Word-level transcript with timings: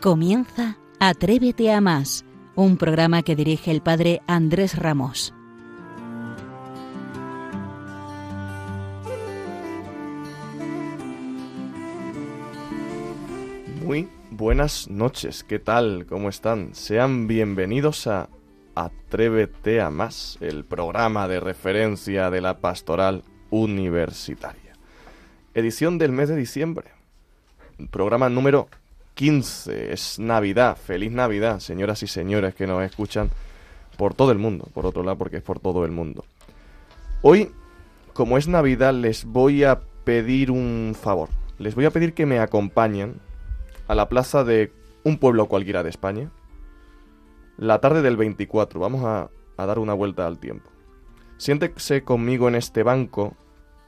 Comienza 0.00 0.78
Atrévete 1.00 1.72
a 1.72 1.80
más, 1.80 2.24
un 2.54 2.76
programa 2.76 3.24
que 3.24 3.34
dirige 3.34 3.72
el 3.72 3.82
padre 3.82 4.22
Andrés 4.28 4.78
Ramos. 4.78 5.34
Muy 13.84 14.08
buenas 14.30 14.88
noches, 14.88 15.42
¿qué 15.42 15.58
tal? 15.58 16.06
¿Cómo 16.08 16.28
están? 16.28 16.76
Sean 16.76 17.26
bienvenidos 17.26 18.06
a 18.06 18.28
Atrévete 18.76 19.80
a 19.80 19.90
más, 19.90 20.38
el 20.40 20.64
programa 20.64 21.26
de 21.26 21.40
referencia 21.40 22.30
de 22.30 22.40
la 22.40 22.60
pastoral 22.60 23.24
universitaria. 23.50 24.74
Edición 25.54 25.98
del 25.98 26.12
mes 26.12 26.28
de 26.28 26.36
diciembre. 26.36 26.92
Programa 27.90 28.28
número 28.28 28.68
15. 29.18 29.92
Es 29.92 30.20
Navidad. 30.20 30.76
Feliz 30.76 31.10
Navidad, 31.10 31.58
señoras 31.58 32.04
y 32.04 32.06
señores 32.06 32.54
que 32.54 32.68
nos 32.68 32.84
escuchan 32.84 33.30
por 33.96 34.14
todo 34.14 34.30
el 34.30 34.38
mundo. 34.38 34.68
Por 34.72 34.86
otro 34.86 35.02
lado, 35.02 35.18
porque 35.18 35.38
es 35.38 35.42
por 35.42 35.58
todo 35.58 35.84
el 35.84 35.90
mundo. 35.90 36.24
Hoy, 37.22 37.50
como 38.12 38.38
es 38.38 38.46
Navidad, 38.46 38.94
les 38.94 39.24
voy 39.24 39.64
a 39.64 39.80
pedir 40.04 40.52
un 40.52 40.94
favor. 40.96 41.30
Les 41.58 41.74
voy 41.74 41.86
a 41.86 41.90
pedir 41.90 42.14
que 42.14 42.26
me 42.26 42.38
acompañen 42.38 43.16
a 43.88 43.96
la 43.96 44.08
plaza 44.08 44.44
de 44.44 44.70
un 45.02 45.18
pueblo 45.18 45.46
cualquiera 45.46 45.82
de 45.82 45.90
España. 45.90 46.30
La 47.56 47.80
tarde 47.80 48.02
del 48.02 48.16
24. 48.16 48.78
Vamos 48.78 49.04
a, 49.04 49.30
dar 49.56 49.80
una 49.80 49.94
vuelta 49.94 50.28
al 50.28 50.38
tiempo. 50.38 50.70
Siéntese 51.38 52.04
conmigo 52.04 52.46
en 52.46 52.54
este 52.54 52.84
banco. 52.84 53.34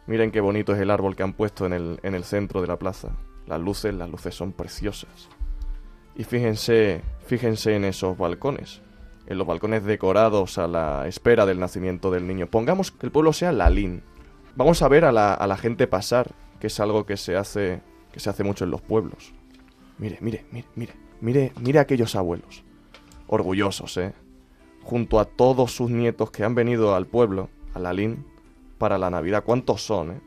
Miren 0.08 0.32
qué 0.32 0.40
bonito 0.40 0.74
es 0.74 0.80
el 0.80 0.90
árbol 0.90 1.14
que 1.14 1.22
han 1.22 1.34
puesto 1.34 1.66
en 1.66 1.72
el, 1.72 2.00
en 2.02 2.16
el 2.16 2.24
centro 2.24 2.60
de 2.60 2.66
la 2.66 2.80
plaza. 2.80 3.10
Las 3.46 3.60
luces, 3.60 3.94
las 3.94 4.08
luces 4.08 4.34
son 4.34 4.52
preciosas. 4.52 5.28
Y 6.16 6.24
fíjense, 6.24 7.02
fíjense 7.26 7.74
en 7.74 7.84
esos 7.84 8.18
balcones, 8.18 8.82
en 9.26 9.38
los 9.38 9.46
balcones 9.46 9.84
decorados 9.84 10.58
a 10.58 10.66
la 10.66 11.06
espera 11.08 11.46
del 11.46 11.60
nacimiento 11.60 12.10
del 12.10 12.26
niño. 12.26 12.46
Pongamos 12.48 12.90
que 12.90 13.06
el 13.06 13.12
pueblo 13.12 13.32
sea 13.32 13.52
Lalín. 13.52 14.02
Vamos 14.56 14.82
a 14.82 14.88
ver 14.88 15.04
a 15.04 15.12
la, 15.12 15.34
a 15.34 15.46
la 15.46 15.56
gente 15.56 15.86
pasar, 15.86 16.32
que 16.58 16.66
es 16.66 16.80
algo 16.80 17.06
que 17.06 17.16
se 17.16 17.36
hace, 17.36 17.80
que 18.12 18.20
se 18.20 18.28
hace 18.30 18.44
mucho 18.44 18.64
en 18.64 18.70
los 18.70 18.82
pueblos. 18.82 19.32
Mire, 19.98 20.18
mire, 20.20 20.44
mire, 20.50 20.66
mire, 20.74 20.92
mire, 21.20 21.52
mire 21.60 21.78
a 21.78 21.82
aquellos 21.82 22.16
abuelos. 22.16 22.64
Orgullosos, 23.26 23.96
¿eh? 23.96 24.12
Junto 24.82 25.20
a 25.20 25.24
todos 25.24 25.72
sus 25.72 25.90
nietos 25.90 26.30
que 26.30 26.42
han 26.42 26.54
venido 26.54 26.94
al 26.94 27.06
pueblo, 27.06 27.48
a 27.74 27.78
Lalín, 27.78 28.26
para 28.78 28.98
la 28.98 29.10
Navidad. 29.10 29.44
¿Cuántos 29.44 29.82
son, 29.82 30.10
eh? 30.12 30.20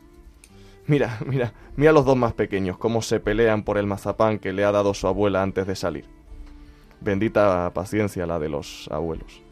Mira, 0.86 1.18
mira, 1.26 1.52
mira 1.76 1.92
los 1.92 2.04
dos 2.04 2.16
más 2.16 2.34
pequeños, 2.34 2.76
cómo 2.76 3.00
se 3.00 3.20
pelean 3.20 3.62
por 3.62 3.78
el 3.78 3.86
mazapán 3.86 4.38
que 4.38 4.52
le 4.52 4.64
ha 4.64 4.72
dado 4.72 4.92
su 4.92 5.06
abuela 5.06 5.42
antes 5.42 5.66
de 5.66 5.76
salir. 5.76 6.04
Bendita 7.00 7.72
paciencia 7.74 8.26
la 8.26 8.38
de 8.38 8.48
los 8.48 8.88
abuelos. 8.90 9.42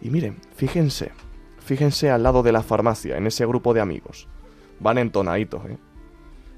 Y 0.00 0.10
miren, 0.10 0.36
fíjense, 0.54 1.12
fíjense 1.58 2.10
al 2.10 2.22
lado 2.22 2.42
de 2.42 2.52
la 2.52 2.62
farmacia, 2.62 3.16
en 3.16 3.26
ese 3.26 3.46
grupo 3.46 3.74
de 3.74 3.80
amigos. 3.80 4.28
Van 4.80 4.98
entonaditos, 4.98 5.64
¿eh? 5.66 5.78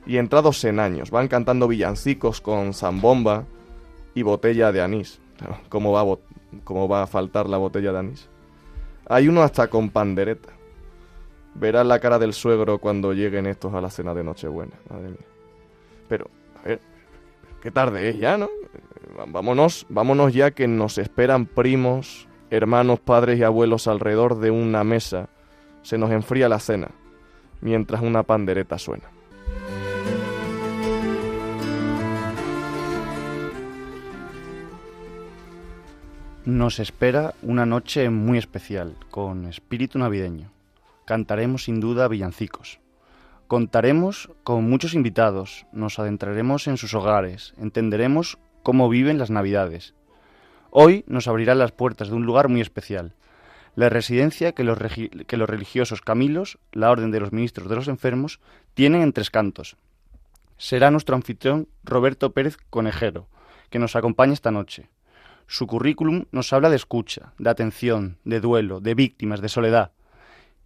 Y 0.06 0.18
entrados 0.18 0.62
en 0.64 0.78
años, 0.78 1.10
van 1.10 1.28
cantando 1.28 1.66
villancicos 1.66 2.40
con 2.40 2.74
zambomba 2.74 3.44
y 4.14 4.22
botella 4.22 4.72
de 4.72 4.82
anís. 4.82 5.20
¿Cómo 5.68 5.92
va, 5.92 6.02
a 6.02 6.16
¿Cómo 6.64 6.88
va 6.88 7.02
a 7.02 7.06
faltar 7.06 7.48
la 7.48 7.56
botella 7.56 7.92
de 7.92 7.98
anís? 7.98 8.28
Hay 9.08 9.28
uno 9.28 9.42
hasta 9.42 9.68
con 9.68 9.90
pandereta. 9.90 10.55
Verás 11.58 11.86
la 11.86 11.98
cara 12.00 12.18
del 12.18 12.34
suegro 12.34 12.78
cuando 12.78 13.14
lleguen 13.14 13.46
estos 13.46 13.72
a 13.72 13.80
la 13.80 13.88
cena 13.88 14.12
de 14.12 14.22
Nochebuena. 14.22 14.74
Madre 14.90 15.08
mía. 15.08 15.26
Pero, 16.08 16.26
a 16.62 16.68
ver, 16.68 16.80
qué 17.62 17.70
tarde 17.70 18.10
es 18.10 18.18
ya, 18.18 18.36
¿no? 18.36 18.50
Vámonos, 19.28 19.86
vámonos 19.88 20.34
ya 20.34 20.50
que 20.50 20.68
nos 20.68 20.98
esperan 20.98 21.46
primos, 21.46 22.28
hermanos, 22.50 23.00
padres 23.00 23.38
y 23.38 23.42
abuelos 23.42 23.88
alrededor 23.88 24.38
de 24.38 24.50
una 24.50 24.84
mesa. 24.84 25.30
Se 25.82 25.96
nos 25.96 26.10
enfría 26.10 26.50
la 26.50 26.58
cena, 26.58 26.90
mientras 27.62 28.02
una 28.02 28.22
pandereta 28.22 28.78
suena. 28.78 29.08
Nos 36.44 36.78
espera 36.78 37.34
una 37.42 37.64
noche 37.64 38.10
muy 38.10 38.36
especial, 38.36 38.94
con 39.10 39.46
espíritu 39.46 39.98
navideño 39.98 40.55
cantaremos 41.06 41.64
sin 41.64 41.80
duda 41.80 42.08
villancicos. 42.08 42.80
Contaremos 43.46 44.28
con 44.42 44.68
muchos 44.68 44.92
invitados, 44.92 45.66
nos 45.72 45.98
adentraremos 45.98 46.66
en 46.66 46.76
sus 46.76 46.92
hogares, 46.94 47.54
entenderemos 47.58 48.38
cómo 48.64 48.88
viven 48.88 49.16
las 49.16 49.30
Navidades. 49.30 49.94
Hoy 50.70 51.04
nos 51.06 51.28
abrirán 51.28 51.60
las 51.60 51.70
puertas 51.70 52.08
de 52.08 52.16
un 52.16 52.26
lugar 52.26 52.48
muy 52.48 52.60
especial, 52.60 53.14
la 53.76 53.88
residencia 53.88 54.52
que 54.52 54.64
los, 54.64 54.78
religiosos 54.78 56.00
Camilos, 56.00 56.58
la 56.72 56.90
Orden 56.90 57.12
de 57.12 57.20
los 57.20 57.32
Ministros 57.32 57.68
de 57.68 57.76
los 57.76 57.88
Enfermos, 57.88 58.40
tienen 58.74 59.02
en 59.02 59.12
Tres 59.12 59.30
Cantos. 59.30 59.76
Será 60.56 60.90
nuestro 60.90 61.14
anfitrión 61.14 61.68
Roberto 61.84 62.32
Pérez 62.32 62.56
Conejero, 62.68 63.28
que 63.70 63.78
nos 63.78 63.94
acompaña 63.94 64.32
esta 64.32 64.50
noche. 64.50 64.88
Su 65.46 65.68
currículum 65.68 66.24
nos 66.32 66.52
habla 66.52 66.68
de 66.68 66.76
escucha, 66.76 67.32
de 67.38 67.50
atención, 67.50 68.18
de 68.24 68.40
duelo, 68.40 68.80
de 68.80 68.94
víctimas, 68.94 69.40
de 69.40 69.48
soledad 69.48 69.92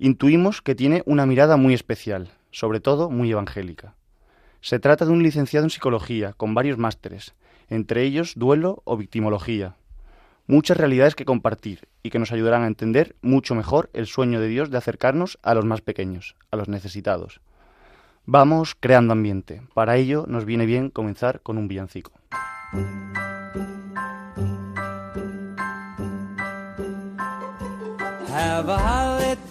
intuimos 0.00 0.62
que 0.62 0.74
tiene 0.74 1.02
una 1.04 1.26
mirada 1.26 1.58
muy 1.58 1.74
especial, 1.74 2.30
sobre 2.50 2.80
todo 2.80 3.10
muy 3.10 3.30
evangélica. 3.30 3.94
Se 4.62 4.78
trata 4.78 5.04
de 5.04 5.12
un 5.12 5.22
licenciado 5.22 5.66
en 5.66 5.70
psicología, 5.70 6.32
con 6.32 6.54
varios 6.54 6.78
másteres, 6.78 7.34
entre 7.68 8.02
ellos 8.02 8.32
duelo 8.34 8.82
o 8.84 8.96
victimología. 8.96 9.76
Muchas 10.46 10.78
realidades 10.78 11.14
que 11.14 11.26
compartir 11.26 11.86
y 12.02 12.10
que 12.10 12.18
nos 12.18 12.32
ayudarán 12.32 12.62
a 12.62 12.66
entender 12.66 13.14
mucho 13.20 13.54
mejor 13.54 13.90
el 13.92 14.06
sueño 14.06 14.40
de 14.40 14.48
Dios 14.48 14.70
de 14.70 14.78
acercarnos 14.78 15.38
a 15.42 15.54
los 15.54 15.66
más 15.66 15.82
pequeños, 15.82 16.34
a 16.50 16.56
los 16.56 16.68
necesitados. 16.68 17.40
Vamos 18.24 18.74
creando 18.78 19.12
ambiente. 19.12 19.62
Para 19.74 19.96
ello 19.96 20.24
nos 20.26 20.46
viene 20.46 20.64
bien 20.64 20.88
comenzar 20.88 21.40
con 21.42 21.58
un 21.58 21.68
villancico. 21.68 22.12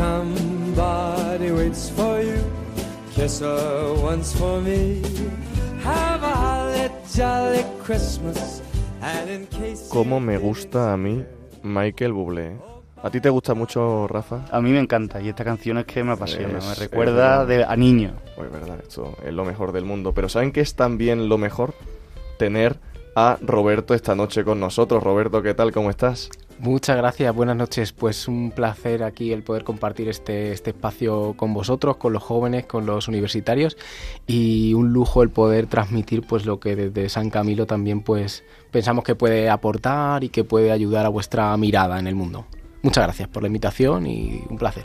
Somebody 0.00 1.50
waits 1.50 1.90
for 1.90 2.22
you. 2.22 2.40
Kiss 3.14 3.40
her 3.42 3.92
once 4.02 4.32
for 4.34 4.58
me. 4.62 5.02
Have 5.84 6.22
a 6.22 6.34
holly 6.34 6.88
jolly 7.14 7.64
Christmas. 7.84 8.62
And 9.02 9.28
in 9.28 9.46
case 9.48 9.90
Cómo 9.90 10.18
me 10.18 10.38
gusta 10.38 10.94
a 10.94 10.96
mí 10.96 11.22
Michael 11.62 12.14
Bublé. 12.14 12.56
¿A 13.02 13.10
ti 13.10 13.20
te 13.20 13.28
gusta 13.28 13.52
mucho, 13.52 14.08
Rafa? 14.08 14.46
A 14.50 14.62
mí 14.62 14.70
me 14.70 14.78
encanta 14.80 15.20
y 15.20 15.28
esta 15.28 15.44
canción 15.44 15.76
es 15.76 15.84
que 15.84 16.02
me 16.02 16.12
apasiona, 16.12 16.58
Es- 16.58 16.66
me 16.66 16.74
recuerda 16.76 17.44
de, 17.44 17.64
a 17.64 17.76
niño. 17.76 18.14
Pues 18.36 18.50
verdad, 18.50 18.78
esto 18.82 19.16
es 19.22 19.34
lo 19.34 19.44
mejor 19.44 19.72
del 19.72 19.84
mundo. 19.84 20.12
Pero 20.14 20.30
¿saben 20.30 20.50
qué 20.52 20.62
es 20.62 20.76
también 20.76 21.28
lo 21.28 21.36
mejor? 21.36 21.74
Tener 22.38 22.78
a 23.14 23.36
Roberto 23.42 23.92
esta 23.92 24.14
noche 24.14 24.44
con 24.44 24.60
nosotros. 24.60 25.02
Roberto, 25.02 25.42
¿qué 25.42 25.52
tal? 25.52 25.72
¿Cómo 25.72 25.90
estás? 25.90 26.30
Muchas 26.60 26.98
gracias, 26.98 27.34
buenas 27.34 27.56
noches. 27.56 27.92
Pues 27.92 28.28
un 28.28 28.50
placer 28.50 29.02
aquí 29.02 29.32
el 29.32 29.42
poder 29.42 29.64
compartir 29.64 30.10
este, 30.10 30.52
este 30.52 30.70
espacio 30.70 31.32
con 31.34 31.54
vosotros, 31.54 31.96
con 31.96 32.12
los 32.12 32.22
jóvenes, 32.22 32.66
con 32.66 32.84
los 32.84 33.08
universitarios 33.08 33.78
y 34.26 34.74
un 34.74 34.92
lujo 34.92 35.22
el 35.22 35.30
poder 35.30 35.68
transmitir 35.68 36.20
pues 36.20 36.44
lo 36.44 36.60
que 36.60 36.76
desde 36.76 37.08
San 37.08 37.30
Camilo 37.30 37.64
también 37.64 38.02
pues 38.02 38.44
pensamos 38.70 39.04
que 39.04 39.14
puede 39.14 39.48
aportar 39.48 40.22
y 40.22 40.28
que 40.28 40.44
puede 40.44 40.70
ayudar 40.70 41.06
a 41.06 41.08
vuestra 41.08 41.56
mirada 41.56 41.98
en 41.98 42.06
el 42.06 42.14
mundo. 42.14 42.44
Muchas 42.82 43.04
gracias 43.04 43.28
por 43.30 43.42
la 43.42 43.46
invitación 43.46 44.06
y 44.06 44.42
un 44.50 44.58
placer. 44.58 44.84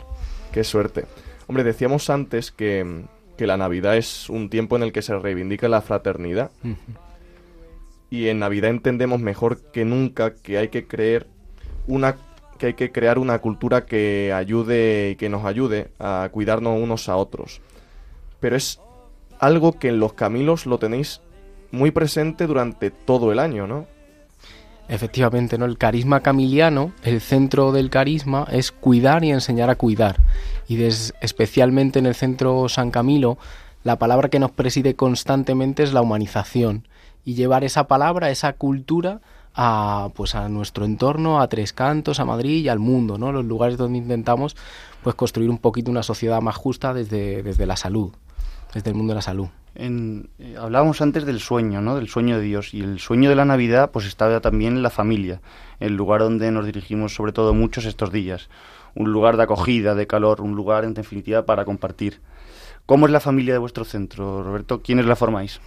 Qué 0.52 0.64
suerte. 0.64 1.04
Hombre, 1.46 1.62
decíamos 1.62 2.08
antes 2.08 2.52
que, 2.52 3.04
que 3.36 3.46
la 3.46 3.58
Navidad 3.58 3.98
es 3.98 4.30
un 4.30 4.48
tiempo 4.48 4.76
en 4.76 4.82
el 4.82 4.92
que 4.92 5.02
se 5.02 5.14
reivindica 5.18 5.68
la 5.68 5.82
fraternidad. 5.82 6.50
Y 8.08 8.28
en 8.28 8.38
Navidad 8.38 8.70
entendemos 8.70 9.20
mejor 9.20 9.60
que 9.72 9.84
nunca 9.84 10.34
que 10.36 10.56
hay 10.56 10.68
que 10.68 10.86
creer 10.86 11.35
una 11.86 12.16
que 12.58 12.66
hay 12.66 12.74
que 12.74 12.90
crear 12.90 13.18
una 13.18 13.38
cultura 13.38 13.86
que 13.86 14.32
ayude 14.32 15.10
y 15.10 15.16
que 15.16 15.28
nos 15.28 15.44
ayude 15.44 15.88
a 15.98 16.28
cuidarnos 16.32 16.80
unos 16.80 17.08
a 17.08 17.16
otros. 17.16 17.60
Pero 18.40 18.56
es 18.56 18.80
algo 19.38 19.72
que 19.72 19.88
en 19.88 20.00
los 20.00 20.14
Camilos 20.14 20.66
lo 20.66 20.78
tenéis 20.78 21.20
muy 21.70 21.90
presente 21.90 22.46
durante 22.46 22.90
todo 22.90 23.32
el 23.32 23.38
año, 23.38 23.66
¿no? 23.66 23.86
Efectivamente, 24.88 25.58
¿no? 25.58 25.64
El 25.64 25.78
carisma 25.78 26.20
camiliano, 26.20 26.92
el 27.02 27.20
centro 27.20 27.72
del 27.72 27.90
carisma 27.90 28.46
es 28.50 28.70
cuidar 28.70 29.24
y 29.24 29.32
enseñar 29.32 29.68
a 29.68 29.74
cuidar. 29.74 30.20
Y 30.68 30.80
especialmente 30.82 31.98
en 31.98 32.06
el 32.06 32.14
centro 32.14 32.68
San 32.68 32.92
Camilo, 32.92 33.36
la 33.82 33.98
palabra 33.98 34.28
que 34.28 34.38
nos 34.38 34.52
preside 34.52 34.94
constantemente 34.94 35.82
es 35.82 35.92
la 35.92 36.02
humanización. 36.02 36.86
Y 37.24 37.34
llevar 37.34 37.64
esa 37.64 37.88
palabra, 37.88 38.30
esa 38.30 38.52
cultura, 38.52 39.20
a 39.56 40.10
pues 40.14 40.34
a 40.34 40.48
nuestro 40.48 40.84
entorno, 40.84 41.40
a 41.40 41.48
Tres 41.48 41.72
Cantos, 41.72 42.20
a 42.20 42.24
Madrid 42.24 42.62
y 42.62 42.68
al 42.68 42.78
mundo, 42.78 43.16
¿no? 43.16 43.32
Los 43.32 43.44
lugares 43.44 43.78
donde 43.78 43.98
intentamos 43.98 44.54
pues 45.02 45.14
construir 45.14 45.48
un 45.48 45.58
poquito 45.58 45.90
una 45.90 46.02
sociedad 46.02 46.40
más 46.42 46.56
justa 46.56 46.92
desde, 46.92 47.42
desde 47.42 47.66
la 47.66 47.76
salud, 47.76 48.12
desde 48.74 48.90
el 48.90 48.96
mundo 48.96 49.12
de 49.12 49.16
la 49.16 49.22
salud. 49.22 49.48
En, 49.74 50.28
eh, 50.38 50.56
hablábamos 50.58 51.00
antes 51.00 51.24
del 51.24 51.40
sueño, 51.40 51.80
¿no? 51.80 51.96
Del 51.96 52.08
sueño 52.08 52.38
de 52.38 52.44
Dios. 52.44 52.74
Y 52.74 52.80
el 52.80 52.98
sueño 52.98 53.30
de 53.30 53.36
la 53.36 53.44
Navidad, 53.44 53.90
pues 53.90 54.06
está 54.06 54.40
también 54.40 54.76
en 54.76 54.82
la 54.82 54.90
familia, 54.90 55.40
el 55.80 55.96
lugar 55.96 56.20
donde 56.20 56.50
nos 56.50 56.66
dirigimos 56.66 57.14
sobre 57.14 57.32
todo 57.32 57.54
muchos 57.54 57.84
estos 57.84 58.12
días. 58.12 58.48
Un 58.94 59.12
lugar 59.12 59.36
de 59.36 59.42
acogida, 59.42 59.94
de 59.94 60.06
calor, 60.06 60.40
un 60.40 60.54
lugar 60.54 60.84
en 60.84 60.94
definitiva 60.94 61.44
para 61.44 61.64
compartir. 61.64 62.20
¿Cómo 62.86 63.06
es 63.06 63.12
la 63.12 63.20
familia 63.20 63.52
de 63.52 63.58
vuestro 63.58 63.84
centro, 63.84 64.42
Roberto? 64.42 64.80
¿Quiénes 64.80 65.06
la 65.06 65.16
formáis? 65.16 65.60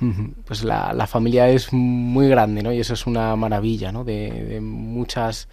Pues 0.46 0.64
la, 0.64 0.94
la, 0.94 1.06
familia 1.06 1.50
es 1.50 1.74
muy 1.74 2.30
grande, 2.30 2.64
¿no? 2.64 2.72
Y 2.72 2.80
eso 2.80 2.94
es 2.94 3.06
una 3.06 3.36
maravilla, 3.36 3.92
¿no? 3.92 4.04
De, 4.06 4.32
de 4.32 4.62
muchas 4.62 5.50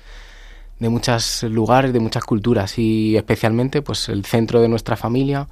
de 0.78 0.88
muchos 0.88 1.42
lugares, 1.44 1.92
de 1.92 2.00
muchas 2.00 2.24
culturas 2.24 2.78
y 2.78 3.16
especialmente 3.16 3.80
pues 3.80 4.08
el 4.10 4.24
centro 4.24 4.60
de 4.60 4.68
nuestra 4.68 4.94
familia 4.94 5.48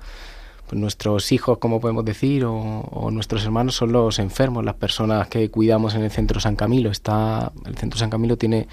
pues 0.67 0.81
nuestros 0.81 1.31
hijos, 1.33 1.59
como 1.59 1.81
podemos 1.81 2.05
decir, 2.05 2.45
o, 2.47 3.11
nuestros 3.11 3.45
hermanos 3.45 3.75
son 3.75 3.93
los 3.93 4.19
enfermos, 4.19 4.65
las 4.65 4.75
personas 4.75 5.29
que 5.29 5.51
cuidamos 5.51 5.95
en 5.95 6.03
el 6.03 6.11
centro 6.11 6.41
San 6.41 6.57
Camilo. 6.57 6.91
Está, 6.91 7.53
el 7.67 7.77
centro 7.77 7.99
San 7.99 8.11
Camilo 8.11 8.37
tiene 8.37 8.67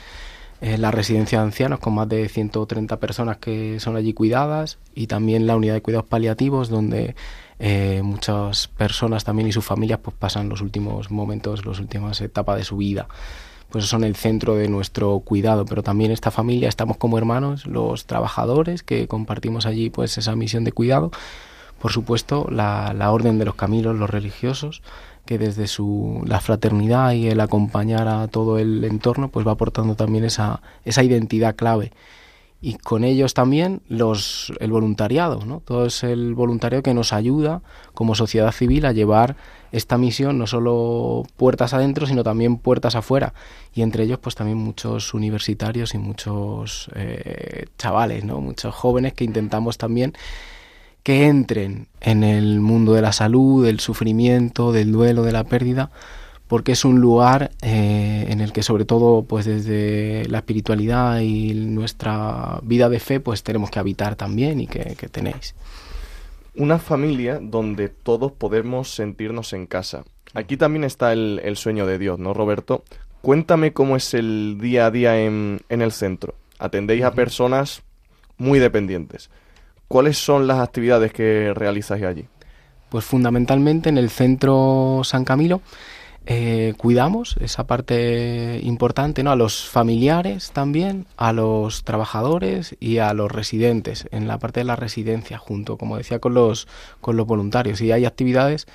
eh, 0.62 0.78
la 0.78 0.92
residencia 0.92 1.40
de 1.40 1.46
ancianos 1.46 1.80
con 1.80 1.96
más 1.96 2.08
de 2.08 2.30
130 2.30 3.00
personas 3.00 3.38
que 3.38 3.80
son 3.80 3.96
allí 3.96 4.13
cuidadas 4.13 4.78
y 4.94 5.08
también 5.08 5.48
la 5.48 5.56
unidad 5.56 5.74
de 5.74 5.81
cuidados 5.81 6.08
paliativos 6.08 6.69
donde 6.69 7.16
eh, 7.58 8.02
muchas 8.04 8.68
personas 8.68 9.24
también 9.24 9.48
y 9.48 9.52
sus 9.52 9.66
familias 9.66 10.00
pues 10.04 10.16
pasan 10.18 10.50
los 10.50 10.62
últimos 10.62 11.10
momentos, 11.10 11.66
las 11.66 11.80
últimas 11.80 12.22
etapas 12.22 12.58
de 12.58 12.63
su 12.63 12.78
vida. 12.78 13.08
Pues 13.72 13.86
son 13.86 14.04
el 14.04 14.16
centro 14.16 14.56
de 14.56 14.68
nuestro 14.68 15.19
cuidado, 15.22 15.66
pero 15.66 15.81
también 15.81 16.12
esta 16.12 16.30
familia 16.30 16.69
estamos 16.69 16.98
como 16.98 17.18
hermanos, 17.18 17.66
los 17.66 18.06
trabajadores 18.06 18.84
que 18.84 19.08
compartimos 19.08 19.66
allí 19.66 19.90
pues 19.90 20.18
esa 20.18 20.36
misión 20.36 20.63
de 20.63 20.74
cuidado, 20.74 21.12
por 21.81 21.92
supuesto, 21.92 22.48
la, 22.52 22.94
orden 23.12 23.40
de 23.40 23.46
los 23.46 23.56
caminos, 23.56 23.96
los 23.96 24.10
religiosos, 24.10 24.84
que 25.25 25.38
desde 25.38 25.68
su, 25.68 26.21
la 26.25 26.41
fraternidad 26.41 27.13
y 27.13 27.27
el 27.27 27.39
acompañar 27.39 28.07
a 28.07 28.27
todo 28.27 28.57
el 28.57 28.83
entorno, 28.83 29.29
pues 29.29 29.47
va 29.47 29.53
aportando 29.53 29.95
también 29.95 30.23
esa, 30.25 30.62
esa 30.85 31.03
identidad 31.03 31.56
clave. 31.56 31.91
Y 32.63 32.75
con 32.75 33.03
ellos 33.03 33.33
también 33.33 33.81
los, 33.88 34.53
el 34.59 34.71
voluntariado, 34.71 35.44
¿no? 35.45 35.63
Todo 35.65 35.88
es 35.88 36.03
el 36.03 36.35
voluntariado 36.35 36.83
que 36.83 36.94
nos 36.94 37.12
ayuda 37.12 37.63
como 37.95 38.13
sociedad 38.13 38.51
civil 38.51 38.85
a 38.85 38.91
llevar 38.91 39.35
esta 39.71 39.97
misión 39.97 40.38
no 40.38 40.45
solo 40.45 41.24
puertas 41.38 41.74
adentro, 41.74 42.06
sino 42.06 42.24
también 42.24 42.57
puertas 42.57 42.95
afuera. 42.95 43.33
Y 43.74 43.81
entre 43.81 44.03
ellos, 44.03 44.19
pues 44.19 44.35
también 44.35 44.59
muchos 44.59 45.15
universitarios 45.15 45.95
y 45.95 45.97
muchos 45.97 46.91
eh, 46.94 47.65
chavales, 47.79 48.25
¿no? 48.25 48.41
Muchos 48.41 48.75
jóvenes 48.75 49.13
que 49.13 49.24
intentamos 49.24 49.79
también 49.79 50.13
que 51.03 51.25
entren 51.25 51.88
en 52.00 52.24
el 52.24 52.59
mundo 52.59 52.94
de 52.94 53.01
la 53.01 53.12
salud, 53.12 53.65
del 53.65 53.80
sufrimiento, 53.80 54.71
del 54.71 54.92
duelo, 54.92 55.24
de 55.24 55.31
la 55.31 55.44
pérdida, 55.44 55.92
porque 56.48 56.74
es 56.74 56.86
un 56.86 57.00
lugar 57.00 57.51
eh, 57.62 58.25
en 58.30 58.42
el 58.42 58.51
que 58.51 58.62
sobre 58.62 58.86
todo 58.86 59.24
pues 59.24 59.45
desde 59.45 60.27
la 60.27 60.39
espiritualidad 60.39 61.21
y 61.21 61.53
nuestra 61.53 62.59
vida 62.63 62.89
de 62.89 63.00
fe 63.00 63.19
pues 63.19 63.42
tenemos 63.42 63.71
que 63.71 63.80
habitar 63.80 64.15
también 64.15 64.59
y 64.59 64.68
que, 64.68 64.95
tenéis. 65.09 65.56
Una 66.56 66.77
familia 66.77 67.39
donde 67.42 67.88
todos 67.88 68.33
podemos 68.33 68.94
sentirnos 68.94 69.53
en 69.53 69.65
casa. 69.65 70.03
Aquí 70.33 70.57
también 70.57 70.83
está 70.83 71.13
el, 71.13 71.56
sueño 71.56 71.86
de 71.86 71.98
Dios, 71.98 72.19
¿no, 72.19 72.33
Roberto? 72.33 72.83
Cuéntame 73.21 73.71
cómo 73.71 73.95
es 73.95 74.13
el 74.13 74.57
día 74.59 74.88
a 74.88 74.92
día 74.92 75.21
en, 75.21 75.62
en 75.69 75.81
el 75.81 75.94
centro. 75.94 76.36
Atendéis 76.59 77.03
a 77.03 77.13
personas 77.13 77.81
muy 78.38 78.59
dependientes. 78.59 79.30
¿Cuáles 79.91 80.17
son 80.17 80.47
las 80.47 80.59
actividades 80.59 81.11
que 81.11 81.53
realizáis 81.53 82.05
allí? 82.05 82.25
Pues 82.88 83.03
fundamentalmente 83.03 83.89
en 83.89 83.97
el 83.97 84.09
centro 84.09 85.01
San 85.03 85.25
Camilo 85.25 85.61
eh, 86.25 86.75
cuidamos 86.77 87.35
esa 87.41 87.67
parte 87.67 88.61
importante, 88.63 89.21
¿no? 89.21 89.31
A 89.31 89.35
los 89.35 89.67
familiares 89.67 90.51
también, 90.53 91.07
a 91.17 91.33
los 91.33 91.83
trabajadores 91.83 92.77
y 92.79 92.99
a 92.99 93.13
los 93.13 93.29
residentes, 93.29 94.07
en 94.11 94.29
la 94.29 94.39
parte 94.39 94.61
de 94.61 94.63
la 94.63 94.77
residencia, 94.77 95.38
junto, 95.38 95.75
como 95.75 95.97
decía, 95.97 96.19
con 96.19 96.35
los, 96.35 96.69
con 97.01 97.17
los 97.17 97.27
voluntarios. 97.27 97.81
Y 97.81 97.91
hay 97.91 98.05
actividades 98.05 98.67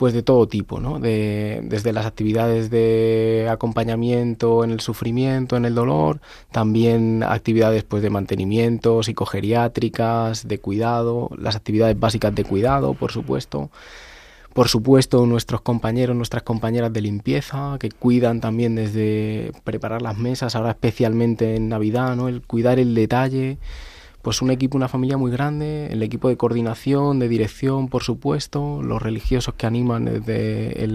pues 0.00 0.14
de 0.14 0.22
todo 0.22 0.48
tipo, 0.48 0.80
¿no? 0.80 0.98
De, 0.98 1.60
desde 1.62 1.92
las 1.92 2.06
actividades 2.06 2.70
de 2.70 3.46
acompañamiento 3.50 4.64
en 4.64 4.70
el 4.70 4.80
sufrimiento, 4.80 5.58
en 5.58 5.66
el 5.66 5.74
dolor, 5.74 6.22
también 6.50 7.22
actividades 7.22 7.84
pues 7.84 8.02
de 8.02 8.08
mantenimiento, 8.08 9.02
psicogeriátricas, 9.02 10.48
de 10.48 10.58
cuidado, 10.58 11.28
las 11.36 11.54
actividades 11.54 12.00
básicas 12.00 12.34
de 12.34 12.44
cuidado, 12.44 12.94
por 12.94 13.12
supuesto. 13.12 13.70
Por 14.54 14.68
supuesto, 14.68 15.26
nuestros 15.26 15.60
compañeros, 15.60 16.16
nuestras 16.16 16.44
compañeras 16.44 16.94
de 16.94 17.02
limpieza, 17.02 17.76
que 17.78 17.90
cuidan 17.90 18.40
también 18.40 18.76
desde 18.76 19.52
preparar 19.64 20.00
las 20.00 20.16
mesas, 20.16 20.56
ahora 20.56 20.70
especialmente 20.70 21.56
en 21.56 21.68
Navidad, 21.68 22.16
¿no? 22.16 22.28
El 22.28 22.40
cuidar 22.40 22.78
el 22.78 22.94
detalle, 22.94 23.58
pues 24.22 24.42
un 24.42 24.50
equipo, 24.50 24.76
una 24.76 24.88
familia 24.88 25.16
muy 25.16 25.30
grande, 25.30 25.88
el 25.90 26.02
equipo 26.02 26.28
de 26.28 26.36
coordinación, 26.36 27.18
de 27.18 27.28
dirección, 27.28 27.88
por 27.88 28.02
supuesto, 28.02 28.82
los 28.82 29.00
religiosos 29.00 29.54
que 29.54 29.66
animan 29.66 30.04
desde 30.04 30.86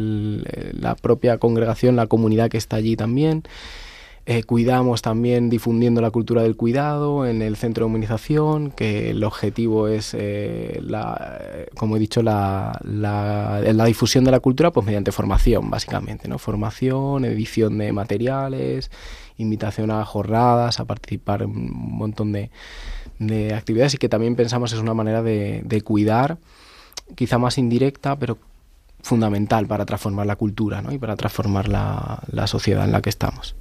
la 0.74 0.96
propia 0.96 1.38
congregación, 1.38 1.96
la 1.96 2.08
comunidad 2.08 2.50
que 2.50 2.58
está 2.58 2.76
allí 2.78 2.96
también. 2.96 3.44
Eh, 4.28 4.42
cuidamos 4.42 5.04
también 5.04 5.52
difundiendo 5.52 6.02
la 6.02 6.10
cultura 6.10 6.42
del 6.42 6.56
cuidado 6.56 7.28
en 7.28 7.44
el 7.44 7.56
centro 7.58 7.86
de 7.86 7.90
humanización, 7.92 8.72
que 8.72 9.12
el 9.12 9.24
objetivo 9.24 9.88
es, 9.88 10.16
eh, 10.18 10.80
la, 10.82 11.38
como 11.78 11.96
he 11.96 12.00
dicho, 12.00 12.24
la, 12.24 12.80
la, 12.84 13.62
la, 13.62 13.86
difusión 13.86 14.24
de 14.24 14.32
la 14.32 14.40
cultura 14.40 14.72
pues 14.72 14.84
mediante 14.84 15.12
formación, 15.12 15.70
básicamente, 15.70 16.28
¿no? 16.28 16.40
Formación, 16.40 17.24
edición 17.24 17.78
de 17.78 17.94
materiales, 17.94 18.90
invitación 19.38 19.92
a 19.92 20.04
jornadas, 20.06 20.80
a 20.80 20.86
participar 20.86 21.42
en 21.42 21.50
un 21.50 21.98
montón 21.98 22.32
de, 22.32 22.50
de 23.20 23.54
actividades 23.54 23.94
y 23.94 23.98
que 23.98 24.10
también 24.10 24.36
pensamos 24.36 24.74
es 24.74 24.80
una 24.80 24.94
manera 24.94 25.22
de, 25.22 25.82
cuidar, 25.84 26.38
quizá 27.16 27.38
más 27.38 27.58
indirecta, 27.58 28.18
pero 28.18 28.38
fundamental 29.02 29.68
para 29.68 29.86
transformar 29.86 30.26
la 30.26 30.36
cultura 30.36 30.82
¿no? 30.82 30.92
y 30.92 30.98
para 30.98 31.16
transformar 31.16 31.68
la, 31.68 32.48
sociedad 32.48 32.86
en 32.86 32.92
la 32.92 33.02
que 33.02 33.10
estamos. 33.10 33.56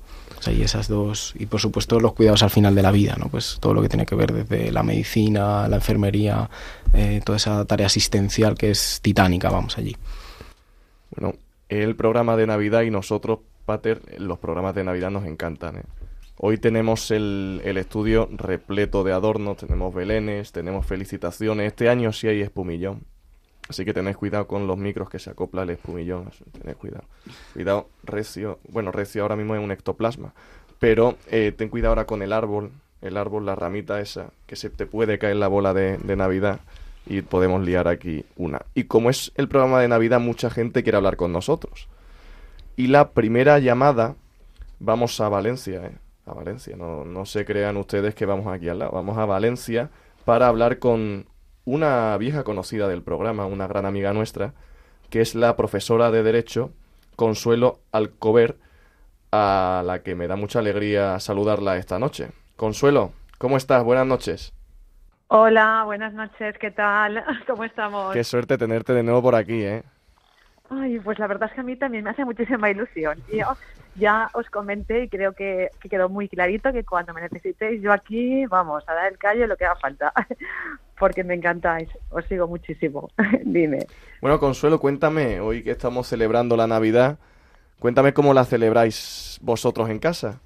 y 0.46 0.62
esas 0.62 0.88
dos, 0.88 1.34
y 1.38 1.46
por 1.46 1.60
supuesto 1.60 2.00
los 2.00 2.14
cuidados 2.14 2.42
al 2.42 2.50
final 2.50 2.74
de 2.74 2.82
la 2.82 2.90
vida, 2.90 3.16
¿no? 3.18 3.28
pues 3.28 3.58
todo 3.60 3.74
lo 3.74 3.82
que 3.82 3.88
tiene 3.88 4.06
que 4.06 4.14
ver 4.14 4.32
desde 4.32 4.72
la 4.72 4.82
medicina, 4.82 5.68
la 5.68 5.76
enfermería, 5.76 6.48
eh, 6.92 7.20
toda 7.24 7.36
esa 7.36 7.64
tarea 7.64 7.86
asistencial 7.86 8.54
que 8.54 8.70
es 8.70 9.00
titánica, 9.02 9.50
vamos 9.50 9.78
allí. 9.78 9.96
Bueno, 11.14 11.36
el 11.68 11.94
programa 11.94 12.36
de 12.36 12.46
Navidad 12.46 12.82
y 12.82 12.90
nosotros, 12.90 13.40
Los 14.18 14.38
programas 14.38 14.75
de 14.75 14.85
Navidad 14.85 15.11
nos 15.11 15.25
encantan. 15.25 15.78
¿eh? 15.78 15.83
Hoy 16.37 16.59
tenemos 16.59 17.11
el, 17.11 17.62
estudio 17.64 18.28
repleto 18.30 19.04
de 19.04 19.12
adornos, 19.12 19.56
tenemos 19.56 19.94
belenes, 19.94 20.52
tenemos 20.52 20.85
felicitaciones. 20.85 21.68
Este 21.68 21.88
año 21.88 22.12
sí 22.12 22.28
hay 22.28 22.42
espumillón. 22.42 23.04
Así 23.66 23.87
que 23.87 23.94
tened 23.94 24.16
cuidado 24.16 24.47
con 24.47 24.66
los 24.66 24.76
micros 24.76 25.09
que 25.09 25.18
se 25.18 25.30
acopla 25.30 25.62
el 25.62 25.71
espumillón. 25.71 26.30
Tened 26.61 26.76
cuidado. 26.76 27.04
Cuidado, 27.54 27.88
recio. 28.02 28.59
Bueno, 28.68 28.92
recio 28.92 29.23
ahora 29.23 29.37
mismo 29.37 29.54
es 29.54 29.62
un 29.62 29.71
ectoplasma. 29.71 30.35
Pero 30.78 31.16
eh, 31.30 31.52
ten 31.56 31.71
cuidado 31.71 31.92
ahora 31.92 32.04
con 32.04 32.21
el 32.21 32.35
árbol. 32.35 32.71
El 33.00 33.16
árbol, 33.16 33.47
la 33.47 33.54
ramita 33.54 34.00
esa, 34.00 34.30
que 34.47 34.56
se 34.56 34.68
te 34.68 34.87
puede 34.87 35.18
caer 35.18 35.37
la 35.37 35.49
bola 35.49 35.73
de 35.73 36.16
Navidad. 36.16 36.61
Y 37.06 37.23
podemos 37.23 37.64
liar 37.64 37.88
aquí 37.88 38.26
una. 38.37 38.62
Y 38.75 38.85
como 38.85 39.09
es 39.09 39.33
el 39.37 39.49
programa 39.49 39.80
de 39.80 39.88
Navidad, 39.88 40.21
mucha 40.21 40.50
gente 40.50 40.83
quiere 40.83 40.97
hablar 40.97 41.16
con 41.16 41.33
nosotros. 41.33 41.88
Y 42.76 42.88
la 42.88 43.10
primera 43.10 43.58
llamada, 43.58 44.16
vamos 44.78 45.20
a 45.20 45.28
Valencia, 45.28 45.86
¿eh? 45.86 45.98
a 46.26 46.34
Valencia. 46.34 46.76
No, 46.76 47.04
no 47.04 47.24
se 47.26 47.44
crean 47.44 47.76
ustedes 47.76 48.14
que 48.14 48.26
vamos 48.26 48.52
aquí 48.52 48.68
al 48.68 48.80
lado. 48.80 48.92
Vamos 48.92 49.18
a 49.18 49.26
Valencia 49.26 49.90
para 50.24 50.48
hablar 50.48 50.78
con 50.78 51.26
una 51.64 52.16
vieja 52.18 52.44
conocida 52.44 52.88
del 52.88 53.02
programa, 53.02 53.46
una 53.46 53.66
gran 53.66 53.86
amiga 53.86 54.12
nuestra, 54.12 54.54
que 55.10 55.20
es 55.20 55.34
la 55.34 55.56
profesora 55.56 56.10
de 56.10 56.22
Derecho 56.22 56.72
Consuelo 57.16 57.80
Alcover, 57.92 58.58
a 59.30 59.82
la 59.84 60.02
que 60.02 60.14
me 60.14 60.26
da 60.26 60.36
mucha 60.36 60.58
alegría 60.58 61.18
saludarla 61.20 61.76
esta 61.76 61.98
noche. 61.98 62.30
Consuelo, 62.56 63.12
¿cómo 63.38 63.56
estás? 63.56 63.82
Buenas 63.84 64.06
noches. 64.06 64.52
Hola, 65.28 65.82
buenas 65.84 66.12
noches, 66.12 66.56
¿qué 66.60 66.70
tal? 66.70 67.24
¿Cómo 67.46 67.64
estamos? 67.64 68.12
Qué 68.12 68.24
suerte 68.24 68.58
tenerte 68.58 68.92
de 68.92 69.02
nuevo 69.02 69.22
por 69.22 69.34
aquí, 69.34 69.62
¿eh? 69.62 69.82
Ay, 70.71 70.99
pues 70.99 71.18
la 71.18 71.26
verdad 71.26 71.49
es 71.49 71.54
que 71.54 71.61
a 71.61 71.64
mí 71.64 71.76
también 71.76 72.04
me 72.04 72.11
hace 72.11 72.25
muchísima 72.25 72.71
ilusión. 72.71 73.18
Yo 73.33 73.56
ya 73.97 74.30
os 74.33 74.49
comenté 74.50 75.04
y 75.04 75.09
creo 75.09 75.33
que, 75.33 75.71
que 75.80 75.88
quedó 75.88 76.09
muy 76.09 76.28
clarito 76.28 76.73
que 76.73 76.85
cuando 76.85 77.12
me 77.12 77.21
necesitéis 77.21 77.83
yo 77.83 77.92
aquí, 77.92 78.47
vamos, 78.47 78.83
a 78.88 78.94
dar 78.94 79.12
el 79.12 79.18
callo 79.18 79.47
lo 79.47 79.56
que 79.56 79.66
haga 79.66 79.76
falta. 79.76 80.12
Porque 80.99 81.25
me 81.25 81.35
encantáis, 81.35 81.88
os 82.11 82.25
sigo 82.26 82.47
muchísimo. 82.47 83.11
Dime. 83.44 83.87
Bueno, 84.21 84.38
Consuelo, 84.40 84.80
cuéntame, 84.80 85.40
hoy 85.40 85.62
que 85.62 85.73
estamos 85.73 86.06
celebrando 86.06 86.56
la 86.56 86.66
Navidad, 86.66 87.18
cuéntame 87.78 88.14
cómo 88.14 88.33
la 88.33 88.44
celebráis 88.44 89.38
vosotros 89.42 89.90
en 89.90 89.99
casa. 89.99 90.40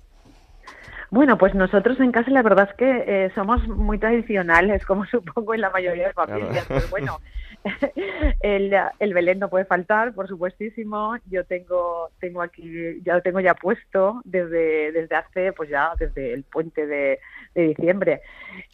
Bueno, 1.10 1.38
pues 1.38 1.54
nosotros 1.54 1.98
en 2.00 2.12
casa 2.12 2.30
la 2.30 2.42
verdad 2.42 2.68
es 2.70 2.76
que 2.76 3.04
eh, 3.06 3.32
somos 3.34 3.66
muy 3.66 3.98
tradicionales, 3.98 4.84
como 4.84 5.06
supongo 5.10 5.54
en 5.54 5.62
la 5.62 5.70
mayoría 5.70 6.08
de 6.08 6.12
familias. 6.12 6.66
Pero 6.68 6.88
bueno, 6.90 7.18
el, 8.40 8.74
el 8.98 9.14
Belén 9.14 9.38
no 9.38 9.48
puede 9.48 9.64
faltar, 9.64 10.14
por 10.14 10.28
supuestísimo. 10.28 11.16
Yo 11.30 11.44
tengo, 11.44 12.10
tengo 12.20 12.42
aquí, 12.42 13.00
ya 13.02 13.14
lo 13.14 13.22
tengo 13.22 13.40
ya 13.40 13.54
puesto 13.54 14.20
desde, 14.24 14.92
desde 14.92 15.16
hace, 15.16 15.52
pues 15.52 15.70
ya 15.70 15.92
desde 15.98 16.34
el 16.34 16.44
puente 16.44 16.86
de, 16.86 17.20
de 17.54 17.68
diciembre. 17.68 18.20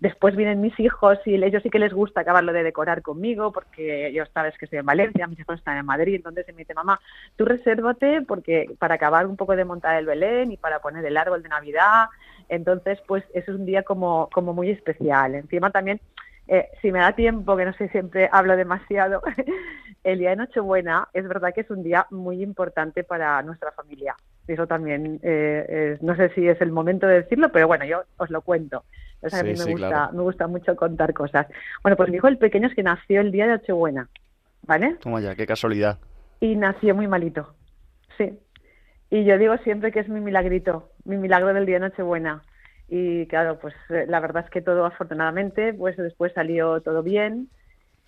Después 0.00 0.36
vienen 0.36 0.60
mis 0.60 0.78
hijos 0.80 1.18
y 1.24 1.34
ellos 1.42 1.62
sí 1.62 1.70
que 1.70 1.78
les 1.78 1.92
gusta 1.92 2.20
acabarlo 2.20 2.52
de 2.52 2.62
decorar 2.62 3.02
conmigo, 3.02 3.52
porque 3.52 4.12
yo 4.12 4.24
sabes 4.32 4.56
que 4.58 4.66
estoy 4.66 4.80
en 4.80 4.86
Valencia, 4.86 5.26
mis 5.26 5.38
hijos 5.38 5.58
están 5.58 5.78
en 5.78 5.86
Madrid, 5.86 6.16
entonces 6.16 6.46
me 6.48 6.62
dice, 6.62 6.74
mamá, 6.74 7.00
tú 7.36 7.44
resérvate 7.44 8.22
porque 8.22 8.70
para 8.78 8.94
acabar 8.94 9.26
un 9.26 9.36
poco 9.36 9.56
de 9.56 9.64
montar 9.64 9.96
el 9.96 10.06
Belén 10.06 10.52
y 10.52 10.56
para 10.56 10.80
poner 10.80 11.04
el 11.04 11.16
árbol 11.16 11.42
de 11.42 11.48
Navidad. 11.48 12.06
Entonces, 12.48 12.98
pues 13.06 13.24
es 13.34 13.48
un 13.48 13.66
día 13.66 13.82
como, 13.82 14.28
como 14.32 14.52
muy 14.52 14.70
especial. 14.70 15.34
Encima 15.34 15.70
también 15.70 16.00
eh, 16.46 16.68
si 16.82 16.92
me 16.92 16.98
da 16.98 17.12
tiempo, 17.12 17.56
que 17.56 17.64
no 17.64 17.72
sé, 17.74 17.88
siempre 17.88 18.28
hablo 18.30 18.56
demasiado, 18.56 19.22
el 20.04 20.18
día 20.18 20.30
de 20.30 20.36
Nochebuena 20.36 21.08
es 21.14 21.26
verdad 21.26 21.54
que 21.54 21.62
es 21.62 21.70
un 21.70 21.82
día 21.82 22.06
muy 22.10 22.42
importante 22.42 23.02
para 23.02 23.40
nuestra 23.42 23.72
familia. 23.72 24.14
Eso 24.46 24.66
también, 24.66 25.20
eh, 25.22 25.96
no 26.02 26.14
sé 26.16 26.28
si 26.34 26.46
es 26.46 26.60
el 26.60 26.70
momento 26.70 27.06
de 27.06 27.22
decirlo, 27.22 27.50
pero 27.50 27.66
bueno, 27.66 27.86
yo 27.86 28.02
os 28.18 28.28
lo 28.28 28.42
cuento. 28.42 28.84
O 29.22 29.30
sea, 29.30 29.40
a 29.40 29.42
mí 29.42 29.54
me, 29.56 29.72
gusta, 29.72 30.10
me 30.12 30.22
gusta 30.22 30.46
mucho 30.46 30.76
contar 30.76 31.14
cosas. 31.14 31.46
Bueno, 31.82 31.96
pues 31.96 32.10
mi 32.10 32.16
hijo 32.16 32.28
el 32.28 32.36
pequeño 32.36 32.68
es 32.68 32.74
que 32.74 32.82
nació 32.82 33.22
el 33.22 33.32
día 33.32 33.46
de 33.46 33.52
Nochebuena, 33.52 34.10
¿vale? 34.66 34.96
Toma 35.00 35.20
ya, 35.20 35.34
qué 35.34 35.46
casualidad. 35.46 35.98
Y 36.40 36.56
nació 36.56 36.94
muy 36.94 37.08
malito, 37.08 37.54
sí. 38.18 38.38
Y 39.08 39.24
yo 39.24 39.38
digo 39.38 39.56
siempre 39.58 39.92
que 39.92 40.00
es 40.00 40.08
mi 40.10 40.20
milagrito, 40.20 40.90
mi 41.04 41.16
milagro 41.16 41.52
del 41.52 41.66
día 41.66 41.78
Nochebuena 41.78 42.42
y 42.88 43.26
claro, 43.26 43.58
pues 43.58 43.74
eh, 43.88 44.04
la 44.08 44.20
verdad 44.20 44.44
es 44.44 44.50
que 44.50 44.60
todo 44.60 44.84
afortunadamente, 44.84 45.72
pues 45.72 45.96
después 45.96 46.32
salió 46.34 46.80
todo 46.80 47.02
bien 47.02 47.48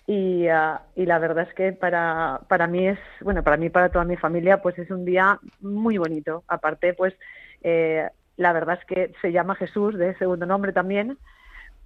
y, 0.05 0.47
uh, 0.47 0.79
y 0.95 1.05
la 1.05 1.19
verdad 1.19 1.47
es 1.47 1.53
que 1.53 1.73
para, 1.73 2.41
para 2.47 2.67
mí 2.67 2.87
es, 2.87 2.99
bueno, 3.21 3.43
para 3.43 3.57
mí, 3.57 3.69
para 3.69 3.89
toda 3.89 4.05
mi 4.05 4.15
familia, 4.15 4.61
pues 4.61 4.77
es 4.79 4.89
un 4.89 5.03
día 5.03 5.39
muy 5.59 5.97
bonito. 5.97 6.43
Aparte, 6.47 6.93
pues 6.93 7.13
eh, 7.61 8.07
la 8.37 8.53
verdad 8.53 8.79
es 8.79 8.85
que 8.85 9.11
se 9.21 9.31
llama 9.31 9.55
Jesús, 9.55 9.97
de 9.97 10.15
segundo 10.17 10.45
nombre 10.45 10.71
también, 10.71 11.17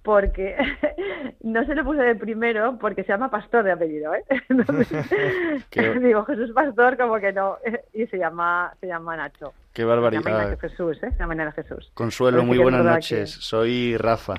porque 0.02 0.56
no 1.42 1.64
se 1.64 1.74
le 1.74 1.82
puse 1.82 2.02
de 2.02 2.14
primero 2.14 2.78
porque 2.78 3.02
se 3.02 3.08
llama 3.08 3.30
Pastor 3.30 3.64
de 3.64 3.72
apellido, 3.72 4.14
¿eh? 4.14 4.24
digo 6.00 6.24
Jesús 6.24 6.52
Pastor 6.52 6.96
como 6.96 7.18
que 7.18 7.32
no 7.32 7.56
y 7.92 8.06
se 8.06 8.18
llama 8.18 8.74
se 8.80 8.86
llama 8.86 9.16
Nacho. 9.16 9.52
Qué 9.72 9.84
barbaridad. 9.84 10.58
Jesús, 10.58 11.02
¿eh? 11.02 11.10
Llama 11.18 11.52
Jesús. 11.52 11.90
Consuelo, 11.94 12.44
muy 12.44 12.58
buenas 12.58 12.84
noches. 12.84 13.30
Soy 13.30 13.96
Rafa. 13.96 14.34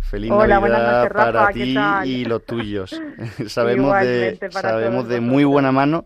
Feliz 0.00 0.30
Navidad 0.30 1.10
para 1.12 1.50
ti 1.50 1.76
y 2.04 2.24
los 2.24 2.44
tuyos. 2.44 3.00
sabemos 3.46 4.00
de, 4.00 4.38
sabemos 4.50 5.08
de 5.08 5.20
muy 5.20 5.44
buena 5.44 5.70
mano 5.70 6.04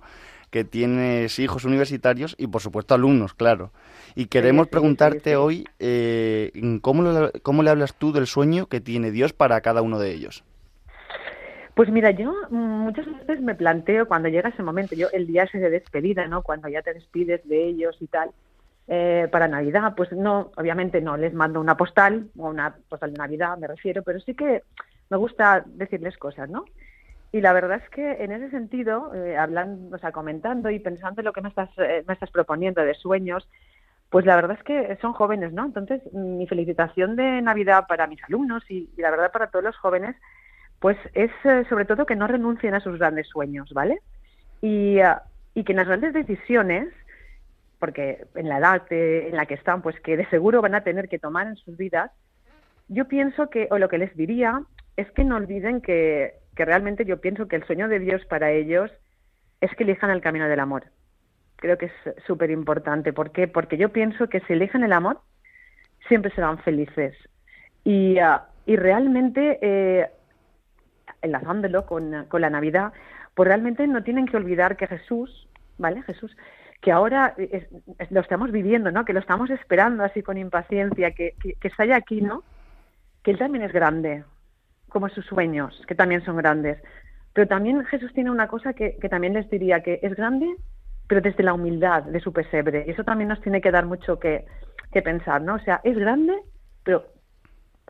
que 0.51 0.65
tienes 0.65 1.39
hijos 1.39 1.65
universitarios 1.65 2.35
y, 2.39 2.47
por 2.47 2.61
supuesto, 2.61 2.95
alumnos, 2.95 3.35
claro. 3.35 3.73
Y 4.15 4.27
queremos 4.27 4.69
preguntarte 4.69 5.37
hoy 5.37 5.67
eh, 5.79 6.51
¿cómo, 6.83 7.03
le, 7.03 7.41
cómo 7.41 7.63
le 7.63 7.71
hablas 7.71 7.95
tú 7.95 8.13
del 8.13 8.27
sueño 8.27 8.67
que 8.67 8.81
tiene 8.81 9.11
Dios 9.11 9.33
para 9.33 9.61
cada 9.61 9.83
uno 9.83 9.99
de 9.99 10.13
ellos. 10.13 10.45
Pues 11.75 11.91
mira, 11.91 12.11
yo 12.11 12.33
muchas 12.51 13.05
veces 13.07 13.43
me 13.43 13.55
planteo 13.55 14.09
cuando 14.09 14.31
llega 14.31 14.49
ese 14.49 14.63
momento, 14.63 14.95
yo 14.95 15.09
el 15.13 15.27
día 15.27 15.43
ese 15.43 15.59
de 15.59 15.69
despedida, 15.69 16.27
¿no? 16.27 16.43
Cuando 16.43 16.69
ya 16.69 16.81
te 16.81 16.95
despides 16.95 17.47
de 17.47 17.69
ellos 17.69 17.97
y 18.01 18.07
tal, 18.07 18.31
eh, 18.89 19.27
para 19.33 19.49
Navidad, 19.49 19.95
pues 19.97 20.13
no, 20.13 20.53
obviamente 20.57 21.01
no 21.01 21.17
les 21.17 21.35
mando 21.35 21.61
una 21.61 21.77
postal 21.77 22.29
o 22.39 22.49
una 22.49 22.77
postal 22.89 23.13
de 23.13 23.19
Navidad, 23.19 23.59
me 23.59 23.67
refiero, 23.67 24.05
pero 24.05 24.21
sí 24.21 24.35
que 24.35 24.63
me 25.11 25.17
gusta 25.17 25.65
decirles 25.67 26.17
cosas, 26.17 26.49
¿no? 26.49 26.65
Y 27.33 27.41
la 27.41 27.53
verdad 27.53 27.83
es 27.83 27.91
que 27.91 28.23
en 28.23 28.31
ese 28.31 28.49
sentido, 28.51 29.13
eh, 29.13 29.37
hablando, 29.37 29.97
o 29.97 29.99
sea, 29.99 30.13
comentando 30.13 30.71
y 30.71 30.79
pensando 30.79 31.21
en 31.21 31.25
lo 31.25 31.33
que 31.33 31.41
me 31.41 31.49
estás, 31.49 31.69
eh, 31.79 32.05
me 32.07 32.15
estás 32.15 32.31
proponiendo 32.31 32.81
de 32.81 32.95
sueños, 32.95 33.49
pues 34.09 34.25
la 34.25 34.37
verdad 34.37 34.57
es 34.57 34.63
que 34.63 34.97
son 35.01 35.13
jóvenes, 35.15 35.53
¿no? 35.53 35.65
Entonces, 35.65 36.01
mi 36.13 36.47
felicitación 36.47 37.17
de 37.17 37.43
Navidad 37.43 37.87
para 37.89 38.07
mis 38.07 38.23
alumnos 38.23 38.63
y, 38.71 38.89
la 38.97 39.11
verdad 39.11 39.33
para 39.33 39.49
todos 39.49 39.65
los 39.65 39.77
jóvenes, 39.77 40.15
pues 40.79 40.97
es 41.15 41.33
sobre 41.69 41.87
todo 41.87 42.07
que 42.07 42.15
no 42.15 42.29
renuncien 42.29 42.75
a 42.75 42.81
sus 42.81 42.99
grandes 42.99 43.27
sueños, 43.27 43.73
¿vale? 43.73 44.01
Y, 44.63 44.99
y 45.55 45.65
que 45.65 45.73
en 45.73 45.77
las 45.77 45.89
grandes 45.89 46.13
decisiones, 46.13 46.89
porque 47.87 48.27
en 48.35 48.49
la 48.49 48.59
edad 48.59 48.83
en 48.91 49.37
la 49.37 49.47
que 49.47 49.55
están, 49.55 49.81
pues 49.81 49.95
que 50.01 50.17
de 50.17 50.27
seguro 50.27 50.61
van 50.61 50.75
a 50.75 50.83
tener 50.83 51.09
que 51.09 51.21
tomar 51.21 51.47
en 51.47 51.55
sus 51.55 51.77
vidas, 51.77 52.11
yo 52.89 53.07
pienso 53.07 53.49
que, 53.49 53.69
o 53.71 53.79
lo 53.79 53.89
que 53.89 53.97
les 53.97 54.13
diría, 54.17 54.61
es 54.97 55.09
que 55.13 55.23
no 55.23 55.37
olviden 55.37 55.81
que, 55.81 56.35
que 56.57 56.65
realmente 56.65 57.05
yo 57.05 57.21
pienso 57.21 57.47
que 57.47 57.55
el 57.55 57.65
sueño 57.65 57.87
de 57.87 58.01
Dios 58.01 58.25
para 58.25 58.51
ellos 58.51 58.91
es 59.61 59.73
que 59.77 59.85
elijan 59.85 60.11
el 60.11 60.21
camino 60.21 60.49
del 60.49 60.59
amor. 60.59 60.87
Creo 61.55 61.79
que 61.79 61.87
es 61.87 62.25
súper 62.27 62.51
importante. 62.51 63.13
¿Por 63.13 63.31
qué? 63.31 63.47
Porque 63.47 63.77
yo 63.77 63.91
pienso 63.91 64.29
que 64.29 64.41
si 64.41 64.55
eligen 64.55 64.83
el 64.83 64.93
amor, 64.93 65.21
siempre 66.09 66.33
serán 66.33 66.59
felices. 66.59 67.15
Y, 67.85 68.21
uh, 68.21 68.41
y 68.67 68.75
realmente, 68.75 69.61
eh, 69.63 70.11
enlazándolo 71.23 71.87
con, 71.87 72.25
con 72.27 72.41
la 72.41 72.51
Navidad, 72.51 72.93
pues 73.35 73.47
realmente 73.47 73.87
no 73.87 74.03
tienen 74.03 74.27
que 74.27 74.37
olvidar 74.37 74.77
que 74.77 74.89
Jesús, 74.89 75.49
¿vale? 75.79 76.03
Jesús 76.03 76.37
que 76.87 76.93
ahora 76.93 77.35
lo 78.11 78.21
estamos 78.21 78.53
viviendo, 78.53 78.93
¿no? 78.93 79.05
Que 79.05 79.13
lo 79.13 79.19
estamos 79.19 79.51
esperando 79.51 80.05
así 80.05 80.23
con 80.23 80.39
impaciencia, 80.39 81.11
que, 81.11 81.35
que, 81.43 81.55
que 81.55 81.67
está 81.67 81.85
ya 81.85 81.97
aquí, 81.97 82.21
¿no? 82.21 82.45
Que 83.25 83.33
Él 83.33 83.39
también 83.39 83.65
es 83.65 83.73
grande, 83.73 84.23
como 84.89 85.09
sus 85.09 85.27
sueños, 85.27 85.83
que 85.89 85.97
también 85.97 86.25
son 86.25 86.37
grandes. 86.37 86.81
Pero 87.33 87.49
también 87.49 87.85
Jesús 87.87 88.13
tiene 88.13 88.31
una 88.31 88.47
cosa 88.47 88.73
que, 88.73 88.99
que 88.99 89.09
también 89.09 89.35
les 89.35 89.51
diría, 89.51 89.83
que 89.83 89.99
es 90.01 90.15
grande, 90.15 90.47
pero 91.09 91.21
desde 91.21 91.43
la 91.43 91.55
humildad 91.55 92.05
de 92.05 92.21
su 92.21 92.33
pesebre. 92.33 92.85
Y 92.87 92.93
eso 92.93 93.03
también 93.03 93.31
nos 93.31 93.41
tiene 93.41 93.61
que 93.61 93.73
dar 93.73 93.85
mucho 93.85 94.21
que, 94.21 94.45
que 94.93 95.03
pensar, 95.03 95.43
¿no? 95.43 95.57
O 95.57 95.59
sea, 95.59 95.81
es 95.83 95.99
grande, 95.99 96.35
pero 96.85 97.05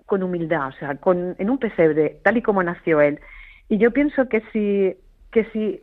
con 0.07 0.23
humildad, 0.23 0.69
o 0.69 0.73
sea, 0.73 0.95
con, 0.95 1.37
en 1.39 1.51
un 1.51 1.59
pesebre, 1.59 2.19
tal 2.25 2.39
y 2.39 2.43
como 2.43 2.63
nació 2.63 3.03
Él. 3.03 3.21
Y 3.69 3.77
yo 3.77 3.91
pienso 3.91 4.27
que 4.31 4.41
si, 4.55 4.97
que 5.31 5.45
si 5.53 5.83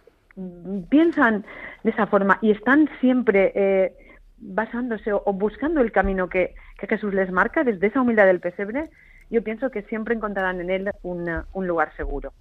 piensan 0.89 1.45
de 1.83 1.91
esa 1.91 2.07
forma 2.07 2.39
y 2.41 2.51
están 2.51 2.89
siempre 2.99 3.51
eh, 3.55 3.93
basándose 4.37 5.13
o, 5.13 5.21
buscando 5.33 5.81
el 5.81 5.91
camino 5.91 6.29
que, 6.29 6.55
Jesús 6.89 7.13
les 7.13 7.31
marca 7.31 7.63
desde 7.63 7.87
esa 7.87 8.01
humildad 8.01 8.25
del 8.25 8.41
pesebre, 8.41 8.89
yo 9.29 9.41
pienso 9.41 9.71
que 9.71 9.83
siempre 9.83 10.15
encontrarán 10.15 10.59
en 10.59 10.69
él 10.69 10.91
un 11.01 11.65
lugar 11.65 11.95
seguro. 11.95 12.33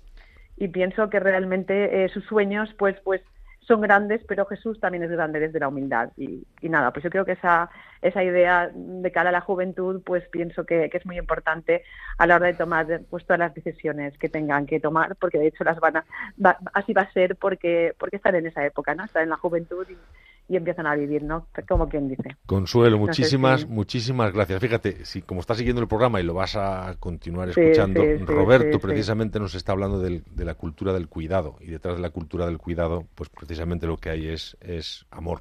Y 0.57 0.67
pienso 0.67 1.09
que 1.11 1.21
realmente 1.21 2.05
eh, 2.05 2.09
sus 2.09 2.25
sueños, 2.25 2.75
pues, 2.77 2.97
pues, 3.05 3.21
son 3.67 3.81
grandes, 3.81 4.23
pero 4.27 4.47
Jesús 4.47 4.81
también 4.81 5.05
es 5.05 5.11
grande 5.11 5.39
desde 5.41 5.61
la 5.61 5.69
humildad. 5.69 6.11
Y, 6.17 6.45
y, 6.61 6.69
nada, 6.69 6.93
pues 6.93 7.05
yo 7.05 7.11
creo 7.11 7.25
que 7.25 7.33
esa, 7.33 7.71
esa 8.01 8.23
idea 8.23 8.71
de 8.75 9.13
cara 9.13 9.29
a 9.29 9.33
la 9.33 9.41
juventud, 9.41 10.03
pues 10.05 10.29
pienso 10.29 10.65
que, 10.67 10.91
que, 10.91 10.99
es 10.99 11.07
muy 11.07 11.19
importante 11.19 11.85
a 12.19 12.27
la 12.27 12.37
hora 12.37 12.47
de 12.47 12.55
tomar 12.55 12.87
pues, 13.09 13.25
todas 13.25 13.39
las 13.39 13.55
decisiones 13.55 14.17
que 14.19 14.29
tengan 14.29 14.67
que 14.67 14.81
tomar, 14.81 15.17
porque 15.17 15.39
de 15.39 15.47
hecho 15.47 15.65
las 15.65 15.79
van 15.79 15.99
a, 15.99 16.05
va, 16.45 16.59
así 16.75 16.93
va 16.93 17.03
a 17.03 17.13
ser 17.13 17.37
porque, 17.37 17.95
porque 17.99 18.17
están 18.17 18.35
en 18.35 18.47
esa 18.47 18.67
época, 18.67 18.95
¿no? 18.95 19.05
Están 19.05 19.25
en 19.25 19.31
la 19.31 19.37
juventud 19.37 19.87
y, 19.89 19.97
y 20.49 20.57
empiezan 20.57 20.87
a 20.87 20.95
vivir, 20.95 21.23
¿no? 21.23 21.47
Como 21.69 21.89
quien 21.89 22.09
dice. 22.09 22.37
Consuelo, 22.47 22.99
muchísimas, 22.99 23.67
muchísimas 23.67 24.33
gracias. 24.33 24.61
Fíjate, 24.61 25.05
si 25.05 25.23
como 25.23 25.41
estás 25.41 25.59
siguiendo 25.59 25.81
el 25.81 25.89
programa 25.89 26.21
y 26.21 26.25
lo 26.25 26.35
vas 26.35 26.57
a 26.57 26.97
continuar 26.99 27.49
escuchando, 27.51 28.03
sí, 28.03 28.19
sí, 28.19 28.25
Roberto 28.25 28.79
precisamente 28.79 29.39
nos 29.39 29.55
está 29.55 29.73
hablando 29.73 30.01
del, 30.01 30.25
de 30.31 30.45
la 30.45 30.55
cultura 30.55 30.93
del 30.93 31.09
cuidado 31.09 31.57
y 31.61 31.69
detrás 31.69 31.97
de 31.97 32.03
la 32.03 32.11
cultura 32.11 32.47
del 32.47 32.59
cuidado, 32.59 33.07
pues 33.15 33.31
precisamente 33.31 33.87
lo 33.87 33.97
que 33.97 34.11
hay 34.11 34.29
es, 34.29 34.57
es 34.61 35.07
amor. 35.11 35.41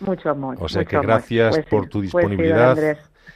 Mucho 0.00 0.30
amor. 0.30 0.56
O 0.60 0.68
sea 0.68 0.84
que 0.84 1.00
gracias 1.00 1.56
pues 1.56 1.66
por 1.66 1.88
tu 1.88 2.02
disponibilidad 2.02 2.76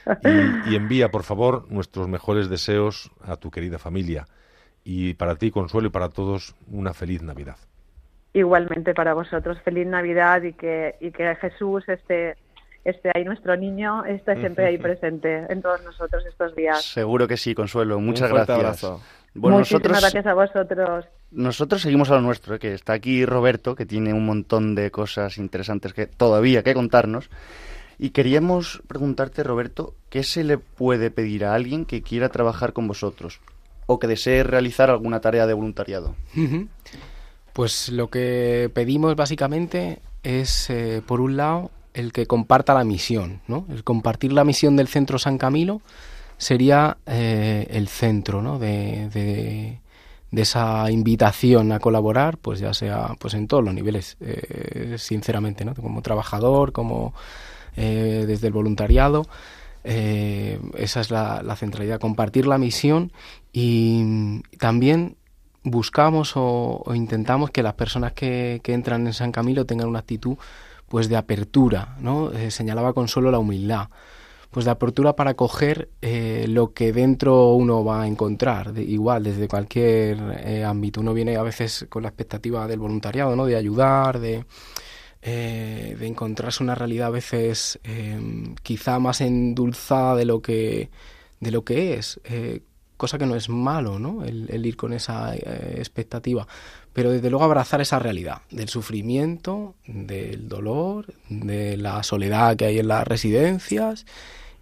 pues 0.05 0.19
y, 0.23 0.71
y 0.71 0.75
envía, 0.75 1.09
por 1.09 1.23
favor, 1.23 1.69
nuestros 1.71 2.07
mejores 2.07 2.49
deseos 2.49 3.11
a 3.21 3.35
tu 3.35 3.49
querida 3.49 3.79
familia. 3.79 4.27
Y 4.83 5.13
para 5.15 5.35
ti, 5.35 5.51
Consuelo, 5.51 5.87
y 5.87 5.91
para 5.91 6.09
todos, 6.09 6.55
una 6.67 6.93
feliz 6.93 7.21
Navidad 7.21 7.57
igualmente 8.33 8.93
para 8.93 9.13
vosotros 9.13 9.59
feliz 9.63 9.87
Navidad 9.87 10.41
y 10.43 10.53
que, 10.53 10.95
y 10.99 11.11
que 11.11 11.35
Jesús 11.35 11.87
esté, 11.89 12.35
esté 12.85 13.11
ahí, 13.13 13.23
nuestro 13.23 13.55
niño 13.57 14.05
esté 14.05 14.35
siempre 14.37 14.65
ahí 14.65 14.77
presente 14.79 15.45
en 15.49 15.61
todos 15.61 15.83
nosotros 15.83 16.25
estos 16.25 16.55
días. 16.55 16.83
Seguro 16.83 17.27
que 17.27 17.37
sí, 17.37 17.53
Consuelo. 17.53 17.99
Muchas 17.99 18.29
Un 18.29 18.35
gracias. 18.37 18.57
Abrazo. 18.57 19.01
Bueno, 19.33 19.59
Muchísimas 19.59 19.83
nosotros... 19.83 20.01
gracias 20.01 20.25
a 20.25 20.33
vosotros. 20.33 21.05
nosotros 21.31 21.81
seguimos 21.81 22.11
a 22.11 22.15
lo 22.15 22.21
nuestro, 22.21 22.55
¿eh? 22.55 22.59
que 22.59 22.73
está 22.73 22.93
aquí 22.93 23.25
Roberto, 23.25 23.75
que 23.75 23.85
tiene 23.85 24.13
un 24.13 24.25
montón 24.25 24.75
de 24.75 24.91
cosas 24.91 25.37
interesantes 25.37 25.93
que 25.93 26.05
todavía 26.05 26.63
que 26.63 26.73
contarnos. 26.73 27.29
Y 27.97 28.09
queríamos 28.09 28.81
preguntarte, 28.87 29.43
Roberto, 29.43 29.93
¿qué 30.09 30.23
se 30.23 30.43
le 30.43 30.57
puede 30.57 31.11
pedir 31.11 31.45
a 31.45 31.53
alguien 31.53 31.85
que 31.85 32.01
quiera 32.01 32.29
trabajar 32.29 32.73
con 32.73 32.87
vosotros 32.87 33.39
o 33.85 33.99
que 33.99 34.07
desee 34.07 34.43
realizar 34.43 34.89
alguna 34.89 35.21
tarea 35.21 35.45
de 35.45 35.53
voluntariado? 35.53 36.15
Pues 37.53 37.89
lo 37.89 38.09
que 38.09 38.71
pedimos 38.73 39.15
básicamente 39.15 39.99
es, 40.23 40.69
eh, 40.69 41.01
por 41.05 41.21
un 41.21 41.37
lado, 41.37 41.71
el 41.93 42.13
que 42.13 42.25
comparta 42.25 42.73
la 42.73 42.83
misión, 42.83 43.41
¿no? 43.47 43.65
El 43.69 43.83
compartir 43.83 44.31
la 44.33 44.43
misión 44.43 44.75
del 44.75 44.87
Centro 44.87 45.19
San 45.19 45.37
Camilo 45.37 45.81
sería 46.37 46.97
eh, 47.05 47.67
el 47.69 47.87
centro, 47.87 48.41
¿no? 48.41 48.57
De, 48.59 49.09
de, 49.09 49.79
esa 50.41 50.89
invitación 50.89 51.71
a 51.71 51.79
colaborar, 51.79 52.37
pues 52.37 52.59
ya 52.59 52.73
sea 52.73 53.15
pues 53.19 53.33
en 53.33 53.47
todos 53.47 53.63
los 53.63 53.73
niveles, 53.73 54.17
eh, 54.21 54.95
sinceramente, 54.97 55.65
¿no? 55.65 55.75
Como 55.75 56.01
trabajador, 56.01 56.71
como 56.71 57.13
eh, 57.75 58.23
desde 58.25 58.47
el 58.47 58.53
voluntariado. 58.53 59.27
esa 59.83 61.01
es 61.01 61.11
la, 61.11 61.55
centralidad, 61.57 61.99
compartir 61.99 62.47
la 62.47 62.57
misión 62.57 63.11
y 63.51 64.41
también 64.57 65.17
buscamos 65.63 66.33
o, 66.35 66.83
intentamos 66.93 67.51
que 67.51 67.63
las 67.63 67.73
personas 67.73 68.13
que, 68.13 68.61
entran 68.65 69.07
en 69.07 69.13
San 69.13 69.31
Camilo 69.31 69.65
tengan 69.65 69.87
una 69.87 69.99
actitud 69.99 70.37
pues 70.87 71.07
de 71.07 71.15
apertura, 71.15 71.95
¿no? 71.99 72.31
Eh, 72.33 72.51
señalaba 72.51 72.93
con 72.93 73.07
solo 73.07 73.31
la 73.31 73.39
humildad, 73.39 73.87
pues 74.49 74.65
de 74.65 74.71
apertura 74.71 75.15
para 75.15 75.35
coger 75.35 75.89
eh, 76.01 76.45
lo 76.49 76.73
que 76.73 76.91
dentro 76.91 77.53
uno 77.53 77.85
va 77.85 78.01
a 78.01 78.07
encontrar, 78.07 78.77
igual 78.77 79.23
desde 79.23 79.47
cualquier 79.47 80.41
eh, 80.43 80.65
ámbito. 80.65 80.99
Uno 80.99 81.13
viene 81.13 81.37
a 81.37 81.43
veces 81.43 81.85
con 81.87 82.03
la 82.03 82.09
expectativa 82.09 82.67
del 82.67 82.79
voluntariado, 82.79 83.35
¿no? 83.37 83.45
De 83.45 83.55
ayudar, 83.55 84.19
de, 84.19 84.43
de 85.21 86.07
encontrarse 86.07 86.63
una 86.63 86.75
realidad 86.75 87.07
a 87.07 87.11
veces 87.11 87.79
quizá 88.63 88.99
más 88.99 89.21
endulzada 89.21 90.15
de 90.15 90.25
lo 90.25 90.41
que 90.41 90.89
de 91.39 91.51
lo 91.51 91.63
que 91.63 91.95
es, 91.95 92.19
cosa 93.01 93.17
que 93.17 93.25
no 93.25 93.35
es 93.35 93.49
malo, 93.49 93.97
¿no? 93.97 94.23
El, 94.23 94.63
ir 94.63 94.77
con 94.77 94.93
esa 94.93 95.35
expectativa 95.35 96.47
pero 96.93 97.11
desde 97.11 97.29
luego 97.29 97.45
abrazar 97.45 97.81
esa 97.81 97.99
realidad 97.99 98.41
del 98.51 98.69
sufrimiento, 98.69 99.75
del 99.87 100.47
dolor, 100.47 101.13
de 101.29 101.77
la 101.77 102.03
soledad 102.03 102.55
que 102.57 102.65
hay 102.65 102.79
en 102.79 102.89
las 102.89 103.07
residencias 103.07 104.05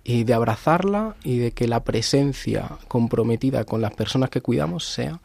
y 0.03 0.23
de 0.23 0.33
abrazarla 0.33 1.15
y 1.23 1.39
de 1.39 1.51
que 1.51 1.67
la 1.67 1.83
presencia 1.83 2.77
comprometida 2.87 3.65
con 3.65 3.81
las 3.81 3.93
personas 3.93 4.29
que 4.29 4.41
cuidamos 4.41 4.85
sea 4.85 5.19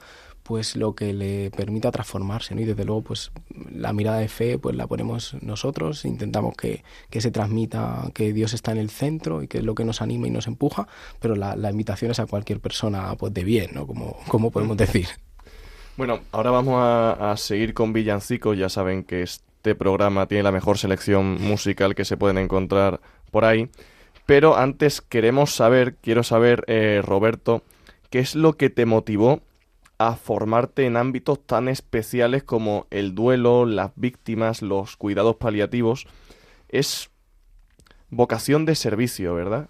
pues 0.45 0.77
lo 0.77 0.95
que 0.95 1.13
le 1.13 1.51
permita 1.51 1.91
transformarse 1.91 2.55
¿no? 2.55 2.61
y 2.61 2.65
desde 2.65 2.85
luego 2.85 3.03
pues 3.03 3.33
la 3.73 3.93
mirada 3.93 4.19
de 4.19 4.29
fe 4.29 4.59
pues 4.59 4.77
la 4.77 4.87
ponemos 4.87 5.37
nosotros 5.41 6.05
intentamos 6.05 6.55
que, 6.55 6.85
se 7.11 7.31
transmita 7.33 8.11
que 8.15 8.33
Dios 8.33 8.55
está 8.55 8.71
en 8.71 8.79
el 8.79 8.91
centro 8.91 9.43
y 9.43 9.49
que 9.49 9.59
es 9.59 9.65
lo 9.65 9.75
que 9.75 9.85
nos 9.85 10.03
anima 10.03 10.29
y 10.29 10.31
nos 10.31 10.47
empuja 10.47 10.87
pero 11.19 11.35
la, 11.35 11.71
invitación 11.71 12.13
es 12.13 12.21
a 12.21 12.27
cualquier 12.27 12.61
persona 12.61 13.17
pues 13.17 13.35
de 13.35 13.43
bien 13.43 13.71
¿no? 13.75 13.87
como, 13.87 14.17
como 14.29 14.51
podemos 14.51 14.77
decir 14.77 15.09
bueno, 15.97 16.23
ahora 16.33 16.51
vamos 16.51 16.75
a, 16.77 17.37
seguir 17.37 17.73
con 17.73 17.93
villancicos. 17.93 18.59
Ya 18.59 18.69
saben 18.69 19.05
que 19.05 19.23
este 19.23 19.77
programa 19.77 20.27
tiene 20.27 20.43
la 20.43 20.51
mejor 20.51 20.77
selección 20.77 21.41
musical 21.41 21.95
que 21.95 22.05
se 22.05 22.17
pueden 22.17 22.37
encontrar 22.39 23.01
por 23.31 23.45
ahí. 23.45 23.71
Pero 24.27 24.57
antes 24.57 25.01
queremos 25.01 25.55
saber, 25.55 25.95
quiero 26.01 26.25
saber, 26.25 26.65
eh, 26.67 27.01
Roberto, 27.05 27.63
¿qué 28.11 28.19
es 28.19 28.35
lo 28.35 28.55
que 28.57 28.71
te 28.71 28.87
motivó 28.87 29.41
a 29.99 30.17
formarte 30.17 30.87
en 30.87 30.97
ámbitos 30.97 31.45
tan 31.47 31.69
especiales 31.69 32.43
como 32.43 32.87
el 32.91 33.15
duelo, 33.15 33.67
las 33.67 33.93
víctimas, 33.97 34.63
los 34.63 34.97
cuidados 34.97 35.37
paliativos? 35.37 36.07
Es 36.69 37.11
vocación 38.11 38.65
de 38.65 38.75
servicio, 38.75 39.35
¿verdad? 39.35 39.69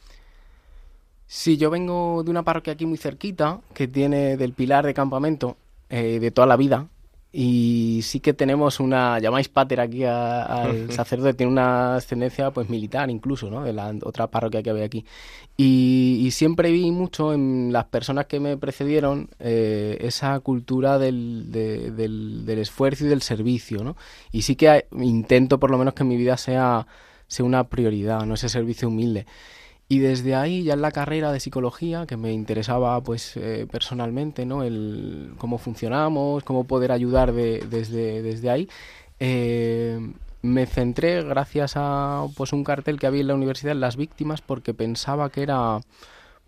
Sí, 1.27 1.57
yo 1.57 1.71
vengo 1.71 2.23
de 2.23 2.31
una 2.31 2.43
parroquia 2.43 2.75
aquí 2.75 2.87
muy 2.87 2.99
cerquita, 2.99 3.61
que 3.73 3.89
tiene 3.89 4.37
del 4.37 4.53
Pilar 4.53 4.87
de 4.87 4.95
Campamento, 4.95 5.57
eh, 5.89 6.19
de 6.21 6.31
toda 6.31 6.47
la 6.47 6.57
vida. 6.57 6.89
Y 7.37 8.03
sí 8.05 8.21
que 8.21 8.33
tenemos 8.33 8.79
una, 8.79 9.19
llamáis 9.19 9.49
pater 9.49 9.81
aquí 9.81 10.05
al 10.05 10.93
sacerdote, 10.93 11.35
tiene 11.35 11.51
una 11.51 11.97
ascendencia 11.97 12.53
pues 12.53 12.71
militar 12.71 13.11
incluso, 13.11 13.51
¿no? 13.51 13.65
De 13.65 13.73
la 13.73 13.93
otra 14.05 14.29
parroquia 14.29 14.63
que 14.63 14.71
había 14.71 14.85
aquí. 14.85 15.05
Y, 15.57 16.29
siempre 16.31 16.71
vi 16.71 16.93
mucho 16.93 17.33
en 17.33 17.73
las 17.73 17.87
personas 17.87 18.27
que 18.27 18.39
me 18.39 18.57
precedieron 18.57 19.31
eh, 19.41 19.99
esa 20.03 20.39
cultura 20.39 20.97
del, 21.01 21.51
del, 21.51 22.47
del, 22.47 22.59
esfuerzo 22.61 23.05
y 23.05 23.09
del 23.09 23.23
servicio, 23.23 23.83
¿no? 23.83 23.97
Y 24.31 24.43
sí 24.43 24.55
que 24.55 24.87
intento 24.93 25.59
por 25.59 25.73
lo 25.73 25.79
menos 25.79 25.95
que 25.95 26.05
mi 26.05 26.17
vida 26.17 26.37
sea, 26.37 26.87
sea 27.27 27.45
una 27.45 27.65
prioridad, 27.65 28.25
¿no? 28.27 28.35
Ese 28.35 28.49
servicio 28.49 28.87
humilde. 28.87 29.27
Y 29.95 30.01
desde 30.01 30.35
ahí, 30.35 30.65
ya 30.65 30.75
en 30.75 30.83
la 30.83 30.91
carrera 30.91 31.31
de 31.31 31.39
psicología, 31.39 32.05
que 32.05 32.17
me 32.17 32.33
interesaba 32.33 33.01
pues 33.01 33.37
eh, 33.37 33.69
personalmente, 33.71 34.45
¿no? 34.45 34.65
El 34.65 35.35
cómo 35.39 35.57
funcionamos, 35.57 36.43
cómo 36.43 36.65
poder 36.65 36.91
ayudar 36.91 37.33
desde, 37.33 38.21
desde 38.21 38.51
ahí, 38.51 38.69
eh, 39.21 40.01
me 40.43 40.67
centré 40.67 41.23
gracias 41.23 41.75
a 41.77 42.27
pues 42.37 42.53
un 42.53 42.65
cartel 42.65 42.99
que 42.99 43.07
había 43.07 43.21
en 43.21 43.29
la 43.29 43.37
universidad 43.37 43.71
en 43.71 43.79
las 43.79 43.95
víctimas 43.95 44.41
porque 44.41 44.75
pensaba 44.75 45.31
que 45.31 45.45
era 45.45 45.79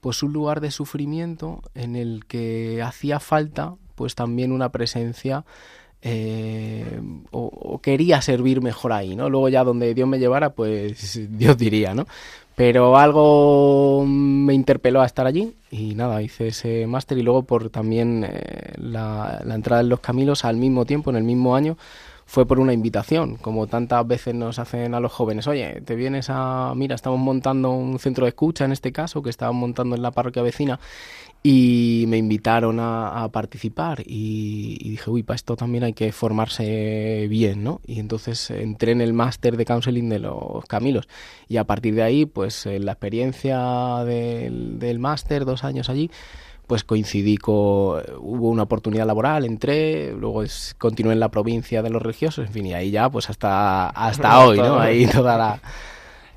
pues 0.01 0.25
un 0.25 0.33
lugar 0.33 0.61
de 0.61 0.73
sufrimiento 0.73 1.63
en 1.77 1.95
el 1.95 2.25
que 2.27 2.83
hacía 2.83 3.21
falta 3.21 3.77
pues 3.95 4.17
también 4.17 4.51
una 4.51 4.71
presencia 4.71 5.45
eh, 6.03 7.01
o, 7.31 7.47
o, 7.47 7.79
quería 7.81 8.21
servir 8.23 8.61
mejor 8.61 8.93
ahí, 8.93 9.17
¿no? 9.17 9.31
Luego 9.31 9.49
ya 9.49 9.65
donde 9.65 9.95
Dios 9.95 10.07
me 10.07 10.19
llevara, 10.19 10.51
pues 10.51 11.19
Dios 11.39 11.57
diría, 11.57 11.95
¿no? 11.95 12.07
Pero 12.57 12.97
algo 12.97 14.07
me 14.07 14.55
interpeló 14.55 15.03
a 15.03 15.07
estar 15.07 15.27
allí 15.27 15.55
y 15.71 15.95
nada, 15.95 16.23
hice 16.23 16.49
ese 16.49 16.87
máster 16.87 17.19
y 17.19 17.23
luego 17.23 17.43
por 17.43 17.69
también 17.69 18.25
eh, 18.27 18.73
la, 18.79 19.43
entrada 19.45 19.83
en 19.83 19.91
los 19.91 20.01
Camilos 20.01 20.47
al 20.47 20.57
mismo 20.57 20.87
tiempo, 20.87 21.11
en 21.11 21.17
el 21.17 21.23
mismo 21.23 21.55
año, 21.55 21.77
fue 22.25 22.47
por 22.47 22.59
una 22.59 22.73
invitación, 22.73 23.37
como 23.37 23.67
tantas 23.67 24.07
veces 24.07 24.35
nos 24.35 24.59
hacen 24.59 24.95
a 24.95 25.01
los 25.01 25.13
jóvenes, 25.13 25.47
oye, 25.47 25.83
te 25.83 25.97
vienes 25.97 26.29
a, 26.31 26.73
mira, 26.75 26.95
estamos 26.95 27.21
montando 27.21 27.73
un 27.73 27.99
centro 27.99 28.25
de 28.25 28.31
escucha 28.31 28.65
en 28.65 28.73
este 28.73 28.91
caso, 28.91 29.23
que 29.23 29.29
estaban 29.29 29.57
montando 29.57 29.95
en 29.95 30.01
la 30.01 30.11
parroquia 30.11 30.43
vecina, 30.43 30.81
y 31.49 32.07
me 32.09 32.17
invitaron 32.17 32.81
a, 32.81 33.29
participar 33.33 34.03
y, 34.05 34.79
dije, 34.91 35.09
uy, 35.09 35.23
para 35.23 35.37
esto 35.37 35.55
también 35.55 35.85
hay 35.85 35.93
que 35.93 36.11
formarse 36.11 37.29
bien, 37.31 37.63
¿no? 37.63 37.81
Y 37.87 38.01
entonces 38.01 38.51
entré 38.51 38.91
en 38.91 39.01
el 39.01 39.13
máster 39.13 39.57
de 39.57 39.65
counseling 39.65 40.09
de 40.09 40.19
los 40.19 40.65
Camilos 40.65 41.07
y 41.47 41.59
a 41.59 41.65
partir 41.65 41.95
de 41.95 42.03
ahí, 42.03 42.27
pues 42.27 42.67
en 42.67 42.85
la 42.85 42.93
experiencia 42.93 43.61
del, 44.05 44.81
del 44.81 44.99
máster, 44.99 45.45
dos 45.45 45.63
años 45.63 45.89
allí, 45.89 46.11
pues 46.67 46.83
coincidí 46.83 47.37
con, 47.37 48.03
hubo 48.19 48.49
una 48.49 48.65
oportunidad 48.65 49.07
laboral, 49.07 49.45
entré, 49.45 50.15
luego 50.15 50.43
continué 50.79 51.13
en 51.13 51.21
la 51.21 51.31
provincia 51.31 51.81
de 51.81 51.91
los 51.91 52.03
religiosos, 52.03 52.45
en 52.45 52.53
fin, 52.53 52.67
y 52.67 52.75
ahí 52.75 52.91
ya 52.91 53.09
pues 53.09 53.31
hasta, 53.31 53.91
hasta 53.91 54.41
hoy, 54.45 54.59
¿no? 54.59 54.81
Ahí 54.81 55.07
toda 55.07 55.39
la, 55.39 55.61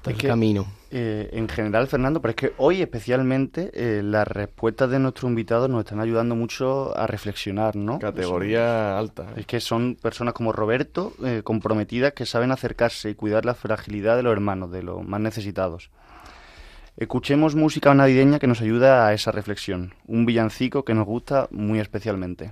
todo 0.04 0.14
el 0.14 0.22
camino. 0.22 0.79
Eh, 0.92 1.30
en 1.34 1.48
general, 1.48 1.88
Fernando, 1.88 2.20
pero 2.20 2.32
es 2.32 2.36
que 2.36 2.54
hoy 2.58 2.82
especialmente 2.82 3.70
eh, 3.74 4.02
las 4.02 4.28
respuestas 4.28 4.90
de 4.90 4.98
nuestros 4.98 5.30
invitados 5.30 5.70
nos 5.70 5.82
están 5.82 6.00
ayudando 6.00 6.36
mucho 6.36 6.98
a 6.98 7.06
reflexionar, 7.06 7.76
¿no? 7.76 8.00
Categoría 8.00 8.98
alta. 8.98 9.24
¿eh? 9.24 9.42
Es 9.42 9.46
que 9.46 9.60
son 9.60 9.96
personas 10.02 10.34
como 10.34 10.52
Roberto, 10.52 11.14
comprometidas, 11.44 12.14
que 12.14 12.26
saben 12.26 12.52
acercarse 12.52 13.12
y 13.12 13.16
cuidar 13.16 13.46
la 13.46 13.54
fragilidad 13.54 14.16
de 14.16 14.24
los 14.24 14.34
hermanos, 14.34 14.72
de 14.72 14.82
los 14.82 15.06
más 15.06 15.22
necesitados. 15.22 15.92
Escuchemos 16.98 17.56
música 17.56 17.94
navideña 17.94 18.40
que 18.40 18.48
nos 18.48 18.62
ayuda 18.62 19.08
a 19.08 19.14
esa 19.14 19.32
reflexión, 19.32 19.94
un 20.08 20.26
villancico 20.26 20.84
que 20.84 20.96
nos 20.96 21.06
gusta 21.06 21.48
muy 21.52 21.80
especialmente. 21.80 22.52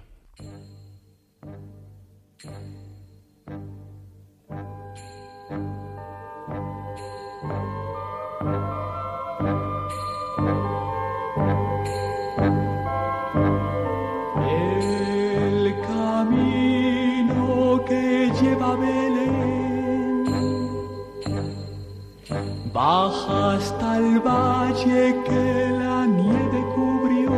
Baja 22.88 23.56
hasta 23.56 23.98
el 23.98 24.22
valle 24.22 25.22
que 25.28 25.72
la 25.84 26.06
nieve 26.06 26.60
cubrió. 26.74 27.34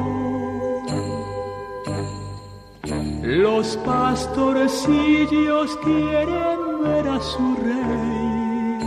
Los 3.23 3.75
pastorecillos 3.77 5.75
quieren 5.77 6.59
ver 6.83 7.07
a 7.07 7.19
su 7.19 7.45
rey. 7.65 8.77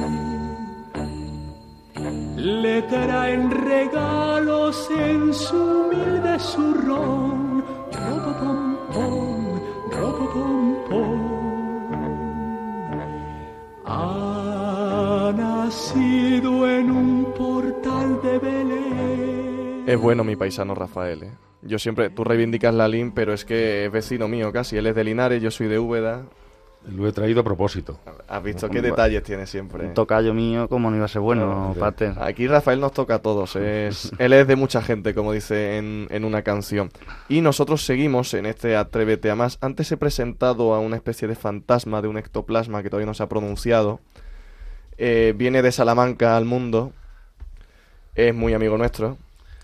Le 2.36 2.82
traen 2.82 3.50
regalos 3.50 4.88
en 4.96 5.34
su 5.34 5.56
humilde 5.56 6.38
zurrón. 6.38 7.64
Pom 7.90 8.76
pom, 8.94 9.60
ropa 9.90 10.26
pom 10.32 10.76
pom. 10.88 11.32
Es 19.92 20.00
bueno 20.00 20.24
mi 20.24 20.36
paisano 20.36 20.74
Rafael, 20.74 21.22
¿eh? 21.22 21.30
Yo 21.60 21.78
siempre, 21.78 22.08
tú 22.08 22.24
reivindicas 22.24 22.74
la 22.74 22.88
LIN, 22.88 23.12
pero 23.12 23.34
es 23.34 23.44
que 23.44 23.84
es 23.84 23.92
vecino 23.92 24.26
mío 24.26 24.50
casi. 24.50 24.78
Él 24.78 24.86
es 24.86 24.94
de 24.94 25.04
Linares, 25.04 25.42
yo 25.42 25.50
soy 25.50 25.68
de 25.68 25.78
Úbeda. 25.78 26.24
Lo 26.88 27.06
he 27.06 27.12
traído 27.12 27.42
a 27.42 27.44
propósito. 27.44 28.00
¿Has 28.26 28.42
visto 28.42 28.70
qué 28.70 28.80
detalles 28.80 29.22
tiene 29.22 29.46
siempre? 29.46 29.88
Un 29.88 29.92
tocayo 29.92 30.32
mío, 30.32 30.66
como 30.66 30.90
no 30.90 30.96
iba 30.96 31.04
a 31.04 31.08
ser 31.08 31.20
bueno, 31.20 31.76
Pater. 31.78 32.14
Aquí 32.18 32.46
Rafael 32.46 32.80
nos 32.80 32.92
toca 32.92 33.16
a 33.16 33.18
todos. 33.18 33.54
Es, 33.56 34.10
él 34.18 34.32
es 34.32 34.46
de 34.46 34.56
mucha 34.56 34.80
gente, 34.80 35.14
como 35.14 35.34
dice 35.34 35.76
en, 35.76 36.08
en, 36.08 36.24
una 36.24 36.40
canción. 36.40 36.90
Y 37.28 37.42
nosotros 37.42 37.84
seguimos 37.84 38.32
en 38.32 38.46
este 38.46 38.74
Atrévete 38.76 39.30
a 39.30 39.34
más. 39.34 39.58
Antes 39.60 39.92
he 39.92 39.98
presentado 39.98 40.72
a 40.72 40.80
una 40.80 40.96
especie 40.96 41.28
de 41.28 41.34
fantasma 41.34 42.00
de 42.00 42.08
un 42.08 42.16
ectoplasma 42.16 42.82
que 42.82 42.88
todavía 42.88 43.06
no 43.06 43.14
se 43.14 43.24
ha 43.24 43.28
pronunciado. 43.28 44.00
Eh, 44.96 45.34
viene 45.36 45.60
de 45.60 45.70
Salamanca 45.70 46.38
al 46.38 46.46
mundo. 46.46 46.92
Es 48.14 48.34
muy 48.34 48.54
amigo 48.54 48.78
nuestro. 48.78 49.18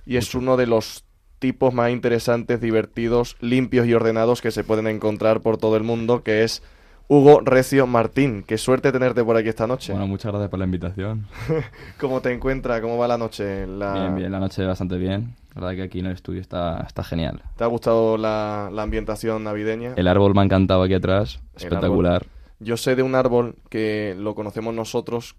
Y 0.08 0.16
es 0.16 0.34
uno 0.34 0.56
de 0.56 0.66
los 0.66 1.04
tipos 1.38 1.74
más 1.74 1.90
interesantes, 1.90 2.62
divertidos, 2.62 3.36
limpios 3.40 3.86
y 3.86 3.92
ordenados 3.92 4.40
que 4.40 4.50
se 4.50 4.64
pueden 4.64 4.86
encontrar 4.86 5.42
por 5.42 5.58
todo 5.58 5.76
el 5.76 5.82
mundo, 5.82 6.22
que 6.22 6.44
es 6.44 6.62
Hugo 7.08 7.42
Recio 7.42 7.86
Martín. 7.86 8.42
Qué 8.42 8.56
suerte 8.56 8.90
tenerte 8.90 9.22
por 9.22 9.36
aquí 9.36 9.50
esta 9.50 9.66
noche. 9.66 9.92
Bueno, 9.92 10.06
muchas 10.06 10.32
gracias 10.32 10.48
por 10.48 10.60
la 10.60 10.64
invitación. 10.64 11.26
¿Cómo 12.00 12.22
te 12.22 12.32
encuentras? 12.32 12.80
¿Cómo 12.80 12.96
va 12.96 13.06
la 13.06 13.18
noche? 13.18 13.66
Bien, 13.66 14.16
bien, 14.16 14.32
la 14.32 14.40
noche 14.40 14.64
bastante 14.64 14.96
bien. 14.96 15.36
La 15.54 15.60
verdad 15.60 15.76
que 15.76 15.82
aquí 15.82 15.98
en 15.98 16.06
el 16.06 16.12
estudio 16.12 16.40
está, 16.40 16.84
está 16.86 17.04
genial. 17.04 17.42
¿Te 17.58 17.64
ha 17.64 17.66
gustado 17.66 18.16
la, 18.16 18.70
la 18.72 18.84
ambientación 18.84 19.44
navideña? 19.44 19.92
El 19.94 20.08
árbol 20.08 20.34
me 20.34 20.40
ha 20.40 20.44
encantado 20.44 20.84
aquí 20.84 20.94
atrás, 20.94 21.38
espectacular. 21.54 22.24
Yo 22.60 22.78
sé 22.78 22.96
de 22.96 23.02
un 23.02 23.14
árbol 23.14 23.56
que 23.68 24.16
lo 24.18 24.34
conocemos 24.34 24.72
nosotros, 24.72 25.36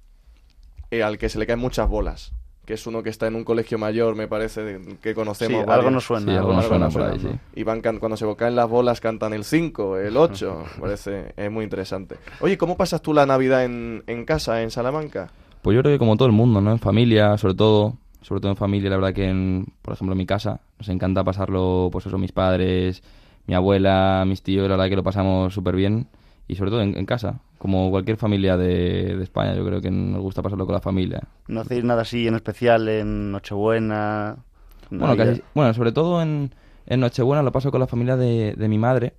eh, 0.92 1.02
al 1.02 1.18
que 1.18 1.28
se 1.28 1.40
le 1.40 1.48
caen 1.48 1.58
muchas 1.58 1.90
bolas 1.90 2.34
que 2.70 2.76
es 2.76 2.86
uno 2.86 3.02
que 3.02 3.10
está 3.10 3.26
en 3.26 3.34
un 3.34 3.44
colegio 3.44 3.80
mayor, 3.80 4.16
me 4.16 4.28
parece, 4.28 4.80
que 5.02 5.16
conocemos. 5.16 5.64
Sí, 5.66 5.72
algo 5.72 5.90
nos 5.90 6.04
suena. 6.04 6.32
Sí, 6.32 6.38
algo 6.38 6.54
nos 6.54 6.66
suena 6.66 6.88
por 6.90 7.02
ahí, 7.02 7.18
sí. 7.18 7.30
Y 7.56 7.64
van 7.64 7.82
cuando 7.82 8.16
se 8.16 8.28
caen 8.36 8.56
las 8.56 8.70
bolas 8.70 9.02
cantan 9.02 9.34
el 9.34 9.44
5, 9.44 9.98
el 9.98 10.16
8, 10.18 10.66
parece, 10.80 11.34
es 11.36 11.52
muy 11.52 11.64
interesante. 11.64 12.18
Oye, 12.42 12.60
¿cómo 12.60 12.78
pasas 12.78 13.02
tú 13.02 13.12
la 13.12 13.26
Navidad 13.26 13.66
en, 13.66 14.04
en 14.06 14.24
casa, 14.24 14.62
en 14.62 14.70
Salamanca? 14.70 15.32
Pues 15.64 15.74
yo 15.74 15.82
creo 15.82 15.96
que 15.96 15.98
como 15.98 16.16
todo 16.16 16.28
el 16.28 16.32
mundo, 16.32 16.62
¿no? 16.62 16.72
En 16.72 16.78
familia, 16.78 17.40
sobre 17.40 17.56
todo, 17.56 17.96
sobre 18.22 18.40
todo 18.40 18.52
en 18.52 18.58
familia, 18.58 18.92
la 18.92 18.98
verdad 18.98 19.14
que, 19.16 19.28
en, 19.28 19.66
por 19.82 19.96
ejemplo, 19.96 20.12
en 20.14 20.20
mi 20.20 20.28
casa, 20.28 20.60
nos 20.78 20.90
encanta 20.90 21.24
pasarlo, 21.24 21.90
pues 21.92 22.06
eso, 22.06 22.20
mis 22.20 22.34
padres, 22.34 23.02
mi 23.48 23.56
abuela, 23.56 24.26
mis 24.28 24.44
tíos, 24.44 24.70
la 24.70 24.76
verdad 24.76 24.90
que 24.90 24.96
lo 24.96 25.02
pasamos 25.02 25.56
súper 25.56 25.76
bien 25.76 26.06
y 26.50 26.56
sobre 26.56 26.72
todo 26.72 26.82
en, 26.82 26.98
en, 26.98 27.06
casa, 27.06 27.40
como 27.60 27.92
cualquier 27.92 28.18
familia 28.18 28.58
de, 28.58 29.16
de, 29.16 29.24
España, 29.24 29.54
yo 29.54 29.64
creo 29.64 29.82
que 29.82 29.92
nos 29.92 30.20
gusta 30.20 30.42
pasarlo 30.42 30.66
con 30.66 30.74
la 30.74 30.82
familia. 30.82 31.22
¿No 31.48 31.62
hacéis 31.62 31.84
nada 31.84 32.02
así 32.02 32.28
en 32.28 32.34
especial 32.34 32.90
en 32.90 33.32
Nochebuena? 33.32 34.38
Bueno, 34.90 35.16
casi, 35.16 35.44
bueno 35.54 35.72
sobre 35.76 35.92
todo 35.92 36.24
en, 36.24 36.52
en, 36.88 37.00
Nochebuena 37.00 37.44
lo 37.44 37.52
paso 37.52 37.70
con 37.70 37.80
la 37.80 37.86
familia 37.86 38.18
de, 38.18 38.56
de, 38.58 38.68
mi 38.68 38.80
madre 38.80 39.14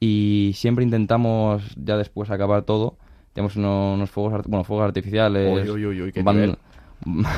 y 0.00 0.52
siempre 0.54 0.82
intentamos 0.82 1.62
ya 1.76 1.98
después 1.98 2.30
acabar 2.30 2.62
todo. 2.62 2.96
Tenemos 3.34 3.54
unos, 3.56 3.96
unos 3.96 4.10
fuegos, 4.10 4.42
bueno, 4.46 4.64
fuegos 4.64 4.86
artificiales, 4.86 5.68
uy, 5.68 5.84
uy, 5.84 6.02
uy, 6.02 6.12
van, 6.22 6.56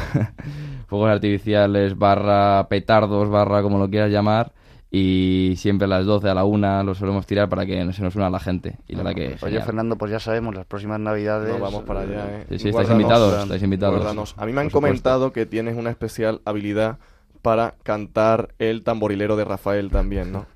fuegos 0.86 1.10
artificiales, 1.10 1.98
barra 1.98 2.68
petardos, 2.68 3.28
barra 3.28 3.62
como 3.62 3.78
lo 3.78 3.90
quieras 3.90 4.12
llamar 4.12 4.52
y 4.96 5.56
siempre 5.56 5.86
a 5.86 5.88
las 5.88 6.06
12 6.06 6.28
a 6.28 6.34
la 6.34 6.44
1 6.44 6.84
lo 6.84 6.94
solemos 6.94 7.26
tirar 7.26 7.48
para 7.48 7.66
que 7.66 7.92
se 7.92 8.00
nos 8.00 8.14
una 8.14 8.30
la 8.30 8.38
gente. 8.38 8.78
Y 8.86 8.94
la 8.94 9.12
que 9.12 9.26
Oye, 9.26 9.38
genial. 9.38 9.64
Fernando, 9.64 9.96
pues 9.96 10.12
ya 10.12 10.20
sabemos, 10.20 10.54
las 10.54 10.66
próximas 10.66 11.00
navidades... 11.00 11.52
No, 11.52 11.58
vamos 11.58 11.82
para 11.82 12.02
allá, 12.02 12.26
¿eh? 12.30 12.46
Sí, 12.50 12.60
sí, 12.60 12.68
estáis 12.68 12.88
invitados, 12.90 13.42
estáis 13.42 13.64
invitados. 13.64 13.96
Guárdanos. 13.96 14.36
A 14.38 14.46
mí 14.46 14.52
me 14.52 14.60
han 14.60 14.70
comentado 14.70 15.32
que 15.32 15.46
tienes 15.46 15.76
una 15.76 15.90
especial 15.90 16.42
habilidad 16.44 16.98
para 17.42 17.74
cantar 17.82 18.54
el 18.60 18.84
tamborilero 18.84 19.34
de 19.34 19.44
Rafael 19.44 19.90
también, 19.90 20.30
¿no? 20.30 20.46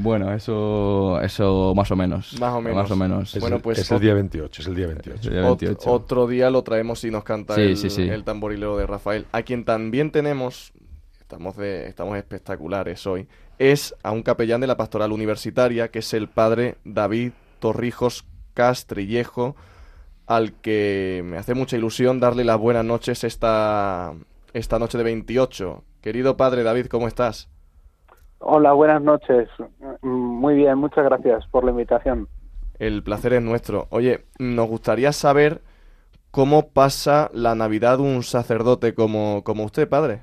Bueno, 0.00 0.32
eso, 0.32 1.20
eso 1.20 1.72
más 1.74 1.90
o 1.90 1.96
menos. 1.96 2.38
Más 2.38 2.54
o 2.54 2.60
menos. 2.60 2.76
Más 2.76 2.90
o 2.92 2.96
menos. 2.96 3.34
Es, 3.34 3.40
bueno, 3.40 3.56
el, 3.56 3.62
pues 3.62 3.78
es 3.78 3.90
el 3.90 3.98
día 3.98 4.14
28, 4.14 4.62
es 4.62 4.68
el 4.68 4.76
día 4.76 4.86
28. 4.86 5.28
El 5.28 5.34
día 5.34 5.42
28. 5.42 5.90
Ot 5.90 6.04
otro 6.04 6.28
día 6.28 6.50
lo 6.50 6.62
traemos 6.62 7.02
y 7.02 7.10
nos 7.10 7.24
canta 7.24 7.56
Sí, 7.56 7.62
el, 7.62 7.76
sí, 7.76 7.90
sí. 7.90 8.02
el 8.02 8.22
tamborilero 8.22 8.76
de 8.76 8.86
Rafael. 8.86 9.26
A 9.32 9.42
quien 9.42 9.64
también 9.64 10.12
tenemos, 10.12 10.72
estamos, 11.28 11.58
de, 11.58 11.88
estamos 11.88 12.16
espectaculares 12.16 13.06
hoy, 13.06 13.28
es 13.58 13.94
a 14.02 14.12
un 14.12 14.22
capellán 14.22 14.62
de 14.62 14.66
la 14.66 14.78
pastoral 14.78 15.12
universitaria, 15.12 15.88
que 15.88 15.98
es 15.98 16.14
el 16.14 16.26
padre 16.26 16.76
David 16.86 17.32
Torrijos 17.58 18.24
Castrillejo, 18.54 19.54
al 20.26 20.54
que 20.54 21.20
me 21.26 21.36
hace 21.36 21.52
mucha 21.52 21.76
ilusión 21.76 22.18
darle 22.18 22.44
las 22.44 22.56
buenas 22.56 22.86
noches 22.86 23.24
esta, 23.24 24.14
esta 24.54 24.78
noche 24.78 24.96
de 24.96 25.04
28. 25.04 25.84
Querido 26.00 26.38
padre 26.38 26.62
David, 26.62 26.86
¿cómo 26.86 27.06
estás? 27.06 27.50
Hola, 28.38 28.72
buenas 28.72 29.02
noches. 29.02 29.50
Muy 30.00 30.54
bien, 30.54 30.78
muchas 30.78 31.04
gracias 31.04 31.46
por 31.48 31.62
la 31.62 31.72
invitación. 31.72 32.26
El 32.78 33.02
placer 33.02 33.34
es 33.34 33.42
nuestro. 33.42 33.86
Oye, 33.90 34.24
nos 34.38 34.66
gustaría 34.66 35.12
saber 35.12 35.60
cómo 36.30 36.70
pasa 36.70 37.28
la 37.34 37.54
Navidad 37.54 38.00
un 38.00 38.22
sacerdote 38.22 38.94
como, 38.94 39.44
como 39.44 39.64
usted, 39.64 39.90
padre. 39.90 40.22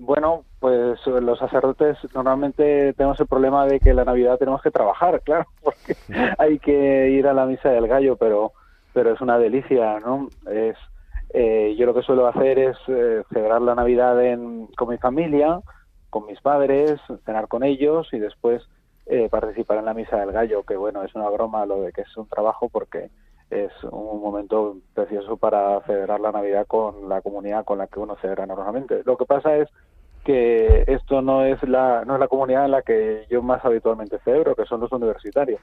Bueno, 0.00 0.44
pues 0.60 1.04
los 1.06 1.38
sacerdotes 1.40 1.98
normalmente 2.14 2.92
tenemos 2.92 3.18
el 3.18 3.26
problema 3.26 3.66
de 3.66 3.80
que 3.80 3.92
la 3.92 4.04
Navidad 4.04 4.38
tenemos 4.38 4.62
que 4.62 4.70
trabajar, 4.70 5.20
claro, 5.24 5.46
porque 5.62 5.96
hay 6.38 6.58
que 6.60 7.10
ir 7.10 7.26
a 7.26 7.34
la 7.34 7.46
misa 7.46 7.70
del 7.70 7.88
gallo, 7.88 8.16
pero 8.16 8.52
pero 8.92 9.12
es 9.12 9.20
una 9.20 9.38
delicia, 9.38 10.00
¿no? 10.00 10.28
Es 10.50 10.76
eh, 11.30 11.74
yo 11.76 11.84
lo 11.86 11.94
que 11.94 12.02
suelo 12.02 12.26
hacer 12.26 12.58
es 12.58 12.76
eh, 12.86 13.22
celebrar 13.28 13.60
la 13.60 13.74
Navidad 13.74 14.24
en, 14.24 14.66
con 14.76 14.88
mi 14.88 14.98
familia, 14.98 15.60
con 16.10 16.26
mis 16.26 16.40
padres, 16.40 17.00
cenar 17.26 17.48
con 17.48 17.64
ellos 17.64 18.08
y 18.12 18.18
después 18.18 18.62
eh, 19.06 19.28
participar 19.28 19.78
en 19.78 19.84
la 19.84 19.94
misa 19.94 20.16
del 20.16 20.32
gallo, 20.32 20.62
que 20.62 20.76
bueno, 20.76 21.02
es 21.02 21.14
una 21.14 21.28
broma 21.28 21.66
lo 21.66 21.82
de 21.82 21.92
que 21.92 22.02
es 22.02 22.16
un 22.16 22.28
trabajo 22.28 22.68
porque 22.68 23.10
es 23.50 23.72
un 23.84 24.20
momento 24.20 24.76
precioso 24.94 25.36
para 25.36 25.80
celebrar 25.82 26.20
la 26.20 26.32
Navidad 26.32 26.66
con 26.66 27.08
la 27.08 27.20
comunidad 27.22 27.64
con 27.64 27.78
la 27.78 27.86
que 27.86 28.00
uno 28.00 28.16
celebra 28.20 28.46
normalmente. 28.46 29.02
Lo 29.04 29.16
que 29.16 29.24
pasa 29.24 29.56
es 29.56 29.68
que 30.24 30.84
esto 30.86 31.22
no 31.22 31.44
es 31.44 31.62
la 31.66 32.04
no 32.04 32.14
es 32.14 32.20
la 32.20 32.28
comunidad 32.28 32.66
en 32.66 32.72
la 32.72 32.82
que 32.82 33.24
yo 33.30 33.42
más 33.42 33.64
habitualmente 33.64 34.18
celebro, 34.18 34.54
que 34.54 34.66
son 34.66 34.80
los 34.80 34.92
universitarios. 34.92 35.60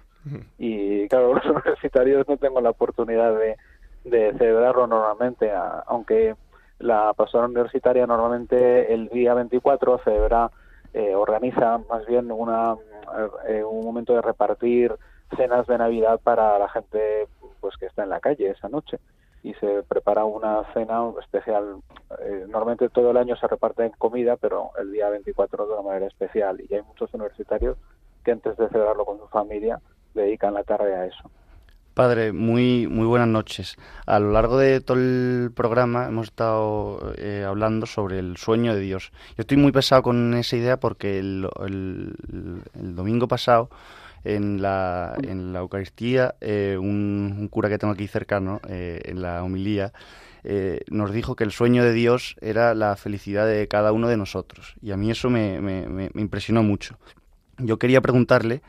Y 0.58 1.08
claro, 1.08 1.34
los 1.36 1.46
universitarios 1.46 2.28
no 2.28 2.38
tengo 2.38 2.62
la 2.62 2.72
oportunidad 2.72 3.38
de, 3.38 3.58
de 4.04 4.34
celebrarlo 4.38 4.88
normalmente, 4.88 5.52
aunque 5.86 6.36
la 6.80 7.14
pastoral 7.14 7.52
universitaria 7.52 8.06
normalmente 8.08 8.94
el 8.94 9.08
día 9.10 9.34
24 9.34 10.00
celebra, 10.04 10.52
eh, 10.94 11.16
organiza 11.16 11.80
más 11.90 12.06
bien 12.06 12.32
una, 12.32 12.76
eh, 13.48 13.64
un 13.64 13.86
momento 13.86 14.14
de 14.14 14.22
repartir 14.22 14.96
cenas 15.36 15.68
de 15.68 15.78
Navidad 15.78 16.20
para 16.24 16.60
la 16.60 16.70
gente 16.70 17.28
pues 17.66 17.78
que 17.78 17.88
está 17.88 18.04
en 18.04 18.10
la 18.10 18.20
calle 18.20 18.52
esa 18.52 18.70
noche 18.70 19.00
y 19.42 19.56
se 19.56 19.82
prepara 19.82 20.24
una 20.24 20.64
cena 20.72 21.02
especial. 21.20 21.78
Eh, 22.20 22.46
normalmente 22.48 22.90
todo 22.90 23.10
el 23.10 23.18
año 23.18 23.36
se 23.36 23.48
reparte 23.48 23.84
en 23.84 23.92
comida, 23.98 24.38
pero 24.38 24.70
el 24.80 24.92
día 24.92 25.10
24 25.10 25.66
de 25.66 25.74
una 25.74 25.82
manera 25.82 26.06
especial. 26.06 26.62
Y 26.62 26.76
hay 26.76 26.84
muchos 26.84 27.12
universitarios 27.16 27.76
que 28.24 28.34
antes 28.34 28.56
de 28.56 28.70
celebrarlo 28.70 29.04
con 29.04 29.18
su 29.18 29.28
familia 29.30 29.80
dedican 30.14 30.54
la 30.54 30.64
tarde 30.64 30.96
a 30.96 31.08
eso. 31.08 31.32
Padre, 31.96 32.34
muy, 32.34 32.86
muy 32.88 33.08
buenas 33.08 33.30
noches. 33.30 33.78
A 34.06 34.20
lo 34.20 34.32
largo 34.32 34.60
de 34.60 34.80
todo 34.82 34.98
el 34.98 35.52
programa 35.56 36.06
hemos 36.06 36.28
estado 36.28 37.14
eh, 37.18 37.44
hablando 37.48 37.88
sobre 37.88 38.20
el 38.20 38.38
sueño 38.38 38.76
de 38.76 38.82
Dios. 38.82 39.12
Yo 39.38 39.42
estoy 39.42 39.58
muy 39.58 39.72
pesado 39.72 40.04
con 40.04 40.36
esa 40.36 40.56
idea 40.56 40.78
porque 40.78 41.18
el, 41.18 41.50
domingo 42.74 43.28
pasado 43.28 43.70
en 44.26 44.62
la, 44.62 45.16
en 45.24 45.54
la 45.54 45.60
Eucaristía, 45.60 46.36
eh, 46.42 46.78
un, 46.80 47.36
un, 47.40 47.48
cura 47.48 47.70
que 47.70 47.78
tengo 47.78 47.94
aquí 47.94 48.08
cercano, 48.08 48.60
eh, 48.68 49.02
en 49.06 49.22
la 49.22 49.44
homilía, 49.44 49.94
eh, 50.44 50.82
nos 50.90 51.12
dijo 51.12 51.36
que 51.36 51.44
el 51.44 51.52
sueño 51.52 51.84
de 51.84 51.94
Dios 51.94 52.36
era 52.42 52.74
la 52.74 52.96
felicidad 52.98 53.48
de 53.48 53.68
cada 53.68 53.92
uno 53.92 54.08
de 54.08 54.18
nosotros. 54.18 54.76
Y 54.82 54.92
a 54.92 54.98
mí 54.98 55.12
eso 55.12 55.30
me, 55.30 55.62
me, 55.62 55.88
me 55.88 56.22
impresionó 56.22 56.64
mucho. 56.64 56.98
Yo 57.58 57.78
quería 57.80 58.02
preguntarle 58.02 58.62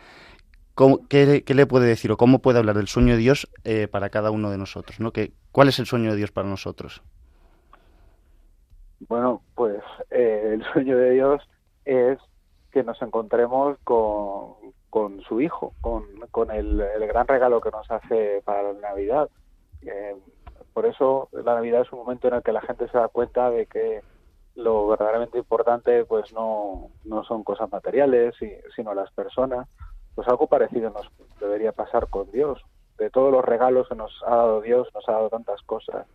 cómo, 0.74 1.06
qué, 1.08 1.42
qué, 1.44 1.54
le 1.54 1.66
puede 1.66 1.86
decir 1.86 2.12
o 2.12 2.16
cómo 2.16 2.40
puede 2.40 2.58
hablar 2.58 2.76
del 2.76 2.86
sueño 2.86 3.14
de 3.14 3.18
Dios 3.18 3.48
eh, 3.64 3.88
para 3.88 4.10
cada 4.10 4.30
uno 4.30 4.50
de 4.50 4.58
nosotros. 4.58 5.00
¿no? 5.00 5.10
Que, 5.10 5.32
¿Cuál 5.52 5.68
es 5.68 5.78
el 5.78 5.86
sueño 5.86 6.10
de 6.10 6.16
Dios 6.16 6.32
para 6.32 6.48
nosotros? 6.48 7.02
Bueno, 9.08 9.42
pues 9.54 9.82
el 10.10 10.62
sueño 10.72 10.96
de 10.96 11.10
Dios 11.10 11.42
es 11.84 12.18
que 12.72 12.82
nos 12.82 13.00
encontremos 13.02 13.78
con, 13.84 14.54
con 14.96 15.20
su 15.20 15.42
hijo, 15.42 15.74
con, 15.82 16.04
con 16.30 16.50
el, 16.50 16.80
el, 16.80 17.06
gran 17.06 17.28
regalo 17.28 17.60
que 17.60 17.70
nos 17.70 17.90
hace 17.90 18.40
para 18.46 18.72
la 18.72 18.80
Navidad. 18.80 19.28
Eh, 19.82 20.16
por 20.72 20.86
eso 20.86 21.28
la 21.32 21.56
Navidad 21.56 21.82
es 21.82 21.92
un 21.92 21.98
momento 21.98 22.28
en 22.28 22.34
el 22.36 22.42
que 22.42 22.50
la 22.50 22.62
gente 22.62 22.88
se 22.88 22.96
da 22.96 23.08
cuenta 23.08 23.50
de 23.50 23.66
que 23.66 24.00
lo 24.54 24.88
verdaderamente 24.88 25.36
importante 25.36 26.06
pues 26.06 26.32
no, 26.32 26.88
no 27.04 27.24
son 27.24 27.44
cosas 27.44 27.70
materiales, 27.70 28.36
sino 28.74 28.94
las 28.94 29.10
personas. 29.12 29.68
Pues 30.14 30.26
algo 30.28 30.46
parecido 30.46 30.88
nos 30.88 31.10
debería 31.40 31.72
pasar 31.72 32.08
con 32.08 32.32
Dios. 32.32 32.64
De 32.96 33.10
todos 33.10 33.30
los 33.30 33.44
regalos 33.44 33.90
que 33.90 33.96
nos 33.96 34.22
ha 34.26 34.34
dado 34.34 34.62
Dios, 34.62 34.88
nos 34.94 35.06
ha 35.10 35.12
dado 35.12 35.28
tantas 35.28 35.60
cosas, 35.64 36.06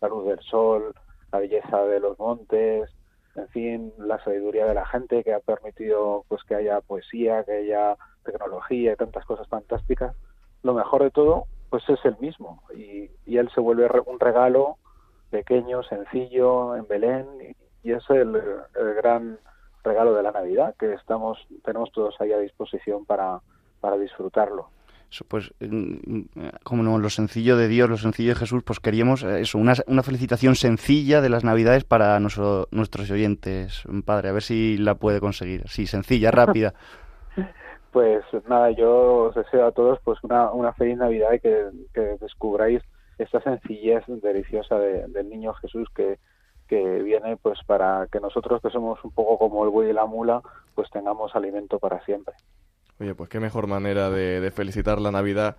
la 0.00 0.06
luz 0.06 0.28
del 0.28 0.40
sol, 0.42 0.94
la 1.32 1.40
belleza 1.40 1.82
de 1.82 1.98
los 1.98 2.16
montes, 2.20 2.88
en 3.34 3.48
fin, 3.48 3.92
la 3.98 4.22
sabiduría 4.22 4.66
de 4.66 4.74
la 4.74 4.86
gente 4.86 5.24
que 5.24 5.34
ha 5.34 5.40
permitido 5.40 6.24
pues 6.28 6.44
que 6.44 6.54
haya 6.54 6.80
poesía, 6.80 7.42
que 7.42 7.52
haya 7.52 7.96
tecnología 8.24 8.92
y 8.92 8.96
tantas 8.96 9.24
cosas 9.24 9.46
fantásticas. 9.48 10.14
Lo 10.62 10.74
mejor 10.74 11.02
de 11.02 11.10
todo, 11.10 11.44
pues 11.70 11.82
es 11.88 12.04
el 12.04 12.16
mismo 12.18 12.62
y, 12.74 13.10
él 13.26 13.50
se 13.54 13.60
vuelve 13.60 13.88
un 14.06 14.18
regalo 14.18 14.78
pequeño, 15.30 15.82
sencillo, 15.84 16.74
en 16.74 16.88
Belén 16.88 17.26
y, 17.84 17.92
es 17.92 18.02
el, 18.10 18.34
el, 18.74 18.94
gran 18.94 19.38
regalo 19.84 20.12
de 20.14 20.22
la 20.22 20.32
Navidad 20.32 20.74
que 20.78 20.92
estamos 20.94 21.38
tenemos 21.64 21.92
todos 21.92 22.20
ahí 22.20 22.32
a 22.32 22.38
disposición 22.38 23.06
para, 23.06 23.40
para 23.80 23.96
disfrutarlo 23.96 24.68
pues 25.28 25.52
como 26.62 26.82
no, 26.82 26.98
lo 26.98 27.10
sencillo 27.10 27.56
de 27.56 27.68
Dios, 27.68 27.88
lo 27.88 27.96
sencillo 27.96 28.30
de 28.30 28.34
Jesús, 28.38 28.62
pues 28.62 28.78
queríamos 28.80 29.22
eh, 29.22 29.40
eso, 29.40 29.58
una, 29.58 29.74
una 29.86 30.02
felicitación 30.02 30.54
sencilla 30.54 31.20
de 31.20 31.30
las 31.30 31.44
Navidades 31.44 31.84
para 31.84 32.18
nuestros 32.20 33.10
oyentes, 33.10 33.82
Padre, 34.04 34.28
a 34.28 34.32
ver 34.32 34.42
si 34.42 34.76
la 34.76 34.96
puede 34.96 35.20
conseguir, 35.20 35.64
sí, 35.68 35.86
sencilla, 35.86 36.30
rápida. 36.30 36.74
Pues 37.92 38.24
nada, 38.46 38.70
yo 38.70 39.24
os 39.28 39.34
deseo 39.34 39.66
a 39.66 39.72
todos 39.72 39.98
pues 40.04 40.18
una, 40.22 40.50
una 40.52 40.72
feliz 40.74 40.98
Navidad 40.98 41.32
y 41.32 41.40
que, 41.40 41.70
descubráis 42.20 42.82
esta 43.18 43.40
sencillez 43.40 44.04
deliciosa 44.06 44.78
del 44.78 45.28
niño 45.28 45.52
Jesús 45.54 45.88
que, 45.94 46.18
que 46.68 47.02
viene 47.02 47.36
pues 47.36 47.58
para 47.66 48.06
que 48.12 48.20
nosotros 48.20 48.60
que 48.62 48.70
somos 48.70 49.02
un 49.02 49.10
poco 49.10 49.38
como 49.38 49.64
el 49.64 49.70
buey 49.70 49.90
y 49.90 49.92
la 49.92 50.06
mula 50.06 50.42
pues 50.74 50.90
tengamos 50.90 51.34
alimento 51.34 51.78
para 51.78 52.04
siempre. 52.04 52.34
Oye, 53.00 53.14
pues 53.14 53.28
qué 53.28 53.40
mejor 53.40 53.66
manera 53.66 54.10
de, 54.10 54.50
felicitar 54.50 55.00
la 55.00 55.10
Navidad 55.10 55.56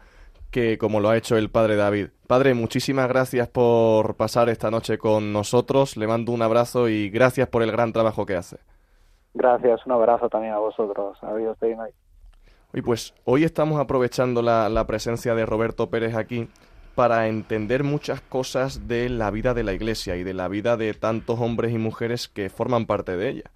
que 0.51 0.77
como 0.77 0.99
lo 0.99 1.09
ha 1.09 1.17
hecho 1.17 1.37
el 1.37 1.49
padre 1.49 1.75
David. 1.75 2.09
Padre, 2.27 2.53
muchísimas 2.53 3.07
gracias 3.07 3.47
por 3.47 4.15
pasar 4.15 4.49
esta 4.49 4.71
noche 4.71 4.97
con 4.97 5.31
nosotros. 5.31 5.95
Le 5.95 6.07
mando 6.07 6.31
un 6.31 6.41
abrazo 6.41 6.89
y 6.89 7.09
gracias 7.09 7.47
por 7.47 7.61
el 7.63 7.71
gran 7.71 7.93
trabajo 7.93 8.25
que 8.25 8.35
hace. 8.35 8.57
Gracias, 9.33 9.85
un 9.85 9.91
abrazo 9.91 10.27
también 10.27 10.53
a 10.53 10.59
vosotros. 10.59 11.17
Adiós, 11.21 11.57
Oye, 12.71 12.83
pues 12.83 13.13
hoy 13.25 13.43
estamos 13.43 13.79
aprovechando 13.79 14.41
la, 14.41 14.69
la 14.69 14.85
presencia 14.85 15.33
de 15.33 15.45
Roberto 15.45 15.89
Pérez 15.89 16.15
aquí 16.15 16.47
para 16.93 17.27
entender 17.27 17.83
muchas 17.83 18.21
cosas 18.21 18.87
de 18.87 19.09
la 19.09 19.31
vida 19.31 19.53
de 19.53 19.63
la 19.63 19.73
Iglesia 19.73 20.17
y 20.17 20.23
de 20.23 20.33
la 20.33 20.47
vida 20.47 20.77
de 20.77 20.93
tantos 20.93 21.39
hombres 21.39 21.73
y 21.73 21.77
mujeres 21.77 22.27
que 22.27 22.49
forman 22.49 22.85
parte 22.85 23.15
de 23.17 23.29
ella. 23.29 23.51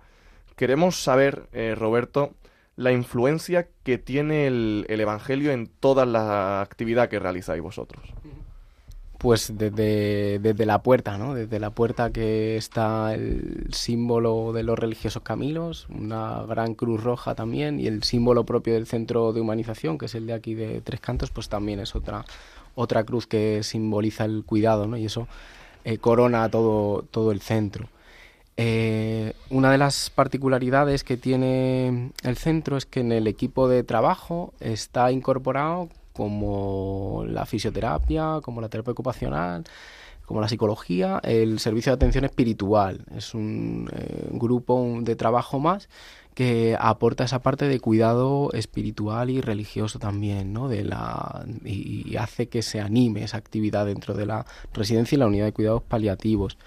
Queremos 0.56 0.96
saber, 0.96 1.48
eh, 1.52 1.76
Roberto, 1.76 2.34
la 2.76 2.92
influencia 2.92 3.68
que 3.84 3.98
tiene 3.98 4.48
el, 4.48 4.86
Evangelio 4.88 5.52
en 5.52 5.68
toda 5.68 6.06
la 6.06 6.62
actividad 6.62 7.10
que 7.10 7.20
realizáis 7.20 7.62
vosotros. 7.62 8.04
Pues 9.24 9.54
desde, 9.58 10.38
desde, 10.40 10.66
la 10.66 10.84
puerta, 10.84 11.18
¿no? 11.18 11.34
Desde 11.34 11.58
la 11.58 11.70
puerta 11.70 12.12
que 12.12 12.58
está 12.58 13.14
el 13.14 13.70
símbolo 13.72 14.52
de 14.52 14.64
los 14.64 14.78
religiosos 14.78 15.24
caminos, 15.24 15.88
una 15.88 16.44
gran 16.44 16.76
cruz 16.76 17.02
roja 17.02 17.34
también, 17.34 17.80
y 17.80 17.88
el 17.88 18.04
símbolo 18.04 18.44
propio 18.44 18.74
del 18.74 18.86
centro 18.86 19.32
de 19.32 19.40
humanización, 19.40 19.98
que 19.98 20.08
es 20.08 20.16
el 20.16 20.28
de 20.28 20.34
aquí 20.34 20.56
de 20.56 20.82
Tres 20.82 21.00
Cantos, 21.00 21.32
pues 21.32 21.48
también 21.48 21.80
es 21.80 21.96
otra, 21.96 22.26
otra 22.76 23.06
cruz 23.06 23.26
que 23.26 23.64
simboliza 23.64 24.26
el 24.26 24.44
cuidado, 24.46 24.88
¿no? 24.88 24.98
Y 24.98 25.06
eso 25.06 25.30
eh, 25.86 26.00
corona 26.00 26.50
todo, 26.50 27.04
todo 27.04 27.32
el 27.32 27.40
centro. 27.40 27.88
Eh, 28.58 29.32
una 29.50 29.72
de 29.72 29.78
las 29.78 30.10
particularidades 30.10 31.06
que 31.06 31.16
tiene 31.16 32.12
el 32.24 32.36
centro 32.36 32.76
es 32.76 32.86
que 32.86 33.00
en 33.00 33.14
el 33.14 33.28
equipo 33.28 33.70
de 33.70 33.84
trabajo 33.84 34.54
está 34.60 35.14
incorporado 35.14 35.88
como 36.14 37.26
la 37.28 37.46
fisioterapia, 37.46 38.40
como 38.42 38.62
la 38.62 38.70
terapia 38.70 38.92
ocupacional, 38.92 39.64
como 40.26 40.40
la 40.42 40.48
psicología, 40.48 41.20
el 41.24 41.60
servicio 41.60 41.92
de 41.92 41.96
atención 41.96 42.26
espiritual. 42.26 43.06
Es 43.16 43.34
un 43.34 43.90
eh, 43.94 44.30
grupo 44.32 45.00
de 45.02 45.16
trabajo 45.16 45.60
más 45.60 45.90
que 46.34 46.76
aporta 46.80 47.26
esa 47.26 47.42
parte 47.42 47.68
de 47.68 47.80
cuidado 47.80 48.50
espiritual 48.54 49.30
y 49.30 49.42
religioso 49.42 50.00
también, 50.00 50.52
¿no? 50.54 50.68
De 50.68 50.84
la, 50.84 51.46
y 51.64 52.16
hace 52.16 52.48
que 52.48 52.64
se 52.64 52.80
anime 52.82 53.24
esa 53.24 53.38
actividad 53.38 53.86
dentro 53.86 54.16
de 54.16 54.26
la 54.26 54.46
residencia 54.74 55.16
y 55.16 55.20
la 55.20 55.28
unidad 55.28 55.46
de 55.46 55.54
cuidados 55.54 55.84
paliativos 55.84 56.58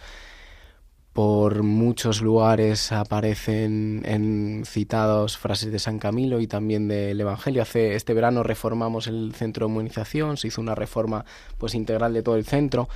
por 1.17 1.63
muchos 1.63 2.21
lugares 2.21 2.93
aparecen 2.93 4.03
en 4.05 4.65
citados 4.67 5.39
frases 5.39 5.73
de 5.73 5.79
San 5.79 5.99
Camilo 5.99 6.41
y 6.41 6.47
también 6.47 6.89
del 6.89 7.19
Evangelio. 7.19 7.63
Hace 7.63 7.95
este 7.95 8.13
verano 8.13 8.43
reformamos 8.43 9.07
el 9.07 9.33
centro 9.35 9.67
de 9.67 9.73
inmunización, 9.73 10.37
se 10.37 10.49
hizo 10.49 10.61
una 10.61 10.75
reforma 10.75 11.25
pues 11.57 11.75
integral 11.75 12.13
de 12.13 12.23
todo 12.23 12.37
el 12.37 12.45
centro 12.45 12.91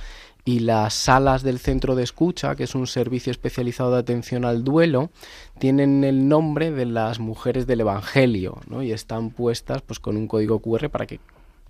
y 0.45 0.59
las 0.59 0.93
salas 0.93 1.41
del 1.41 1.57
centro 1.57 1.95
de 1.95 2.03
escucha, 2.03 2.55
que 2.55 2.65
es 2.65 2.75
un 2.75 2.85
servicio 2.85 3.31
especializado 3.31 3.91
de 3.93 4.01
atención 4.01 4.45
al 4.45 4.63
duelo, 4.63 5.09
tienen 5.57 6.03
el 6.03 6.27
nombre 6.27 6.69
de 6.69 6.85
las 6.85 7.17
mujeres 7.17 7.65
del 7.65 7.81
Evangelio, 7.81 8.59
¿no? 8.67 8.83
Y 8.83 8.91
están 8.91 9.31
puestas 9.31 9.81
pues 9.81 9.99
con 9.99 10.15
un 10.15 10.27
código 10.27 10.59
QR 10.59 10.91
para 10.91 11.07
que 11.07 11.19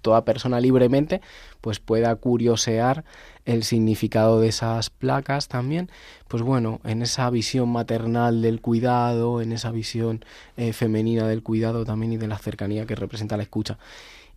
toda 0.02 0.26
persona 0.26 0.60
libremente 0.60 1.22
pues 1.62 1.80
pueda 1.80 2.16
curiosear 2.16 3.04
el 3.46 3.64
significado 3.64 4.40
de 4.40 4.50
esas 4.50 4.90
placas 4.90 5.48
también, 5.48 5.90
pues 6.28 6.44
bueno, 6.44 6.80
en 6.84 7.02
esa 7.02 7.30
visión 7.30 7.70
maternal 7.70 8.42
del 8.42 8.62
cuidado, 8.62 9.42
en 9.42 9.52
esa 9.52 9.72
visión 9.72 10.24
eh, 10.58 10.74
femenina 10.74 11.28
del 11.28 11.44
cuidado 11.44 11.86
también 11.86 12.14
y 12.14 12.18
de 12.18 12.28
la 12.28 12.38
cercanía 12.38 12.86
que 12.86 12.96
representa 12.96 13.38
la 13.38 13.44
escucha. 13.44 13.78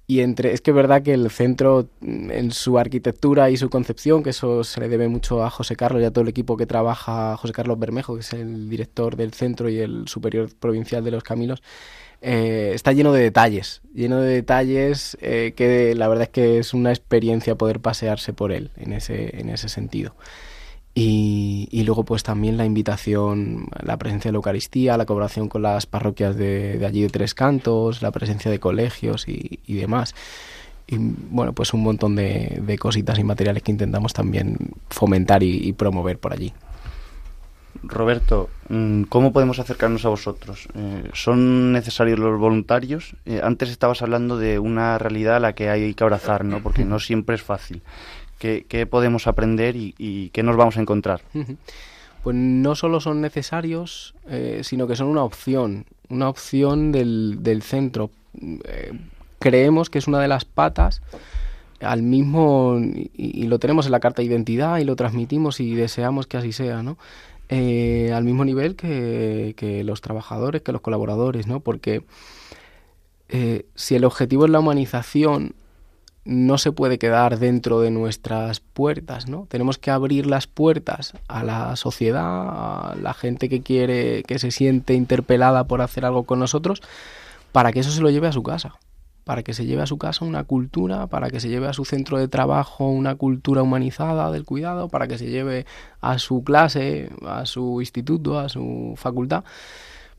Y 0.07 0.21
entre, 0.21 0.53
es 0.53 0.61
que 0.61 0.71
es 0.71 0.75
verdad 0.75 1.03
que 1.03 1.15
el 1.15 1.31
centro, 1.31 1.89
mm, 2.01 2.31
en 2.31 2.51
su 2.53 2.79
arquitectura 2.79 3.51
y 3.51 3.57
su 3.57 3.71
concepción, 3.71 4.23
que 4.23 4.31
eso 4.31 4.63
se 4.63 4.81
le 4.81 4.89
debe 4.89 5.09
mucho 5.09 5.43
a 5.43 5.51
José 5.51 5.77
Carlos 5.77 6.03
y 6.03 6.05
a 6.05 6.11
todo 6.11 6.23
el 6.23 6.29
equipo 6.29 6.57
que 6.59 6.67
trabaja, 6.67 7.37
José 7.39 7.55
Carlos 7.55 7.79
Bermejo, 7.79 8.15
que 8.15 8.21
es 8.21 8.33
el 8.35 8.69
director 8.69 9.17
del 9.17 9.33
centro 9.33 9.71
y 9.71 9.79
el 9.79 10.07
superior 10.07 10.51
provincial 10.61 11.05
de 11.05 11.11
los 11.11 11.23
Caminos, 11.23 11.63
eh, 12.27 12.73
está 12.75 12.93
lleno 12.93 13.13
de 13.13 13.23
detalles, 13.23 13.83
lleno 13.93 14.19
de 14.19 14.33
detalles 14.33 15.19
eh, 15.21 15.53
que 15.55 15.95
la 15.95 16.09
verdad 16.09 16.23
es 16.23 16.29
que 16.31 16.59
es 16.59 16.73
una 16.73 16.89
experiencia 16.89 17.55
poder 17.57 17.81
pasearse 17.81 18.33
por 18.33 18.51
él 18.51 18.71
en 18.79 18.95
ese, 18.95 19.39
en 19.39 19.51
ese 19.51 19.69
sentido. 19.69 20.17
Y, 20.95 21.83
luego 21.85 22.05
pues 22.05 22.23
también 22.23 22.57
la 22.57 22.65
invitación, 22.65 23.67
la 23.83 23.99
presencia 23.99 24.31
de 24.31 24.33
la 24.33 24.37
Eucaristía, 24.37 24.97
la 24.97 25.05
colaboración 25.05 25.49
con 25.51 25.61
las 25.63 25.85
parroquias 25.85 26.35
de, 26.37 26.83
allí 26.87 27.03
de 27.03 27.09
Tres 27.11 27.35
Cantos, 27.35 28.01
la 28.01 28.11
presencia 28.11 28.51
de 28.51 28.59
colegios 28.59 29.27
y, 29.29 29.61
demás. 29.67 30.15
Y 30.87 30.97
bueno, 30.99 31.53
pues 31.53 31.75
un 31.75 31.83
montón 31.83 32.17
de, 32.17 32.79
cositas 32.81 33.19
y 33.19 33.25
materiales 33.25 33.63
que 33.63 33.73
intentamos 33.73 34.15
también 34.15 34.57
fomentar 34.89 35.43
y 35.43 35.73
promover 35.75 36.19
por 36.19 36.33
allí. 36.33 36.55
Roberto, 37.89 38.51
mm, 38.69 39.05
¿cómo 39.05 39.33
podemos 39.33 39.59
acercarnos 39.59 40.05
a 40.05 40.09
vosotros? 40.09 40.69
Eh, 40.75 41.11
¿Son 41.13 41.73
necesarios 41.73 42.19
los 42.19 42.39
voluntarios? 42.39 43.17
Eh, 43.27 43.41
antes 43.43 43.71
estabas 43.71 44.03
hablando 44.03 44.39
de 44.39 44.59
una 44.59 44.99
realidad 44.99 45.37
a 45.37 45.41
la 45.41 45.55
que 45.55 45.71
hay 45.71 45.95
que 45.95 46.05
abrazar, 46.05 46.45
¿no? 46.45 46.63
Porque 46.63 46.85
no 46.85 46.99
siempre 47.01 47.35
es 47.37 47.43
fácil. 47.43 47.83
¿Qué, 48.39 48.87
podemos 48.91 49.27
aprender 49.27 49.75
y, 49.75 50.31
qué 50.35 50.43
nos 50.43 50.57
vamos 50.57 50.77
a 50.77 50.81
encontrar? 50.81 51.23
Pues 52.23 52.37
no 52.37 52.75
solo 52.75 53.01
son 53.01 53.23
necesarios, 53.23 54.15
eh, 54.29 54.61
sino 54.63 54.87
que 54.87 54.97
son 54.97 55.07
una 55.07 55.23
opción, 55.23 55.87
una 56.11 56.29
opción 56.29 56.93
del, 56.93 57.39
del 57.43 57.63
centro. 57.63 58.11
creemos 59.39 59.89
que 59.89 59.99
es 59.99 60.09
una 60.09 60.21
de 60.21 60.29
las 60.29 60.45
patas 60.45 61.01
al 61.85 62.03
mismo 62.03 62.81
y, 63.15 63.47
lo 63.47 63.59
tenemos 63.59 63.87
en 63.87 63.93
la 63.93 64.01
carta 64.01 64.23
de 64.23 64.27
identidad 64.27 64.79
y 64.79 64.85
lo 64.85 64.97
transmitimos 64.97 65.61
y 65.61 65.75
deseamos 65.75 66.27
que 66.27 66.37
así 66.37 66.53
sea, 66.53 66.83
¿no? 66.83 66.97
Eh, 67.49 68.13
al 68.15 68.25
mismo 68.25 68.45
nivel 68.45 68.75
que, 68.75 69.83
los 69.85 70.01
trabajadores, 70.01 70.63
que 70.63 70.73
los 70.73 70.81
colaboradores, 70.81 71.47
¿no? 71.47 71.61
Porque 71.61 72.05
eh, 73.29 73.67
si 73.75 73.95
el 73.95 74.05
objetivo 74.05 74.47
es 74.47 74.51
la 74.51 74.61
humanización, 74.61 75.55
no 76.25 76.57
se 76.57 76.73
puede 76.73 76.99
quedar 76.99 77.39
dentro 77.39 77.81
de 77.81 77.91
nuestras 77.91 78.61
puertas, 78.61 79.29
¿no? 79.29 79.47
Tenemos 79.51 79.77
que 79.77 79.91
abrir 79.91 80.27
las 80.27 80.47
puertas 80.47 81.13
a 81.29 81.45
la 81.45 81.77
sociedad, 81.77 82.23
a 82.25 82.97
la 82.97 83.13
gente 83.13 83.51
que 83.51 83.61
quiere, 83.61 84.23
que 84.23 84.39
se 84.39 84.51
siente 84.51 84.95
interpelada 84.95 85.65
por 85.65 85.83
hacer 85.83 86.07
algo 86.07 86.23
con 86.25 86.39
nosotros, 86.39 86.83
para 87.53 87.73
que 87.73 87.81
eso 87.81 87.91
se 87.91 88.01
lo 88.01 88.11
lleve 88.11 88.29
a 88.29 88.33
su 88.33 88.43
casa 88.43 88.79
para 89.25 89.43
que 89.43 89.55
se 89.55 89.67
lleve 89.67 89.83
a 89.83 89.87
su 89.87 89.99
casa 89.99 90.25
una 90.25 90.45
cultura, 90.45 91.07
para 91.07 91.31
que 91.31 91.41
se 91.41 91.49
lleve 91.49 91.67
a 91.67 91.73
su 91.73 91.85
centro 91.85 92.19
de 92.19 92.29
trabajo 92.29 92.89
una 92.89 93.15
cultura 93.17 93.63
humanizada 93.63 94.31
del 94.31 94.45
cuidado, 94.45 94.89
para 94.89 95.09
que 95.09 95.19
se 95.19 95.31
lleve 95.31 95.67
a 96.01 96.19
su 96.19 96.45
clase, 96.45 97.11
a 97.27 97.47
su 97.47 97.81
instituto, 97.81 98.39
a 98.39 98.49
su 98.49 98.95
facultad, 98.97 99.45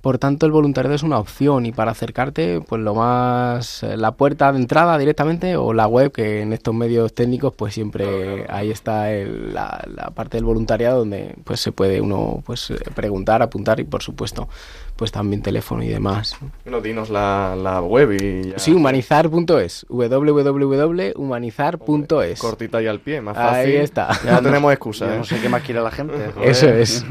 por 0.06 0.20
tanto 0.20 0.46
el 0.46 0.52
voluntariado 0.52 0.94
es 0.94 1.02
una 1.02 1.18
opción 1.18 1.66
y 1.66 1.72
para 1.72 1.90
acercarte, 1.90 2.62
pues 2.62 2.80
lo 2.80 2.94
más, 2.94 3.82
eh, 3.82 3.98
la 3.98 4.12
puerta 4.12 4.52
de 4.52 4.60
entrada 4.60 5.00
directamente 5.00 5.56
o 5.56 5.74
la 5.74 5.88
web, 5.88 6.12
que 6.12 6.44
en 6.44 6.54
estos 6.54 6.76
medios 6.76 7.16
técnicos 7.16 7.56
pues 7.56 7.74
siempre 7.74 8.46
ahí 8.50 8.70
está 8.70 9.10
la, 9.10 9.84
la, 9.88 10.12
parte 10.12 10.38
del 10.38 10.46
voluntariado 10.46 11.00
donde 11.00 11.34
pues 11.44 11.60
se 11.60 11.72
puede 11.72 12.02
uno 12.02 12.44
pues 12.46 12.72
preguntar, 12.94 13.42
apuntar 13.42 13.80
y 13.80 13.84
por 13.84 14.04
supuesto 14.04 14.48
pues 14.96 15.12
también 15.12 15.42
teléfono 15.42 15.84
y 15.84 15.90
demás. 15.90 16.38
Bueno, 16.64 16.80
dinos 16.82 17.10
la, 17.10 17.56
la 17.56 17.82
web 17.82 18.14
y 18.14 18.54
Sí, 18.58 18.72
humanizar.es, 18.72 19.86
www.humanizar.es. 19.90 22.40
Cortita 22.40 22.82
y 22.82 22.88
al 22.88 23.02
pie, 23.02 23.20
más 23.22 23.36
fácil. 23.36 23.72
Ahí 23.72 23.76
está. 23.76 24.18
Ya 24.24 24.32
no 24.34 24.42
tenemos 24.42 24.72
excusa. 24.72 25.14
¿eh? 25.14 25.18
No 25.18 25.26
sé 25.26 25.42
qué 25.42 25.50
más 25.50 25.64
quiere 25.64 25.82
la 25.82 25.92
gente. 25.92 26.14
Eso 26.44 26.70
es. 26.70 27.06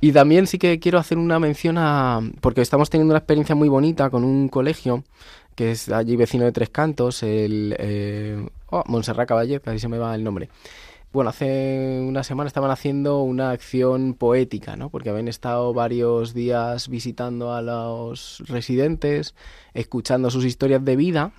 Y 0.00 0.12
también 0.12 0.46
sí 0.46 0.56
que 0.58 0.80
quiero 0.80 0.98
hacer 0.98 1.18
una 1.18 1.38
mención 1.38 1.76
a... 1.76 2.20
porque 2.40 2.62
estamos 2.62 2.88
teniendo 2.88 3.12
una 3.12 3.18
experiencia 3.18 3.54
muy 3.54 3.68
bonita 3.68 4.08
con 4.08 4.24
un 4.24 4.48
colegio 4.48 5.04
que 5.54 5.72
es 5.72 5.90
allí 5.90 6.16
vecino 6.16 6.46
de 6.46 6.52
Tres 6.52 6.70
Cantos, 6.70 7.22
el... 7.22 7.76
Eh, 7.78 8.48
oh, 8.70 8.82
Montserrat 8.86 9.28
Caballé, 9.28 9.60
casi 9.60 9.78
se 9.78 9.88
me 9.88 9.98
va 9.98 10.14
el 10.14 10.24
nombre 10.24 10.48
bueno, 11.12 11.30
hace 11.30 12.00
una 12.06 12.22
semana 12.22 12.46
estaban 12.46 12.70
haciendo 12.70 13.22
una 13.22 13.50
acción 13.50 14.14
poética, 14.14 14.76
¿no? 14.76 14.90
Porque 14.90 15.10
habían 15.10 15.26
estado 15.26 15.74
varios 15.74 16.34
días 16.34 16.88
visitando 16.88 17.52
a 17.52 17.62
los 17.62 18.42
residentes, 18.46 19.34
escuchando 19.74 20.30
sus 20.30 20.44
historias 20.44 20.84
de 20.84 20.94
vida 20.94 21.32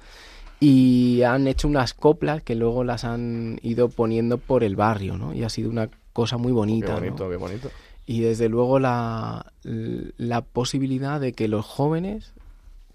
y 0.59 1.21
han 1.23 1.47
hecho 1.47 1.69
unas 1.69 1.93
coplas 1.93 2.43
que 2.43 2.55
luego 2.55 2.83
las 2.83 3.05
han 3.05 3.59
ido 3.63 3.87
poniendo 3.87 4.37
por 4.37 4.65
el 4.65 4.75
barrio, 4.75 5.17
¿no? 5.17 5.33
Y 5.33 5.43
ha 5.43 5.49
sido 5.49 5.69
una 5.69 5.89
cosa 6.11 6.35
muy 6.35 6.51
bonita. 6.51 6.95
Qué 6.95 7.09
bonito, 7.09 7.29
qué 7.29 7.37
bonito. 7.37 7.69
Y 8.05 8.19
desde 8.19 8.49
luego 8.49 8.77
la, 8.77 9.53
la 9.63 10.41
posibilidad 10.41 11.21
de 11.21 11.31
que 11.31 11.47
los 11.47 11.65
jóvenes 11.65 12.33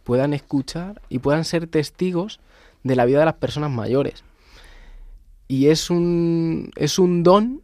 puedan 0.04 0.34
escuchar 0.34 1.00
y 1.08 1.20
puedan 1.20 1.46
ser 1.46 1.68
testigos 1.68 2.38
de 2.84 2.96
la 2.96 3.06
vida 3.06 3.20
de 3.20 3.24
las 3.24 3.34
personas 3.34 3.70
mayores 3.70 4.24
y 5.48 5.68
es 5.68 5.90
un, 5.90 6.70
es 6.76 6.98
un 6.98 7.22
don 7.22 7.62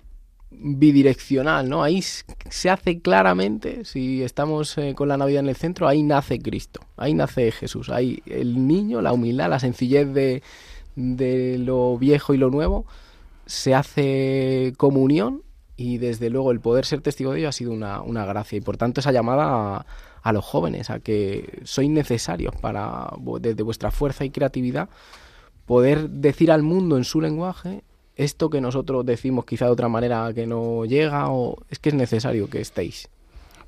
bidireccional, 0.50 1.68
¿no? 1.68 1.82
Ahí 1.82 2.02
se 2.02 2.70
hace 2.70 3.00
claramente, 3.00 3.84
si 3.84 4.22
estamos 4.22 4.76
eh, 4.78 4.94
con 4.94 5.08
la 5.08 5.16
Navidad 5.16 5.40
en 5.40 5.48
el 5.48 5.56
centro, 5.56 5.88
ahí 5.88 6.02
nace 6.02 6.38
Cristo, 6.38 6.80
ahí 6.96 7.14
nace 7.14 7.50
Jesús, 7.50 7.90
ahí 7.90 8.22
el 8.26 8.66
niño, 8.66 9.00
la 9.02 9.12
humildad, 9.12 9.50
la 9.50 9.58
sencillez 9.58 10.12
de, 10.12 10.42
de 10.94 11.58
lo 11.58 11.98
viejo 11.98 12.34
y 12.34 12.38
lo 12.38 12.50
nuevo, 12.50 12.86
se 13.46 13.74
hace 13.74 14.72
comunión 14.76 15.42
y 15.76 15.98
desde 15.98 16.30
luego 16.30 16.52
el 16.52 16.60
poder 16.60 16.84
ser 16.84 17.00
testigo 17.00 17.32
de 17.32 17.40
ello 17.40 17.48
ha 17.48 17.52
sido 17.52 17.72
una, 17.72 18.02
una 18.02 18.24
gracia 18.24 18.58
y 18.58 18.60
por 18.60 18.76
tanto 18.76 19.00
esa 19.00 19.10
llamada 19.10 19.78
a, 19.78 19.86
a 20.22 20.32
los 20.32 20.44
jóvenes, 20.44 20.90
a 20.90 21.00
que 21.00 21.60
sois 21.64 21.90
necesarios 21.90 22.54
para, 22.60 23.10
desde 23.40 23.62
vuestra 23.62 23.90
fuerza 23.90 24.24
y 24.24 24.30
creatividad, 24.30 24.88
poder 25.72 26.10
decir 26.10 26.52
al 26.52 26.62
mundo 26.62 26.98
en 26.98 27.04
su 27.04 27.18
lenguaje 27.22 27.82
esto 28.14 28.50
que 28.50 28.60
nosotros 28.60 29.06
decimos 29.06 29.46
quizá 29.46 29.64
de 29.64 29.70
otra 29.70 29.88
manera 29.88 30.30
que 30.34 30.46
no 30.46 30.84
llega 30.84 31.30
o 31.30 31.56
es 31.70 31.78
que 31.78 31.88
es 31.88 31.94
necesario 31.94 32.50
que 32.50 32.60
estéis. 32.60 33.08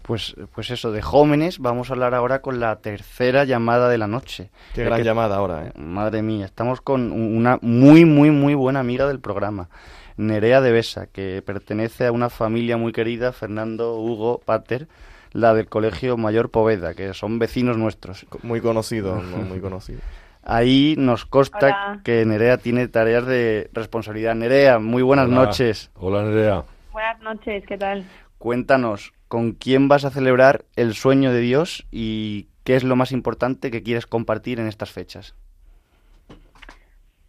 Pues, 0.02 0.36
pues 0.54 0.70
eso, 0.70 0.92
de 0.92 1.00
jóvenes 1.00 1.60
vamos 1.60 1.88
a 1.88 1.94
hablar 1.94 2.12
ahora 2.12 2.42
con 2.42 2.60
la 2.60 2.76
tercera 2.76 3.44
llamada 3.44 3.88
de 3.88 3.96
la 3.96 4.06
noche. 4.06 4.50
Qué 4.74 4.84
gran 4.84 5.02
llamada 5.02 5.36
ahora, 5.36 5.68
¿eh? 5.68 5.72
Madre 5.78 6.20
mía, 6.20 6.44
estamos 6.44 6.82
con 6.82 7.10
una 7.10 7.58
muy, 7.62 8.04
muy, 8.04 8.30
muy 8.30 8.52
buena 8.52 8.80
amiga 8.80 9.08
del 9.08 9.20
programa, 9.20 9.70
Nerea 10.18 10.60
de 10.60 10.72
Besa, 10.72 11.06
que 11.06 11.40
pertenece 11.40 12.04
a 12.04 12.12
una 12.12 12.28
familia 12.28 12.76
muy 12.76 12.92
querida, 12.92 13.32
Fernando, 13.32 13.96
Hugo, 13.98 14.42
Pater, 14.44 14.88
la 15.32 15.54
del 15.54 15.70
Colegio 15.70 16.18
Mayor 16.18 16.50
Poveda, 16.50 16.92
que 16.92 17.14
son 17.14 17.38
vecinos 17.38 17.78
nuestros. 17.78 18.26
Muy 18.42 18.60
conocido, 18.60 19.14
muy 19.48 19.60
conocido. 19.60 20.00
Ahí 20.46 20.94
nos 20.98 21.24
consta 21.24 22.00
que 22.04 22.24
Nerea 22.26 22.58
tiene 22.58 22.86
tareas 22.88 23.26
de 23.26 23.70
responsabilidad. 23.72 24.34
Nerea, 24.34 24.78
muy 24.78 25.02
buenas 25.02 25.28
noches. 25.28 25.90
Hola 25.94 26.22
Nerea. 26.22 26.64
Buenas 26.92 27.20
noches, 27.22 27.64
¿qué 27.66 27.78
tal? 27.78 28.04
Cuéntanos, 28.36 29.14
¿con 29.28 29.52
quién 29.52 29.88
vas 29.88 30.04
a 30.04 30.10
celebrar 30.10 30.66
el 30.76 30.94
sueño 30.94 31.32
de 31.32 31.40
Dios 31.40 31.86
y 31.90 32.48
qué 32.62 32.76
es 32.76 32.84
lo 32.84 32.94
más 32.94 33.10
importante 33.10 33.70
que 33.70 33.82
quieres 33.82 34.06
compartir 34.06 34.60
en 34.60 34.68
estas 34.68 34.90
fechas? 34.92 35.34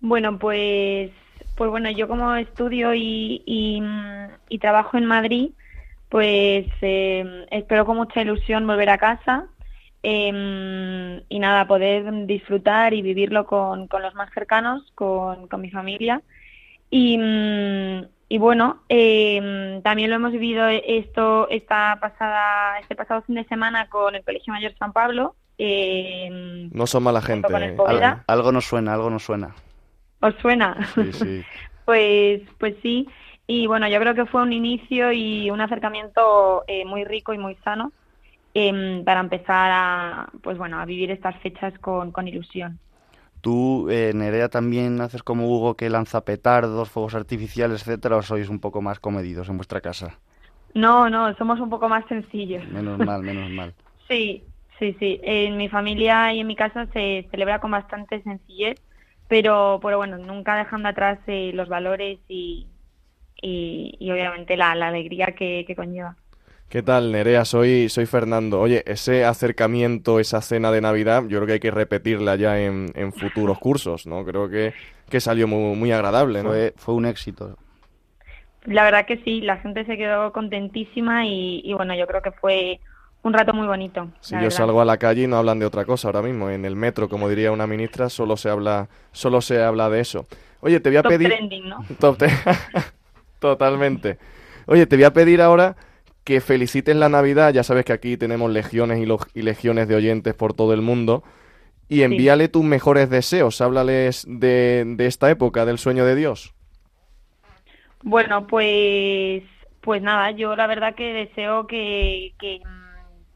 Bueno, 0.02 0.38
pues, 0.38 1.10
pues 1.56 1.70
bueno, 1.70 1.90
yo 1.92 2.10
como 2.10 2.36
estudio 2.36 2.94
y, 2.94 3.42
y, 3.46 4.60
trabajo 4.60 4.98
en 4.98 5.06
Madrid, 5.06 5.52
pues 6.10 6.68
eh, 6.82 7.46
espero 7.50 7.86
con 7.86 7.98
mucha 7.98 8.22
ilusión 8.22 8.68
volver 8.68 8.90
a 8.90 8.98
casa 8.98 9.48
Em, 10.08 11.24
y 11.30 11.40
nada, 11.40 11.66
poder 11.66 12.28
disfrutar 12.28 12.94
y 12.94 13.02
vivirlo 13.02 13.48
con, 13.48 13.88
con 13.88 14.04
los 14.04 14.14
más 14.14 14.32
cercanos, 14.36 14.84
con, 14.94 15.48
con 15.48 15.62
mi 15.62 15.72
familia. 15.72 16.22
Y, 16.92 17.18
mm, 17.18 18.06
y 18.30 18.38
bueno, 18.38 18.84
eh, 18.88 19.82
también 19.84 20.12
lo 20.12 20.18
hemos 20.18 20.32
vivido 20.32 20.68
esto 20.68 21.50
esta 21.50 21.98
pasada, 22.00 22.78
este 22.82 22.96
pasado 22.96 23.24
fin 23.24 23.34
de 23.34 23.46
semana 23.46 23.90
con 23.90 24.14
el 24.14 24.24
Colegio 24.24 24.54
Mayor 24.54 24.76
San 24.78 24.94
Pablo. 24.94 25.34
Eh, 25.58 26.70
no 26.72 26.86
son 26.86 27.02
mala 27.02 27.24
gente. 27.24 27.52
Eh. 27.52 27.56
Algo, 27.56 27.88
algo, 28.28 28.52
nos 28.52 28.66
suena, 28.66 28.94
algo 28.94 29.10
nos 29.10 29.24
suena. 29.24 29.56
¿Os 30.20 30.36
suena? 30.36 30.78
Sí, 30.94 31.14
sí. 31.14 31.44
pues, 31.86 32.42
pues 32.60 32.76
sí. 32.84 33.10
Y 33.48 33.66
bueno, 33.66 33.88
yo 33.88 34.00
creo 34.00 34.14
que 34.14 34.28
fue 34.28 34.44
un 34.44 34.54
inicio 34.54 35.12
y 35.12 35.50
un 35.50 35.62
acercamiento 35.62 36.64
eh, 36.68 36.86
muy 36.86 37.06
rico 37.06 37.34
y 37.34 37.40
muy 37.40 37.56
sano 37.64 37.92
Em, 38.58 39.04
para 39.04 39.20
empezar 39.20 39.70
a, 39.70 40.30
pues 40.42 40.58
bueno, 40.58 40.80
a 40.80 40.86
vivir 40.86 41.12
estas 41.12 41.36
fechas 41.42 41.78
con, 41.80 42.14
con 42.14 42.26
ilusión. 42.26 42.80
¿Tú, 43.42 43.90
eh, 43.90 44.14
Nerea, 44.16 44.48
también 44.48 45.02
haces 45.02 45.24
como 45.24 45.50
Hugo 45.50 45.76
que 45.76 45.90
lanza 45.90 46.24
petardos, 46.24 46.90
fuegos 46.90 47.16
artificiales, 47.16 47.82
etcétera, 47.82 48.16
o 48.16 48.22
sois 48.22 48.48
un 48.48 48.60
poco 48.60 48.82
más 48.82 49.02
comedidos 49.02 49.50
en 49.50 49.58
vuestra 49.58 49.82
casa? 49.82 50.18
No, 50.74 51.10
no, 51.10 51.36
somos 51.36 51.60
un 51.60 51.70
poco 51.70 51.90
más 51.90 52.06
sencillos. 52.08 52.66
Menos 52.72 52.98
mal, 52.98 53.22
menos 53.24 53.52
mal. 53.52 53.74
sí, 54.08 54.46
sí, 54.80 54.96
sí. 55.00 55.20
En 55.22 55.58
mi 55.58 55.68
familia 55.68 56.34
y 56.34 56.40
en 56.40 56.48
mi 56.48 56.56
casa 56.56 56.88
se 56.94 57.28
celebra 57.32 57.60
con 57.60 57.72
bastante 57.72 58.24
sencillez, 58.24 58.80
pero, 59.28 59.80
pero 59.82 59.98
bueno, 59.98 60.18
nunca 60.18 60.56
dejando 60.56 60.88
atrás 60.88 61.20
eh, 61.28 61.52
los 61.54 61.68
valores 61.68 62.20
y, 62.30 62.68
y, 63.42 64.10
obviamente 64.12 64.56
la, 64.56 64.76
la 64.76 64.88
alegría 64.88 65.36
que, 65.38 65.66
que 65.68 65.76
conlleva. 65.76 66.16
¿Qué 66.70 66.82
tal, 66.82 67.12
Nerea? 67.12 67.46
Soy, 67.46 67.90
soy 67.90 68.06
Fernando. 68.06 68.60
Oye, 68.60 68.84
ese 68.86 69.24
acercamiento, 69.24 70.20
esa 70.20 70.42
cena 70.42 70.72
de 70.72 70.82
Navidad, 70.82 71.24
yo 71.28 71.38
creo 71.38 71.48
que 71.48 71.54
hay 71.54 71.60
que 71.60 71.72
repetirla 71.72 72.36
ya 72.36 72.60
en, 72.60 72.92
en 72.96 73.14
futuros 73.14 73.60
cursos, 73.60 74.08
¿no? 74.08 74.26
Creo 74.26 74.50
que, 74.50 74.74
que 75.10 75.22
salió 75.22 75.48
muy, 75.48 75.76
muy 75.76 75.92
agradable, 75.92 76.44
¿no? 76.44 76.50
Fue, 76.50 76.74
fue 76.76 76.96
un 76.96 77.06
éxito. 77.06 77.56
La 78.66 78.84
verdad 78.84 79.06
que 79.06 79.18
sí, 79.18 79.42
la 79.42 79.58
gente 79.58 79.86
se 79.86 79.96
quedó 79.96 80.34
contentísima 80.34 81.26
y, 81.26 81.62
y 81.64 81.74
bueno, 81.74 81.96
yo 81.96 82.08
creo 82.08 82.22
que 82.22 82.32
fue 82.32 82.80
un 83.22 83.34
rato 83.34 83.54
muy 83.54 83.68
bonito. 83.68 84.10
Si 84.22 84.36
yo 84.40 84.50
salgo 84.52 84.82
a 84.82 84.86
la 84.86 84.98
calle 84.98 85.24
y 85.24 85.28
no 85.28 85.38
hablan 85.38 85.60
de 85.60 85.66
otra 85.68 85.86
cosa 85.86 86.08
ahora 86.08 86.24
mismo. 86.24 86.50
En 86.50 86.66
el 86.66 86.76
metro, 86.76 87.08
como 87.08 87.30
diría 87.30 87.52
una 87.52 87.68
ministra, 87.68 88.10
solo 88.10 88.38
se 88.38 88.50
habla, 88.50 88.90
solo 89.12 89.42
se 89.42 89.62
habla 89.64 89.90
de 89.90 90.00
eso. 90.00 90.26
Oye, 90.62 90.80
te 90.80 90.90
voy 90.90 90.98
a 90.98 91.04
Top 91.04 91.12
pedir... 91.12 91.30
Trending, 91.30 91.70
¿no? 91.70 91.86
Top 92.00 92.18
Totalmente. 93.40 94.18
Oye, 94.66 94.88
te 94.88 94.96
voy 94.96 95.06
a 95.06 95.14
pedir 95.14 95.42
ahora 95.42 95.76
que 96.26 96.42
feliciten 96.42 97.00
la 97.00 97.08
Navidad. 97.08 97.54
Ya 97.54 97.64
sabes 97.64 97.86
que 97.86 97.94
aquí 97.94 98.18
tenemos 98.18 98.52
legiones 98.52 99.00
y, 99.34 99.42
legiones 99.42 99.88
de 99.88 99.96
oyentes 99.96 100.34
por 100.34 100.54
todo 100.54 100.74
el 100.74 100.82
mundo. 100.82 101.24
Y 101.88 102.02
envíale 102.02 102.50
tus 102.50 102.64
mejores 102.64 103.10
deseos. 103.10 103.62
Háblales 103.62 104.26
de, 104.28 104.96
esta 105.00 105.30
época, 105.30 105.66
del 105.66 105.78
sueño 105.78 106.04
de 106.04 106.16
Dios. 106.16 106.54
Bueno, 108.02 108.48
pues, 108.48 109.44
pues 109.82 110.02
nada, 110.02 110.32
yo 110.32 110.56
la 110.56 110.68
verdad 110.68 110.96
que 110.96 111.14
deseo 111.14 111.68
que, 111.68 112.34
que, 112.40 112.62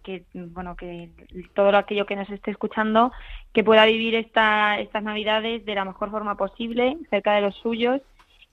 que 0.04 0.24
bueno, 0.34 0.76
que 0.76 1.12
todo 1.54 1.76
aquello 1.78 2.08
que 2.08 2.16
nos 2.16 2.30
esté 2.30 2.52
escuchando, 2.52 3.12
que 3.54 3.64
pueda 3.64 3.86
vivir 3.86 4.16
esta, 4.16 4.80
estas 4.80 5.04
Navidades 5.04 5.64
de 5.64 5.76
la 5.76 5.86
mejor 5.86 6.10
forma 6.10 6.36
posible, 6.36 6.98
cerca 7.12 7.36
de 7.36 7.42
los 7.42 7.56
suyos 7.58 8.02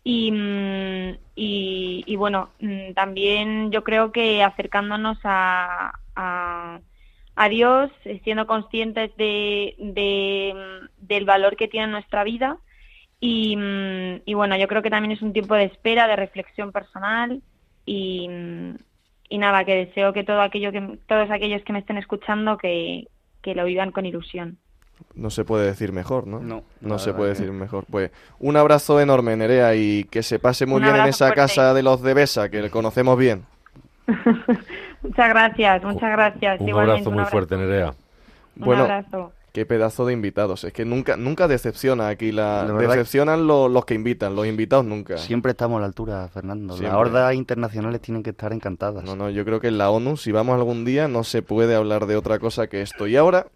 Mm, 0.08 1.18
y, 1.34 2.04
y, 2.06 2.16
bueno, 2.16 2.50
mm, 2.60 2.92
también 2.94 3.72
yo 3.72 3.82
creo 3.82 4.12
que 4.12 4.42
acercándonos 4.44 5.18
a, 5.24 5.98
a, 6.14 7.48
Dios, 7.48 7.90
siendo 8.22 8.46
conscientes 8.46 9.10
de, 9.16 9.74
mm, 10.54 11.06
del 11.06 11.24
valor 11.24 11.56
que 11.56 11.66
tiene 11.68 11.88
nuestra 11.88 12.22
vida. 12.22 12.58
Y, 13.20 13.58
y, 14.26 14.34
bueno, 14.34 14.56
yo 14.56 14.68
creo 14.68 14.82
que 14.82 14.90
también 14.90 15.12
es 15.12 15.22
un 15.22 15.32
tiempo 15.32 15.54
de 15.54 15.64
espera, 15.64 16.06
de 16.06 16.16
reflexión 16.16 16.70
personal 16.70 17.42
y, 17.84 18.28
y 19.28 19.38
nada, 19.38 19.64
que 19.64 19.86
deseo 19.86 20.12
que, 20.12 20.24
todo 20.24 20.40
aquello 20.40 20.70
que 20.72 20.98
todos 21.08 21.30
aquellos 21.30 21.62
que 21.64 21.72
me 21.72 21.80
estén 21.80 21.98
escuchando 21.98 22.58
que, 22.58 23.08
que 23.42 23.54
lo 23.54 23.64
vivan 23.64 23.92
con 23.92 24.06
ilusión. 24.06 24.58
No 25.14 25.30
se 25.30 25.44
puede 25.44 25.66
decir 25.66 25.92
mejor, 25.92 26.26
¿no? 26.26 26.40
No. 26.40 26.62
No 26.80 26.98
se 26.98 27.14
puede 27.14 27.30
decir 27.30 27.50
mejor. 27.50 27.86
Pues 27.90 28.10
un 28.38 28.56
abrazo 28.56 29.00
enorme, 29.00 29.34
Nerea, 29.34 29.74
y 29.74 30.04
que 30.04 30.22
se 30.22 30.38
pase 30.38 30.66
muy 30.66 30.82
bien 30.82 30.94
en 30.94 31.06
esa 31.06 31.32
casa 31.32 31.72
de 31.72 31.82
los 31.82 32.02
de 32.02 32.12
Besa, 32.12 32.50
que 32.50 32.60
le 32.60 32.70
conocemos 32.70 33.16
bien. 33.18 33.46
Muchas 35.02 35.28
gracias, 35.28 35.84
muchas 35.84 36.10
gracias. 36.10 36.60
Un 36.60 36.70
abrazo 36.70 37.10
muy 37.10 37.24
fuerte, 37.24 37.56
Nerea. 37.56 37.94
Bueno, 38.56 38.84
un 38.84 38.90
abrazo. 38.90 39.32
Qué 39.52 39.64
pedazo 39.64 40.04
de 40.04 40.12
invitados. 40.12 40.64
Es 40.64 40.72
que 40.72 40.84
nunca 40.84 41.16
nunca 41.16 41.48
decepciona 41.48 42.08
aquí. 42.08 42.30
La, 42.30 42.64
decepcionan 42.64 43.46
los 43.46 43.84
que 43.84 43.94
invitan, 43.94 44.36
los 44.36 44.46
invitados 44.46 44.84
nunca. 44.84 45.16
Siempre 45.16 45.52
estamos 45.52 45.78
a 45.78 45.80
la 45.80 45.86
altura, 45.86 46.28
Fernando. 46.28 46.76
Las 46.76 46.92
hordas 46.92 47.34
internacionales 47.34 48.02
tienen 48.02 48.22
que 48.22 48.30
estar 48.30 48.52
encantadas. 48.52 49.04
No, 49.04 49.16
no, 49.16 49.30
yo 49.30 49.44
creo 49.44 49.60
que 49.60 49.68
en 49.68 49.78
la 49.78 49.90
ONU, 49.90 50.16
si 50.16 50.30
vamos 50.30 50.56
algún 50.56 50.84
día, 50.84 51.08
no 51.08 51.24
se 51.24 51.40
puede 51.40 51.74
hablar 51.74 52.04
de 52.04 52.16
otra 52.16 52.38
cosa 52.38 52.66
que 52.66 52.82
esto. 52.82 53.06
Y 53.06 53.16
ahora 53.16 53.46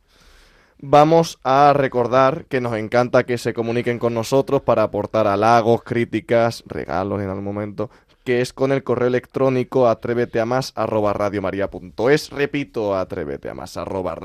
vamos 0.83 1.39
a 1.45 1.73
recordar 1.75 2.45
que 2.47 2.61
nos 2.61 2.75
encanta 2.77 3.25
que 3.25 3.39
se 3.39 3.55
comuniquen 3.55 3.99
con 3.99 4.15
nosotros 4.15 4.63
para 4.63 4.83
aportar 4.83 5.27
halagos, 5.27 5.83
críticas, 5.83 6.65
regalos 6.67 7.23
en 7.23 7.29
algún 7.29 7.45
momento, 7.45 7.91
que 8.25 8.41
es 8.41 8.53
con 8.53 8.73
el 8.73 8.83
correo 8.83 9.09
electrónico 9.09 9.89
atrévete 9.89 10.41
a 10.41 10.47
más 10.47 10.73
arroba 10.77 11.13
Repito, 11.13 12.97
atrévete 12.97 13.49
a 13.49 13.55
más 13.55 13.77
arroba 13.77 14.17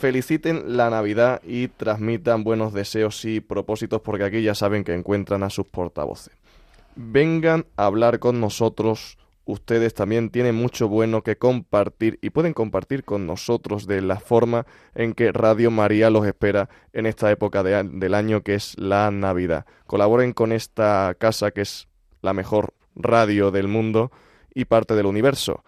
feliciten 0.00 0.78
la 0.78 0.88
Navidad 0.88 1.42
y 1.44 1.68
transmitan 1.68 2.42
buenos 2.42 2.72
deseos 2.72 3.22
y 3.26 3.40
propósitos 3.40 4.00
porque 4.00 4.24
aquí 4.24 4.42
ya 4.42 4.54
saben 4.54 4.82
que 4.82 4.94
encuentran 4.94 5.42
a 5.42 5.50
sus 5.50 5.66
portavoces. 5.66 6.32
Vengan 6.96 7.66
a 7.76 7.84
hablar 7.84 8.18
con 8.18 8.40
nosotros. 8.40 9.18
Ustedes 9.50 9.94
también 9.94 10.30
tienen 10.30 10.54
mucho 10.54 10.88
bueno 10.88 11.24
que 11.24 11.36
compartir 11.36 12.20
y 12.22 12.30
pueden 12.30 12.54
compartir 12.54 13.02
con 13.02 13.26
nosotros 13.26 13.88
de 13.88 14.00
la 14.00 14.20
forma 14.20 14.64
en 14.94 15.12
que 15.12 15.32
Radio 15.32 15.72
María 15.72 16.08
los 16.08 16.24
espera 16.24 16.68
en 16.92 17.04
esta 17.04 17.32
época 17.32 17.64
del 17.64 18.14
año 18.14 18.42
que 18.42 18.54
es 18.54 18.78
la 18.78 19.10
Navidad. 19.10 19.66
Colaboren 19.88 20.34
con 20.34 20.52
esta 20.52 21.16
casa 21.18 21.50
que 21.50 21.62
es 21.62 21.88
la 22.22 22.32
mejor 22.32 22.74
radio 22.94 23.50
del 23.50 23.66
mundo 23.66 24.12
y 24.54 24.66
parte 24.66 24.94
del 24.94 25.06
universo, 25.06 25.64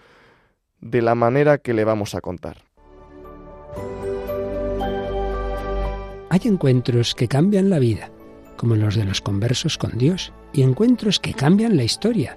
de 0.80 1.02
la 1.02 1.16
manera 1.16 1.58
que 1.58 1.74
le 1.74 1.82
vamos 1.82 2.14
a 2.14 2.20
contar. 2.20 2.58
Hay 6.30 6.40
encuentros 6.44 7.16
que 7.16 7.26
cambian 7.26 7.68
la 7.68 7.80
vida, 7.80 8.12
como 8.56 8.76
los 8.76 8.94
de 8.94 9.04
los 9.04 9.20
conversos 9.20 9.76
con 9.76 9.98
Dios, 9.98 10.32
y 10.52 10.62
encuentros 10.62 11.18
que 11.18 11.34
cambian 11.34 11.76
la 11.76 11.82
historia, 11.82 12.36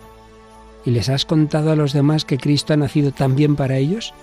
¿Y 0.85 0.91
les 0.91 1.09
has 1.09 1.25
contado 1.25 1.71
a 1.71 1.75
los 1.75 1.93
demás 1.93 2.25
que 2.25 2.37
Cristo 2.37 2.73
ha 2.73 2.77
nacido 2.77 3.11
también 3.11 3.55
para 3.55 3.77
ellos? 3.77 4.13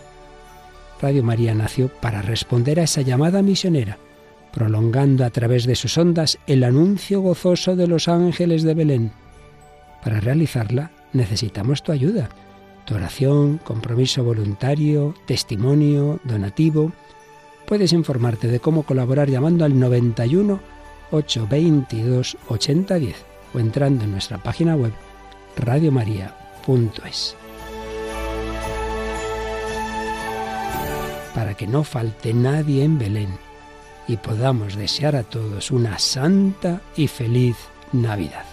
Radio 1.00 1.22
María 1.22 1.54
nació 1.54 1.88
para 1.88 2.22
responder 2.22 2.80
a 2.80 2.84
esa 2.84 3.02
llamada 3.02 3.42
misionera, 3.42 3.98
prolongando 4.52 5.24
a 5.24 5.30
través 5.30 5.66
de 5.66 5.76
sus 5.76 5.96
ondas 5.96 6.38
el 6.46 6.64
anuncio 6.64 7.20
gozoso 7.20 7.76
de 7.76 7.86
los 7.86 8.09
ángeles 8.09 8.64
de 8.64 8.74
Belén. 8.74 9.12
Para 10.02 10.20
realizarla 10.20 10.90
necesitamos 11.12 11.82
tu 11.82 11.92
ayuda, 11.92 12.28
tu 12.84 12.94
oración, 12.94 13.59
compromiso 13.59 14.24
voluntario, 14.24 15.14
testimonio, 15.26 16.18
donativo 16.24 16.92
Puedes 17.68 17.92
informarte 17.92 18.48
de 18.48 18.61
cómo 18.61 18.84
colaborar 18.84 19.28
llamando 19.28 19.66
al 19.66 19.78
91 19.78 20.59
822 21.11 22.38
8010 22.48 23.26
o 23.52 23.59
entrando 23.59 24.04
en 24.04 24.12
nuestra 24.12 24.42
página 24.42 24.74
web 24.74 24.92
radiomaria.es. 26.68 27.36
Para 31.34 31.54
que 31.54 31.66
no 31.66 31.84
falte 31.84 32.34
nadie 32.34 32.84
en 32.84 32.98
Belén 32.98 33.38
y 34.06 34.16
podamos 34.16 34.74
desear 34.76 35.16
a 35.16 35.22
todos 35.22 35.70
una 35.70 35.98
santa 35.98 36.80
y 36.96 37.08
feliz 37.08 37.56
Navidad. 37.92 38.47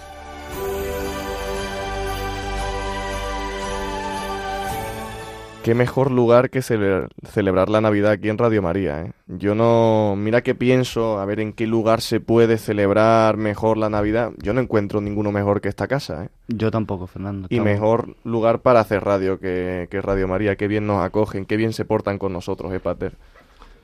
Qué 5.65 5.73
mejor 5.73 6.11
lugar 6.11 6.51
que 6.51 6.61
celebrar 6.61 7.69
la 7.69 7.81
Navidad 7.81 8.11
aquí 8.11 8.29
en 8.29 8.37
Radio 8.37 8.61
María. 8.61 9.01
¿eh? 9.01 9.13
Yo 9.25 9.55
no, 9.55 10.13
mira 10.15 10.43
que 10.43 10.53
pienso, 10.53 11.17
a 11.17 11.25
ver 11.25 11.39
en 11.39 11.53
qué 11.53 11.65
lugar 11.65 12.01
se 12.01 12.19
puede 12.19 12.59
celebrar 12.59 13.35
mejor 13.37 13.75
la 13.77 13.89
Navidad. 13.89 14.31
Yo 14.37 14.53
no 14.53 14.61
encuentro 14.61 15.01
ninguno 15.01 15.31
mejor 15.31 15.61
que 15.61 15.69
esta 15.69 15.87
casa. 15.87 16.25
¿eh? 16.25 16.29
Yo 16.49 16.69
tampoco, 16.69 17.07
Fernando. 17.07 17.47
Y 17.49 17.61
mejor 17.61 18.15
lugar 18.23 18.59
para 18.59 18.79
hacer 18.79 19.03
radio 19.03 19.39
que, 19.39 19.87
Radio 19.91 20.27
María. 20.27 20.55
Qué 20.55 20.67
bien 20.67 20.85
nos 20.85 21.03
acogen, 21.03 21.47
qué 21.47 21.57
bien 21.57 21.73
se 21.73 21.83
portan 21.83 22.19
con 22.19 22.31
nosotros, 22.31 22.71
¿eh, 22.71 22.79
Pater? 22.79 23.13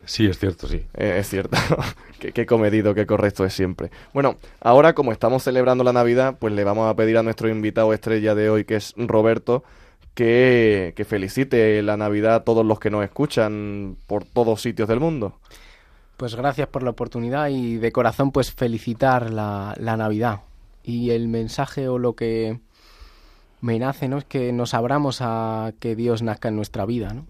Sí, 0.05 0.27
es 0.27 0.37
cierto, 0.37 0.67
sí. 0.67 0.85
Eh, 0.93 1.15
es 1.17 1.29
cierto. 1.29 1.57
qué, 2.19 2.31
qué, 2.31 2.45
comedido, 2.45 2.93
qué 2.93 3.07
correcto 3.07 3.43
es 3.43 3.55
siempre. 3.55 3.89
Bueno, 4.13 4.35
ahora 4.59 4.93
como 4.93 5.11
estamos 5.11 5.41
celebrando 5.41 5.83
la 5.83 5.93
Navidad, 5.93 6.35
pues 6.37 6.53
le 6.53 6.63
vamos 6.63 6.87
a 6.87 6.95
pedir 6.95 7.17
a 7.17 7.23
nuestro 7.23 7.49
invitado 7.49 7.91
estrella 7.91 8.35
de 8.35 8.51
hoy, 8.51 8.65
que 8.65 8.75
es 8.75 8.93
Roberto, 8.97 9.63
que, 10.13 11.05
felicite 11.07 11.81
la 11.81 11.97
Navidad 11.97 12.35
a 12.35 12.43
todos 12.43 12.65
los 12.65 12.79
que 12.79 12.89
nos 12.89 13.03
escuchan 13.03 13.97
por 14.07 14.25
todos 14.25 14.61
sitios 14.61 14.87
del 14.87 14.99
mundo. 14.99 15.39
Pues 16.17 16.35
gracias 16.35 16.67
por 16.67 16.83
la 16.83 16.91
oportunidad 16.91 17.49
y 17.49 17.77
de 17.77 17.91
corazón 17.91 18.31
pues 18.31 18.51
felicitar 18.51 19.31
la, 19.31 19.75
la 19.79 19.97
Navidad. 19.97 20.41
Y 20.83 21.11
el 21.11 21.27
mensaje 21.27 21.87
o 21.87 21.97
lo 21.97 22.15
que 22.15 22.59
me 23.61 23.79
nace 23.79 24.07
¿no? 24.07 24.17
es 24.17 24.25
que 24.25 24.51
nos 24.51 24.73
abramos 24.73 25.19
a 25.21 25.73
que 25.79 25.95
Dios 25.95 26.21
nazca 26.21 26.49
en 26.49 26.55
nuestra 26.55 26.85
vida, 26.85 27.13
¿no? 27.13 27.25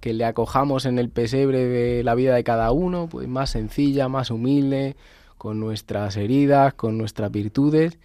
que 0.00 0.12
le 0.12 0.24
acojamos 0.24 0.84
en 0.84 0.98
el 0.98 1.08
pesebre 1.08 1.64
de 1.64 2.04
la 2.04 2.14
vida 2.14 2.34
de 2.34 2.44
cada 2.44 2.70
uno, 2.70 3.08
pues 3.10 3.26
más 3.28 3.50
sencilla, 3.50 4.08
más 4.08 4.30
humilde, 4.30 4.96
con 5.38 5.58
nuestras 5.58 6.16
heridas, 6.16 6.74
con 6.74 6.98
nuestras 6.98 7.30
virtudes 7.30 7.98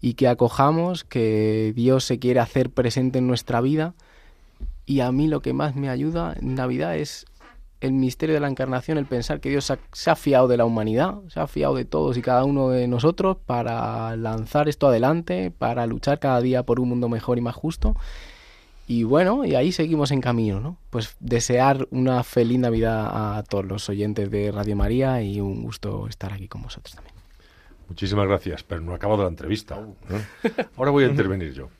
y 0.00 0.14
que 0.14 0.28
acojamos 0.28 1.04
que 1.04 1.72
Dios 1.74 2.04
se 2.04 2.18
quiere 2.18 2.40
hacer 2.40 2.70
presente 2.70 3.18
en 3.18 3.26
nuestra 3.26 3.60
vida. 3.60 3.94
Y 4.86 5.00
a 5.00 5.12
mí 5.12 5.28
lo 5.28 5.40
que 5.42 5.52
más 5.52 5.76
me 5.76 5.88
ayuda 5.88 6.34
en 6.40 6.54
Navidad 6.54 6.96
es 6.96 7.26
el 7.80 7.92
misterio 7.92 8.34
de 8.34 8.40
la 8.40 8.48
encarnación, 8.48 8.98
el 8.98 9.06
pensar 9.06 9.40
que 9.40 9.50
Dios 9.50 9.72
se 9.92 10.10
ha 10.10 10.16
fiado 10.16 10.48
de 10.48 10.56
la 10.56 10.64
humanidad, 10.64 11.16
se 11.28 11.40
ha 11.40 11.46
fiado 11.46 11.74
de 11.74 11.84
todos 11.84 12.16
y 12.16 12.22
cada 12.22 12.44
uno 12.44 12.70
de 12.70 12.88
nosotros 12.88 13.36
para 13.46 14.16
lanzar 14.16 14.68
esto 14.68 14.88
adelante, 14.88 15.52
para 15.56 15.86
luchar 15.86 16.18
cada 16.18 16.40
día 16.40 16.64
por 16.64 16.80
un 16.80 16.88
mundo 16.88 17.08
mejor 17.08 17.38
y 17.38 17.40
más 17.40 17.54
justo. 17.54 17.94
Y 18.88 19.04
bueno, 19.04 19.44
y 19.44 19.54
ahí 19.54 19.70
seguimos 19.70 20.10
en 20.12 20.22
camino, 20.22 20.60
¿no? 20.60 20.78
Pues 20.90 21.14
desear 21.20 21.86
una 21.90 22.24
feliz 22.24 22.58
Navidad 22.58 23.36
a 23.38 23.42
todos 23.42 23.66
los 23.66 23.88
oyentes 23.90 24.30
de 24.30 24.50
Radio 24.50 24.76
María 24.76 25.22
y 25.22 25.40
un 25.40 25.62
gusto 25.62 26.08
estar 26.08 26.32
aquí 26.32 26.48
con 26.48 26.62
vosotros 26.62 26.94
también. 26.94 27.07
Muchísimas 27.88 28.26
gracias, 28.26 28.62
pero 28.62 28.80
no 28.80 28.92
ha 28.92 28.96
acabado 28.96 29.22
la 29.22 29.28
entrevista. 29.28 29.78
Ahora 30.76 30.90
voy 30.90 31.04
a 31.04 31.08
intervenir 31.08 31.52
yo. 31.52 31.70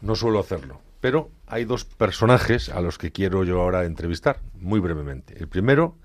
No 0.00 0.14
suelo 0.14 0.38
hacerlo, 0.38 0.80
pero 1.00 1.30
hay 1.46 1.64
dos 1.64 1.84
personajes 1.84 2.68
a 2.68 2.80
los 2.80 2.98
que 2.98 3.10
quiero 3.10 3.44
yo 3.44 3.60
ahora 3.60 3.84
entrevistar, 3.84 4.40
muy 4.54 4.80
brevemente. 4.80 5.36
El 5.38 5.48
primero 5.48 5.96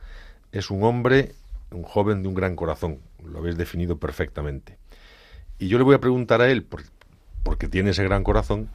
es 0.52 0.70
un 0.70 0.84
hombre, 0.84 1.34
un 1.72 1.84
joven 1.84 2.24
de 2.24 2.28
un 2.28 2.34
gran 2.34 2.56
corazón, 2.56 3.00
lo 3.24 3.40
habéis 3.40 3.58
definido 3.58 3.98
perfectamente. 3.98 4.78
Y 5.60 5.68
yo 5.68 5.78
le 5.78 5.84
voy 5.84 5.96
a 5.96 6.02
preguntar 6.02 6.42
a 6.42 6.50
él, 6.50 6.66
porque 7.44 7.68
tiene 7.70 7.92
ese 7.92 8.04
gran 8.04 8.24
corazón, 8.24 8.70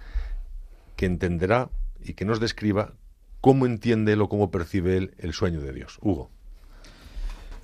que 0.97 1.07
entenderá 1.07 1.69
y 2.03 2.15
que 2.15 2.25
nos 2.25 2.41
describa 2.41 2.93
cómo 3.41 3.67
entiende 3.67 4.13
él 4.13 4.23
o 4.23 4.29
cómo 4.29 4.51
percibe 4.51 4.97
él 4.97 5.15
el 5.19 5.33
sueño 5.33 5.61
de 5.61 5.73
Dios. 5.73 5.99
Hugo. 6.01 6.31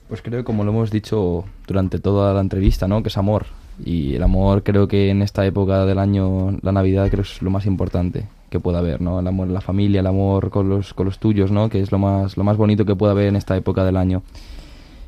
Pues 0.09 0.23
creo 0.23 0.41
que 0.41 0.45
como 0.45 0.65
lo 0.65 0.71
hemos 0.71 0.91
dicho 0.91 1.45
durante 1.67 1.99
toda 1.99 2.33
la 2.33 2.41
entrevista, 2.41 2.87
¿no? 2.87 3.03
Que 3.03 3.09
es 3.09 3.19
amor. 3.19 3.47
Y 3.85 4.15
el 4.15 4.23
amor 4.23 4.63
creo 4.63 4.89
que 4.89 5.11
en 5.11 5.23
esta 5.23 5.45
época 5.45 5.85
del 5.85 5.99
año, 5.99 6.59
la 6.63 6.73
Navidad, 6.73 7.09
creo 7.11 7.25
que 7.25 7.31
es 7.31 7.43
lo 7.43 7.51
más 7.51 7.67
importante 7.67 8.29
que 8.49 8.61
pueda 8.61 8.79
haber, 8.79 9.01
¿no? 9.01 9.21
El 9.21 9.27
amor 9.27 9.49
la 9.49 9.61
familia, 9.61 10.01
el 10.01 10.07
amor 10.07 10.51
con 10.51 10.69
los, 10.69 10.95
con 10.95 11.07
los 11.07 11.19
tuyos, 11.19 11.51
¿no? 11.51 11.69
Que 11.69 11.81
es 11.81 11.91
lo 11.91 11.99
más, 11.99 12.37
lo 12.37 12.45
más 12.45 12.57
bonito 12.57 12.85
que 12.85 12.95
pueda 12.95 13.13
haber 13.13 13.27
en 13.27 13.37
esta 13.37 13.57
época 13.57 13.85
del 13.85 13.97
año. 13.97 14.23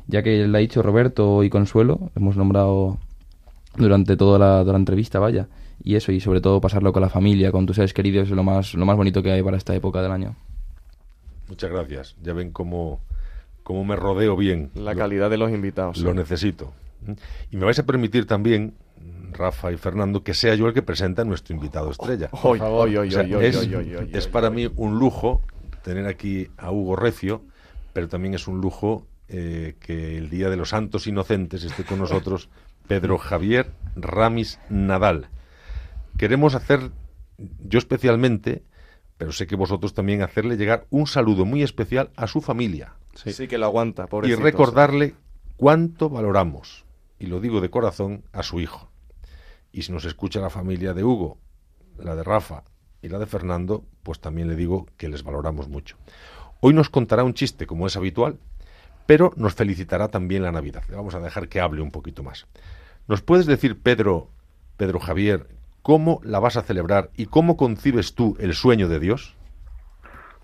Ya 0.07 0.21
que 0.21 0.47
le 0.47 0.57
ha 0.57 0.61
dicho 0.61 0.81
Roberto 0.81 1.43
y 1.43 1.49
Consuelo, 1.49 2.11
hemos 2.15 2.35
nombrado 2.35 2.97
durante 3.77 4.17
toda 4.17 4.37
la, 4.37 4.61
toda 4.61 4.73
la 4.73 4.79
entrevista, 4.79 5.19
vaya. 5.19 5.47
Y 5.81 5.95
eso, 5.95 6.11
y 6.11 6.19
sobre 6.19 6.41
todo 6.41 6.59
pasarlo 6.59 6.91
con 6.91 7.01
la 7.01 7.09
familia, 7.09 7.51
con 7.51 7.65
tus 7.65 7.77
seres 7.77 7.93
queridos, 7.93 8.29
es 8.29 8.35
lo 8.35 8.43
más, 8.43 8.73
lo 8.73 8.85
más 8.85 8.97
bonito 8.97 9.23
que 9.23 9.31
hay 9.31 9.41
para 9.41 9.55
esta 9.55 9.73
época 9.73 10.01
del 10.01 10.11
año. 10.11 10.35
Muchas 11.47 11.71
gracias. 11.71 12.15
Ya 12.21 12.33
ven 12.33 12.51
cómo 12.51 12.99
cómo 13.69 13.85
me 13.85 13.95
rodeo 13.95 14.35
bien. 14.35 14.71
La 14.73 14.95
calidad 14.95 15.29
de 15.29 15.37
los 15.37 15.51
invitados. 15.51 15.99
Lo 15.99 16.11
necesito. 16.15 16.73
Y 17.51 17.55
me 17.55 17.65
vais 17.65 17.77
a 17.77 17.85
permitir 17.85 18.25
también, 18.25 18.73
Rafa 19.31 19.71
y 19.71 19.77
Fernando, 19.77 20.23
que 20.23 20.33
sea 20.33 20.55
yo 20.55 20.65
el 20.65 20.73
que 20.73 20.81
presenta 20.81 21.21
a 21.21 21.25
nuestro 21.25 21.55
invitado 21.55 21.91
estrella. 21.91 22.31
es 24.11 24.27
para 24.27 24.49
mí 24.49 24.67
un 24.75 24.97
lujo 24.97 25.43
tener 25.83 26.07
aquí 26.07 26.47
a 26.57 26.71
Hugo 26.71 26.95
Recio, 26.95 27.43
pero 27.93 28.07
también 28.07 28.33
es 28.33 28.47
un 28.47 28.59
lujo 28.59 29.05
eh, 29.27 29.75
que 29.79 30.17
el 30.17 30.31
Día 30.31 30.49
de 30.49 30.57
los 30.57 30.69
Santos 30.69 31.05
Inocentes 31.05 31.63
esté 31.63 31.83
con 31.83 31.99
nosotros 31.99 32.49
Pedro 32.87 33.19
Javier 33.19 33.69
Ramis 33.95 34.57
Nadal. 34.69 35.27
Queremos 36.17 36.55
hacer, 36.55 36.89
yo 37.37 37.77
especialmente, 37.77 38.63
pero 39.19 39.31
sé 39.31 39.45
que 39.45 39.55
vosotros 39.55 39.93
también, 39.93 40.23
hacerle 40.23 40.57
llegar 40.57 40.87
un 40.89 41.05
saludo 41.05 41.45
muy 41.45 41.61
especial 41.61 42.09
a 42.15 42.25
su 42.25 42.41
familia. 42.41 42.95
Sí, 43.13 43.47
que 43.47 43.57
lo 43.57 43.65
aguanta, 43.65 44.07
Y 44.23 44.35
recordarle 44.35 45.15
cuánto 45.57 46.09
valoramos, 46.09 46.85
y 47.19 47.27
lo 47.27 47.39
digo 47.39 47.61
de 47.61 47.69
corazón, 47.69 48.23
a 48.31 48.43
su 48.43 48.59
hijo. 48.59 48.89
Y 49.71 49.83
si 49.83 49.91
nos 49.91 50.05
escucha 50.05 50.39
la 50.39 50.49
familia 50.49 50.93
de 50.93 51.03
Hugo, 51.03 51.37
la 51.97 52.15
de 52.15 52.23
Rafa 52.23 52.63
y 53.01 53.09
la 53.09 53.19
de 53.19 53.25
Fernando, 53.25 53.83
pues 54.03 54.19
también 54.19 54.47
le 54.47 54.55
digo 54.55 54.87
que 54.97 55.09
les 55.09 55.23
valoramos 55.23 55.67
mucho. 55.67 55.97
Hoy 56.61 56.73
nos 56.73 56.89
contará 56.89 57.23
un 57.23 57.33
chiste, 57.33 57.67
como 57.67 57.87
es 57.87 57.95
habitual, 57.95 58.39
pero 59.05 59.33
nos 59.35 59.55
felicitará 59.55 60.09
también 60.09 60.43
la 60.43 60.51
Navidad. 60.51 60.83
Le 60.89 60.95
vamos 60.95 61.15
a 61.15 61.19
dejar 61.19 61.49
que 61.49 61.59
hable 61.59 61.81
un 61.81 61.91
poquito 61.91 62.23
más. 62.23 62.47
¿Nos 63.07 63.21
puedes 63.21 63.45
decir, 63.45 63.81
Pedro, 63.81 64.29
Pedro 64.77 64.99
Javier, 64.99 65.47
cómo 65.81 66.19
la 66.23 66.39
vas 66.39 66.57
a 66.57 66.61
celebrar 66.61 67.09
y 67.15 67.25
cómo 67.25 67.57
concibes 67.57 68.13
tú 68.13 68.37
el 68.39 68.53
sueño 68.53 68.87
de 68.87 68.99
Dios? 68.99 69.35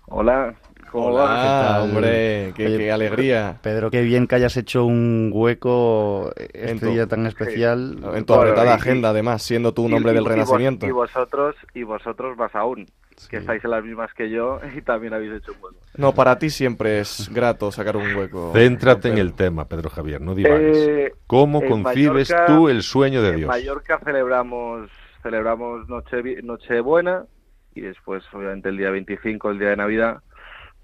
Hola, 0.08 0.56
Hola, 0.92 1.80
hombre, 1.82 2.52
qué, 2.56 2.90
alegría. 2.90 3.58
Pedro, 3.62 3.90
qué 3.90 4.02
bien 4.02 4.26
que 4.26 4.36
hayas 4.36 4.56
hecho 4.56 4.84
un 4.84 5.30
hueco 5.32 6.32
este 6.36 6.86
día 6.86 7.06
tan 7.06 7.26
especial. 7.26 7.98
En 8.14 8.24
tu 8.24 8.34
apretada 8.34 8.74
agenda, 8.74 9.10
además, 9.10 9.42
siendo 9.42 9.72
tú 9.72 9.84
un 9.84 9.94
hombre 9.94 10.12
del 10.12 10.24
Renacimiento. 10.24 10.86
Y 10.86 10.90
vosotros, 10.90 11.56
y 11.74 11.82
vosotros 11.82 12.36
más 12.36 12.54
aún, 12.54 12.86
que 13.28 13.38
estáis 13.38 13.64
en 13.64 13.70
las 13.70 13.84
mismas 13.84 14.12
que 14.14 14.30
yo 14.30 14.60
y 14.76 14.82
también 14.82 15.14
habéis 15.14 15.32
hecho 15.32 15.52
un 15.52 15.64
hueco. 15.64 15.76
No, 15.96 16.14
para 16.14 16.38
ti 16.38 16.50
siempre 16.50 17.00
es 17.00 17.30
grato 17.32 17.70
sacar 17.72 17.96
un 17.96 18.14
hueco. 18.14 18.52
Céntrate 18.54 19.08
en 19.08 19.18
el 19.18 19.34
tema, 19.34 19.66
Pedro 19.66 19.90
Javier, 19.90 20.20
no 20.20 20.34
divagues. 20.34 20.76
Eh, 20.76 21.14
¿Cómo 21.26 21.62
concibes 21.62 22.32
tú 22.46 22.68
el 22.68 22.82
sueño 22.82 23.22
de 23.22 23.32
Dios? 23.32 23.42
En 23.42 23.48
Mallorca 23.48 23.98
celebramos, 24.04 24.90
celebramos 25.22 25.88
Noche, 25.88 26.42
Nochebuena 26.42 27.24
y 27.74 27.82
después, 27.82 28.22
obviamente, 28.32 28.68
el 28.68 28.78
día 28.78 28.90
25, 28.90 29.50
el 29.50 29.58
día 29.58 29.70
de 29.70 29.76
Navidad 29.76 30.22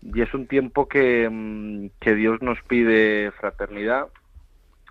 y 0.03 0.21
es 0.21 0.35
un 0.35 0.47
tiempo 0.47 0.89
que, 0.89 1.29
mm, 1.31 1.99
que 2.01 2.15
Dios 2.15 2.43
nos 2.43 2.59
pide 2.63 3.31
fraternidad, 3.33 4.09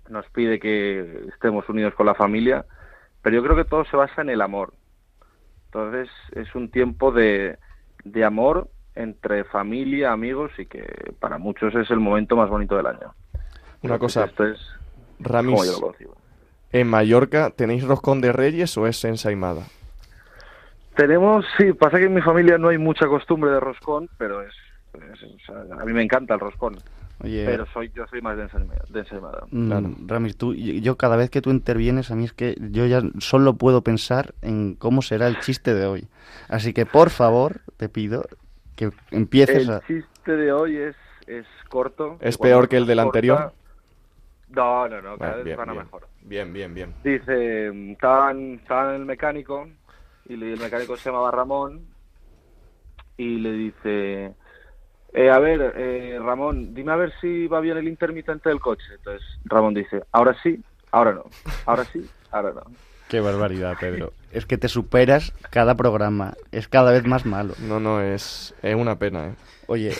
nos 0.08 0.26
pide 0.30 0.58
que 0.58 1.26
estemos 1.32 1.68
unidos 1.68 1.94
con 1.94 2.06
la 2.06 2.14
familia, 2.14 2.64
pero 3.20 3.36
yo 3.36 3.42
creo 3.42 3.56
que 3.56 3.64
todo 3.64 3.84
se 3.84 3.96
basa 3.96 4.22
en 4.22 4.30
el 4.30 4.40
amor. 4.40 4.72
Entonces 5.66 6.08
es 6.32 6.54
un 6.54 6.70
tiempo 6.70 7.12
de, 7.12 7.58
de 8.04 8.24
amor 8.24 8.68
entre 8.94 9.44
familia, 9.44 10.12
amigos 10.12 10.50
y 10.58 10.66
que 10.66 11.14
para 11.18 11.38
muchos 11.38 11.74
es 11.74 11.90
el 11.90 12.00
momento 12.00 12.36
más 12.36 12.48
bonito 12.48 12.76
del 12.76 12.86
año. 12.86 13.14
Una 13.82 13.98
cosa, 13.98 14.24
esto 14.24 14.44
es 14.44 14.60
Ramis, 15.18 15.80
¿en 16.72 16.88
Mallorca 16.88 17.50
tenéis 17.50 17.84
roscón 17.84 18.20
de 18.20 18.32
reyes 18.32 18.76
o 18.76 18.86
es 18.86 19.04
ensaimada? 19.04 19.62
Tenemos, 20.94 21.44
sí, 21.56 21.72
pasa 21.72 21.98
que 21.98 22.04
en 22.04 22.14
mi 22.14 22.20
familia 22.20 22.58
no 22.58 22.68
hay 22.68 22.78
mucha 22.78 23.06
costumbre 23.06 23.50
de 23.50 23.60
roscón, 23.60 24.10
pero 24.18 24.42
es 24.42 24.52
a 25.80 25.84
mí 25.84 25.92
me 25.92 26.02
encanta 26.02 26.34
el 26.34 26.40
roscón. 26.40 26.76
pero 27.20 27.66
soy 27.66 27.90
yo 27.94 28.06
soy 28.06 28.20
más 28.20 28.36
de 28.36 28.44
ensaimada. 29.00 29.46
Mm, 29.50 30.06
Ramis, 30.06 30.36
tú, 30.36 30.54
yo 30.54 30.96
cada 30.96 31.16
vez 31.16 31.30
que 31.30 31.40
tú 31.40 31.50
intervienes, 31.50 32.10
a 32.10 32.16
mí 32.16 32.24
es 32.24 32.32
que 32.32 32.56
yo 32.70 32.86
ya 32.86 33.02
solo 33.18 33.54
puedo 33.54 33.82
pensar 33.82 34.34
en 34.42 34.74
cómo 34.74 35.02
será 35.02 35.28
el 35.28 35.38
chiste 35.40 35.74
de 35.74 35.86
hoy. 35.86 36.08
Así 36.48 36.72
que, 36.72 36.86
por 36.86 37.10
favor, 37.10 37.60
te 37.76 37.88
pido 37.88 38.24
que 38.76 38.90
empieces 39.10 39.68
el 39.68 39.80
chiste 39.86 40.36
de 40.36 40.52
hoy 40.52 40.76
es, 40.76 40.96
es 41.26 41.46
corto. 41.68 42.18
¿Es 42.20 42.38
peor 42.38 42.68
que 42.68 42.76
el 42.76 42.86
del 42.86 43.00
anterior? 43.00 43.52
No, 44.50 44.86
no, 44.88 45.00
no, 45.00 45.16
cada 45.16 45.36
vez 45.42 45.56
van 45.56 45.70
a 45.70 45.74
mejor. 45.74 46.06
Bien, 46.22 46.52
bien, 46.52 46.74
bien. 46.74 46.94
Dice, 47.02 47.68
estaban, 47.92 48.54
estaban 48.54 48.90
en 48.90 49.00
el 49.00 49.06
mecánico 49.06 49.68
y 50.26 50.34
el 50.34 50.60
mecánico 50.60 50.96
se 50.96 51.08
llamaba 51.08 51.30
Ramón 51.30 51.80
y 53.16 53.38
le 53.38 53.52
dice 53.52 54.34
eh, 55.12 55.30
a 55.30 55.38
ver, 55.38 55.74
eh, 55.76 56.18
Ramón, 56.20 56.74
dime 56.74 56.92
a 56.92 56.96
ver 56.96 57.12
si 57.20 57.46
va 57.46 57.60
bien 57.60 57.76
el 57.76 57.88
intermitente 57.88 58.48
del 58.48 58.60
coche. 58.60 58.86
Entonces 58.94 59.22
Ramón 59.44 59.74
dice, 59.74 60.02
ahora 60.12 60.36
sí, 60.42 60.60
ahora 60.90 61.12
no. 61.12 61.24
Ahora 61.66 61.84
sí, 61.84 62.08
ahora 62.30 62.52
no. 62.54 62.62
Qué 63.08 63.20
barbaridad, 63.20 63.76
Pedro. 63.78 64.14
Es 64.32 64.46
que 64.46 64.56
te 64.56 64.68
superas 64.68 65.34
cada 65.50 65.74
programa. 65.74 66.32
Es 66.50 66.66
cada 66.66 66.92
vez 66.92 67.04
más 67.04 67.26
malo. 67.26 67.52
No, 67.60 67.78
no, 67.78 68.00
es, 68.00 68.54
es 68.62 68.74
una 68.74 68.98
pena, 68.98 69.26
¿eh? 69.26 69.34
Oye, 69.66 69.92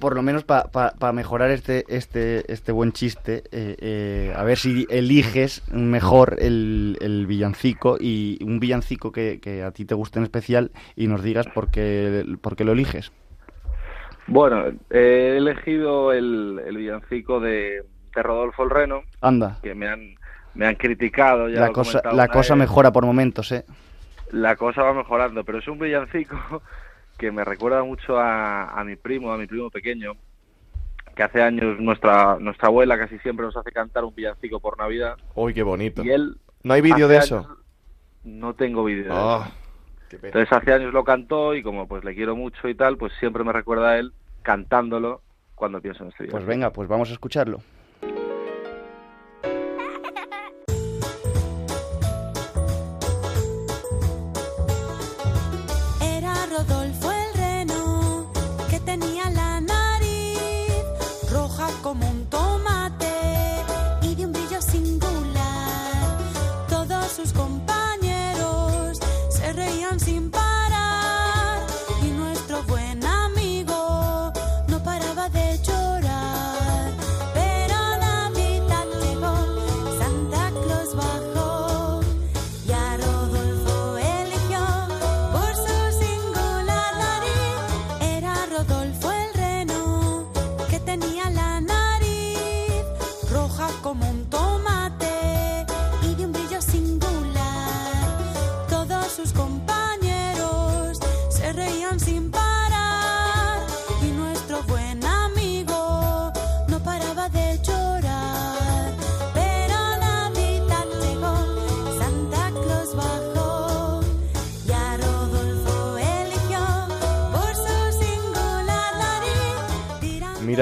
por 0.00 0.14
lo 0.14 0.22
menos 0.22 0.44
para 0.44 1.12
mejorar 1.12 1.50
este, 1.50 1.84
este, 1.88 2.50
este 2.52 2.72
buen 2.72 2.92
chiste, 2.92 3.44
eh, 3.50 4.32
a 4.36 4.42
ver 4.42 4.58
si 4.58 4.86
eliges 4.90 5.62
mejor 5.70 6.36
el, 6.38 6.96
el 7.00 7.26
villancico 7.26 7.96
y 8.00 8.38
un 8.42 8.60
villancico 8.60 9.12
que, 9.12 9.40
que, 9.40 9.62
a 9.62 9.70
ti 9.70 9.84
te 9.84 9.94
guste 9.94 10.18
en 10.18 10.24
especial 10.24 10.70
y 10.94 11.08
nos 11.08 11.22
digas 11.22 11.46
por 11.48 11.70
qué, 11.70 12.24
por 12.40 12.54
qué 12.54 12.64
lo 12.64 12.72
eliges. 12.72 13.12
Bueno, 14.28 14.66
he 14.90 15.36
elegido 15.36 16.12
el, 16.12 16.60
villancico 16.76 17.40
de, 17.40 17.84
Rodolfo 18.12 18.64
el 18.64 18.70
Reno. 18.70 19.02
Anda. 19.20 19.58
Que 19.62 19.74
me 19.74 19.88
han, 19.88 20.14
me 20.54 20.66
han 20.66 20.74
criticado. 20.74 21.48
Ya 21.48 21.60
la 21.60 21.72
cosa, 21.72 22.02
la 22.12 22.28
cosa 22.28 22.56
mejora 22.56 22.92
por 22.92 23.06
momentos, 23.06 23.52
¿eh? 23.52 23.64
La 24.30 24.56
cosa 24.56 24.82
va 24.82 24.92
mejorando, 24.92 25.44
pero 25.44 25.58
es 25.58 25.68
un 25.68 25.78
villancico 25.78 26.36
que 27.18 27.32
me 27.32 27.44
recuerda 27.44 27.82
mucho 27.82 28.18
a, 28.18 28.78
a 28.78 28.84
mi 28.84 28.96
primo, 28.96 29.32
a 29.32 29.38
mi 29.38 29.46
primo 29.46 29.70
pequeño, 29.70 30.12
que 31.14 31.22
hace 31.22 31.42
años 31.42 31.80
nuestra 31.80 32.38
nuestra 32.38 32.68
abuela 32.68 32.98
casi 32.98 33.18
siempre 33.20 33.46
nos 33.46 33.56
hace 33.56 33.72
cantar 33.72 34.04
un 34.04 34.14
villancico 34.14 34.60
por 34.60 34.78
Navidad. 34.78 35.16
Uy, 35.34 35.54
qué 35.54 35.62
bonito. 35.62 36.04
Y 36.04 36.10
él 36.10 36.36
¿No 36.62 36.74
hay 36.74 36.80
vídeo 36.80 37.08
de 37.08 37.18
eso? 37.18 37.46
No 38.24 38.54
tengo 38.54 38.84
vídeo. 38.84 39.10
Ah. 39.10 39.50
Entonces 40.10 40.48
hace 40.50 40.72
años 40.72 40.92
lo 40.92 41.04
cantó 41.04 41.54
y 41.54 41.62
como 41.62 41.86
pues 41.86 42.04
le 42.04 42.14
quiero 42.14 42.36
mucho 42.36 42.68
y 42.68 42.74
tal, 42.74 42.96
pues 42.96 43.12
siempre 43.18 43.44
me 43.44 43.52
recuerda 43.52 43.90
a 43.90 43.98
él 43.98 44.12
cantándolo 44.42 45.22
cuando 45.54 45.80
pienso 45.80 46.04
en 46.04 46.10
este 46.10 46.24
día. 46.24 46.32
Pues 46.32 46.46
venga, 46.46 46.70
pues 46.72 46.88
vamos 46.88 47.10
a 47.10 47.12
escucharlo. 47.12 47.60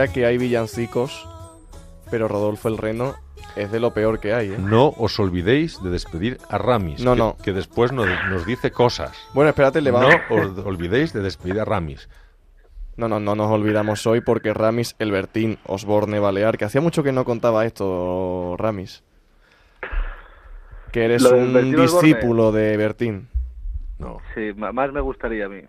Que 0.05 0.27
hay 0.27 0.37
villancicos, 0.37 1.27
pero 2.11 2.29
Rodolfo 2.29 2.69
el 2.69 2.77
Reno 2.77 3.15
es 3.57 3.73
de 3.73 3.81
lo 3.81 3.93
peor 3.93 4.21
que 4.21 4.35
hay. 4.35 4.53
¿eh? 4.53 4.59
No 4.59 4.89
os 4.91 5.19
olvidéis 5.19 5.83
de 5.83 5.91
despedir 5.91 6.39
a 6.51 6.59
Ramis, 6.59 7.03
no, 7.03 7.13
que, 7.13 7.19
no. 7.19 7.37
que 7.43 7.53
después 7.53 7.93
nos, 7.93 8.07
dice 8.47 8.71
cosas. 8.71 9.17
Bueno, 9.33 9.49
espérate, 9.49 9.81
le 9.81 9.91
No 9.91 10.09
os 10.31 10.59
olvidéis 10.65 11.13
de 11.13 11.23
despedir 11.23 11.59
a 11.61 11.65
Ramis. 11.65 12.09
No, 12.97 13.09
no, 13.09 13.21
no 13.21 13.35
nos 13.35 13.51
olvidamos 13.51 14.07
hoy 14.07 14.21
porque 14.21 14.55
Ramis 14.55 14.95
Elbertín 14.99 15.59
Osborne 15.65 16.19
Balear, 16.19 16.57
que 16.57 16.67
hacía 16.67 16.81
mucho 16.81 17.03
que 17.03 17.13
no 17.13 17.25
contaba 17.25 17.65
esto, 17.65 18.57
Ramis. 18.59 19.03
Que 20.93 21.05
eres 21.05 21.25
un 21.25 21.75
discípulo 21.75 22.53
de 22.53 22.77
Bertín. 22.77 23.29
No. 23.99 24.19
Sí, 24.35 24.53
más 24.55 24.93
me 24.93 25.01
gustaría 25.01 25.47
a 25.47 25.49
mí. 25.49 25.63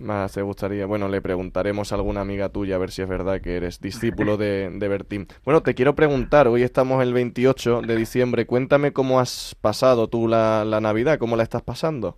Más 0.00 0.32
te 0.32 0.42
gustaría. 0.42 0.86
Bueno, 0.86 1.08
le 1.08 1.20
preguntaremos 1.20 1.92
a 1.92 1.96
alguna 1.96 2.22
amiga 2.22 2.48
tuya 2.48 2.76
a 2.76 2.78
ver 2.78 2.90
si 2.90 3.02
es 3.02 3.08
verdad 3.08 3.40
que 3.40 3.56
eres 3.56 3.80
discípulo 3.80 4.36
de, 4.36 4.70
de 4.72 4.88
Bertín. 4.88 5.28
Bueno, 5.44 5.62
te 5.62 5.74
quiero 5.74 5.94
preguntar, 5.94 6.48
hoy 6.48 6.62
estamos 6.62 7.02
el 7.02 7.12
28 7.12 7.82
de 7.82 7.96
diciembre, 7.96 8.46
cuéntame 8.46 8.92
cómo 8.92 9.20
has 9.20 9.54
pasado 9.60 10.08
tú 10.08 10.26
la, 10.26 10.64
la 10.64 10.80
Navidad, 10.80 11.18
cómo 11.18 11.36
la 11.36 11.42
estás 11.42 11.62
pasando. 11.62 12.16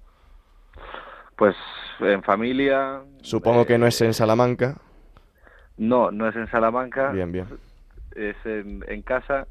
Pues 1.37 1.57
en 2.01 2.23
familia. 2.23 3.03
Supongo 3.23 3.67
que 3.67 3.79
no 3.79 3.87
es 3.87 4.01
en 4.01 4.11
eh, 4.11 4.15
Salamanca. 4.15 4.77
No, 5.77 6.11
no 6.11 6.29
es 6.29 6.37
en 6.37 6.49
Salamanca. 6.51 7.11
Bien, 7.11 7.33
bien. 7.33 7.47
Es 8.15 8.37
en, 8.45 8.85
en 8.87 9.03
casa, 9.03 9.47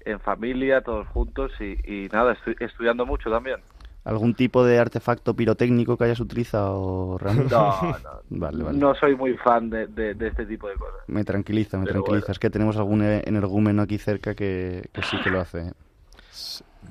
en 0.00 0.20
familia, 0.20 0.82
todos 0.82 1.06
juntos 1.08 1.52
y, 1.60 2.08
nada, 2.12 2.32
estoy 2.32 2.56
estudiando 2.60 3.06
mucho 3.06 3.30
también. 3.30 3.60
¿Algún 4.04 4.34
tipo 4.34 4.64
de 4.64 4.78
artefacto 4.78 5.34
pirotécnico 5.34 5.96
que 5.96 6.04
hayas 6.04 6.20
utilizado, 6.20 7.16
Ramón? 7.16 7.48
No, 7.50 8.50
no, 8.50 8.50
no 8.72 8.94
soy 8.94 9.16
muy 9.16 9.34
fan 9.38 9.70
de, 9.70 9.86
de, 9.86 10.28
este 10.28 10.44
tipo 10.44 10.68
de 10.68 10.74
cosas. 10.74 11.00
Me 11.06 11.24
tranquiliza, 11.24 11.78
me 11.78 11.86
tranquiliza. 11.86 12.32
Es 12.32 12.38
que 12.38 12.50
tenemos 12.50 12.76
algún 12.76 13.02
e-, 13.02 13.22
energúmeno 13.24 13.80
aquí 13.80 13.96
cerca 13.96 14.34
que, 14.34 14.90
que 14.92 15.02
sí 15.02 15.16
que 15.24 15.30
lo 15.30 15.40
hace. 15.40 15.72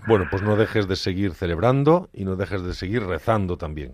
Bueno, 0.08 0.26
pues 0.32 0.42
no 0.42 0.56
dejes 0.56 0.88
de 0.88 0.96
seguir 0.96 1.36
celebrando 1.36 2.10
y 2.14 2.26
no 2.26 2.36
dejes 2.36 2.64
de 2.64 2.74
seguir 2.74 3.06
rezando 3.06 3.58
también. 3.58 3.94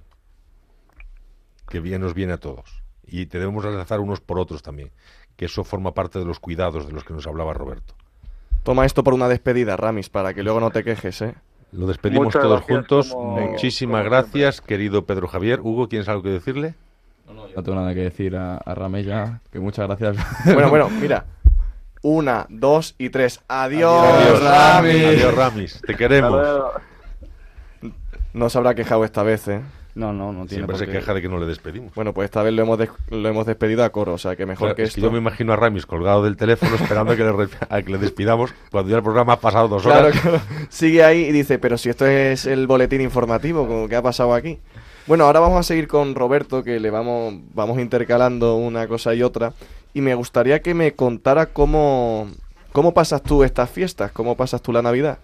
Que 1.67 1.81
bien 1.81 2.01
nos 2.01 2.13
viene 2.13 2.33
a 2.33 2.37
todos. 2.37 2.83
Y 3.05 3.25
te 3.25 3.37
debemos 3.37 3.65
rezar 3.65 3.99
unos 3.99 4.21
por 4.21 4.39
otros 4.39 4.63
también. 4.63 4.91
Que 5.35 5.45
eso 5.45 5.65
forma 5.65 5.93
parte 5.93 6.19
de 6.19 6.25
los 6.25 6.39
cuidados 6.39 6.87
de 6.87 6.93
los 6.93 7.03
que 7.03 7.13
nos 7.13 7.27
hablaba 7.27 7.53
Roberto. 7.53 7.95
Toma 8.63 8.85
esto 8.85 9.03
por 9.03 9.13
una 9.13 9.27
despedida, 9.27 9.75
Ramis, 9.75 10.09
para 10.09 10.33
que 10.33 10.43
luego 10.43 10.61
no 10.61 10.71
te 10.71 10.83
quejes, 10.83 11.21
¿eh? 11.21 11.35
Lo 11.71 11.87
despedimos 11.87 12.33
todos 12.33 12.61
juntos. 12.61 13.15
Muchísimas 13.15 14.03
gracias, 14.03 14.61
querido 14.61 15.05
Pedro 15.05 15.27
Javier. 15.27 15.59
Hugo, 15.61 15.87
¿tienes 15.87 16.07
algo 16.09 16.23
que 16.23 16.29
decirle? 16.29 16.73
No, 17.27 17.33
no, 17.33 17.63
tengo 17.63 17.75
nada 17.75 17.93
que 17.93 18.01
decir 18.01 18.35
a, 18.35 18.57
a 18.57 18.99
ya, 19.01 19.41
que 19.51 19.59
muchas 19.59 19.87
gracias. 19.87 20.17
Bueno, 20.45 20.69
bueno, 20.69 20.89
mira. 20.89 21.25
Una, 22.01 22.45
dos 22.49 22.95
y 22.97 23.09
tres. 23.09 23.41
Adiós, 23.47 24.03
Adiós 24.03 24.41
Ramis. 24.41 25.05
Adiós, 25.05 25.35
Ramis. 25.35 25.81
Te 25.85 25.95
queremos. 25.95 26.41
No 28.33 28.49
se 28.49 28.57
habrá 28.57 28.73
quejado 28.73 29.03
esta 29.03 29.21
vez, 29.21 29.47
¿eh? 29.47 29.61
No, 29.99 30.13
no, 30.13 30.31
no 30.31 30.45
tiene 30.45 30.63
Siempre 30.63 30.77
se 30.77 30.87
queja 30.87 31.13
de 31.13 31.21
que 31.21 31.27
no 31.27 31.39
le 31.39 31.45
despedimos. 31.45 31.93
Bueno, 31.93 32.13
pues 32.13 32.23
esta 32.23 32.41
vez 32.41 32.53
lo 32.53 32.61
hemos, 32.61 32.79
lo 33.09 33.27
hemos 33.27 33.45
despedido 33.45 33.83
a 33.83 33.89
coro, 33.89 34.13
o 34.13 34.17
sea 34.17 34.37
que 34.37 34.45
mejor 34.45 34.73
que 34.73 34.83
esto. 34.83 35.01
yo 35.01 35.11
me 35.11 35.17
imagino 35.17 35.51
a 35.51 35.57
Ramis 35.57 35.85
colgado 35.85 36.23
del 36.23 36.37
teléfono 36.37 36.73
esperando 36.75 37.11
a 37.11 37.17
que, 37.17 37.25
le, 37.25 37.49
a 37.69 37.81
que 37.81 37.91
le 37.91 37.97
despidamos 37.97 38.53
cuando 38.71 38.89
ya 38.91 38.95
el 38.95 39.03
programa 39.03 39.33
ha 39.33 39.39
pasado 39.41 39.67
dos 39.67 39.85
horas. 39.85 40.17
Claro, 40.17 40.39
sigue 40.69 41.03
ahí 41.03 41.25
y 41.25 41.31
dice, 41.33 41.59
pero 41.59 41.77
si 41.77 41.89
esto 41.89 42.05
es 42.05 42.45
el 42.45 42.65
boletín 42.65 43.01
informativo, 43.01 43.89
¿qué 43.89 43.97
ha 43.97 44.01
pasado 44.01 44.33
aquí? 44.33 44.59
Bueno, 45.05 45.25
ahora 45.25 45.41
vamos 45.41 45.59
a 45.59 45.63
seguir 45.63 45.89
con 45.89 46.15
Roberto, 46.15 46.63
que 46.63 46.79
le 46.79 46.91
vamos, 46.91 47.33
vamos 47.53 47.77
intercalando 47.77 48.55
una 48.55 48.87
cosa 48.87 49.13
y 49.13 49.21
otra. 49.21 49.51
Y 49.93 49.99
me 49.99 50.15
gustaría 50.15 50.61
que 50.61 50.73
me 50.73 50.93
contara 50.93 51.47
cómo, 51.47 52.29
cómo 52.71 52.93
pasas 52.93 53.21
tú 53.21 53.43
estas 53.43 53.69
fiestas, 53.69 54.13
cómo 54.13 54.37
pasas 54.37 54.61
tú 54.61 54.71
la 54.71 54.81
Navidad. 54.81 55.19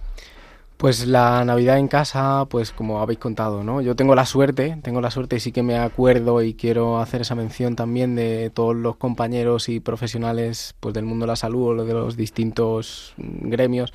Pues 0.77 1.07
la 1.07 1.45
Navidad 1.45 1.77
en 1.77 1.87
casa, 1.87 2.45
pues 2.49 2.71
como 2.71 2.99
habéis 2.99 3.19
contado, 3.19 3.63
¿no? 3.63 3.81
Yo 3.81 3.95
tengo 3.95 4.13
la 4.13 4.25
suerte, 4.25 4.77
tengo 4.83 4.99
la 4.99 5.09
suerte 5.09 5.37
y 5.37 5.39
sí 5.39 5.53
que 5.53 5.63
me 5.63 5.77
acuerdo 5.77 6.41
y 6.41 6.53
quiero 6.53 6.99
hacer 6.99 7.21
esa 7.21 7.33
mención 7.33 7.77
también 7.77 8.15
de 8.15 8.49
todos 8.49 8.75
los 8.75 8.97
compañeros 8.97 9.69
y 9.69 9.79
profesionales 9.79 10.75
pues 10.81 10.93
del 10.93 11.05
mundo 11.05 11.25
de 11.25 11.31
la 11.31 11.35
salud 11.37 11.79
o 11.79 11.85
de 11.85 11.93
los 11.93 12.17
distintos 12.17 13.13
gremios 13.17 13.93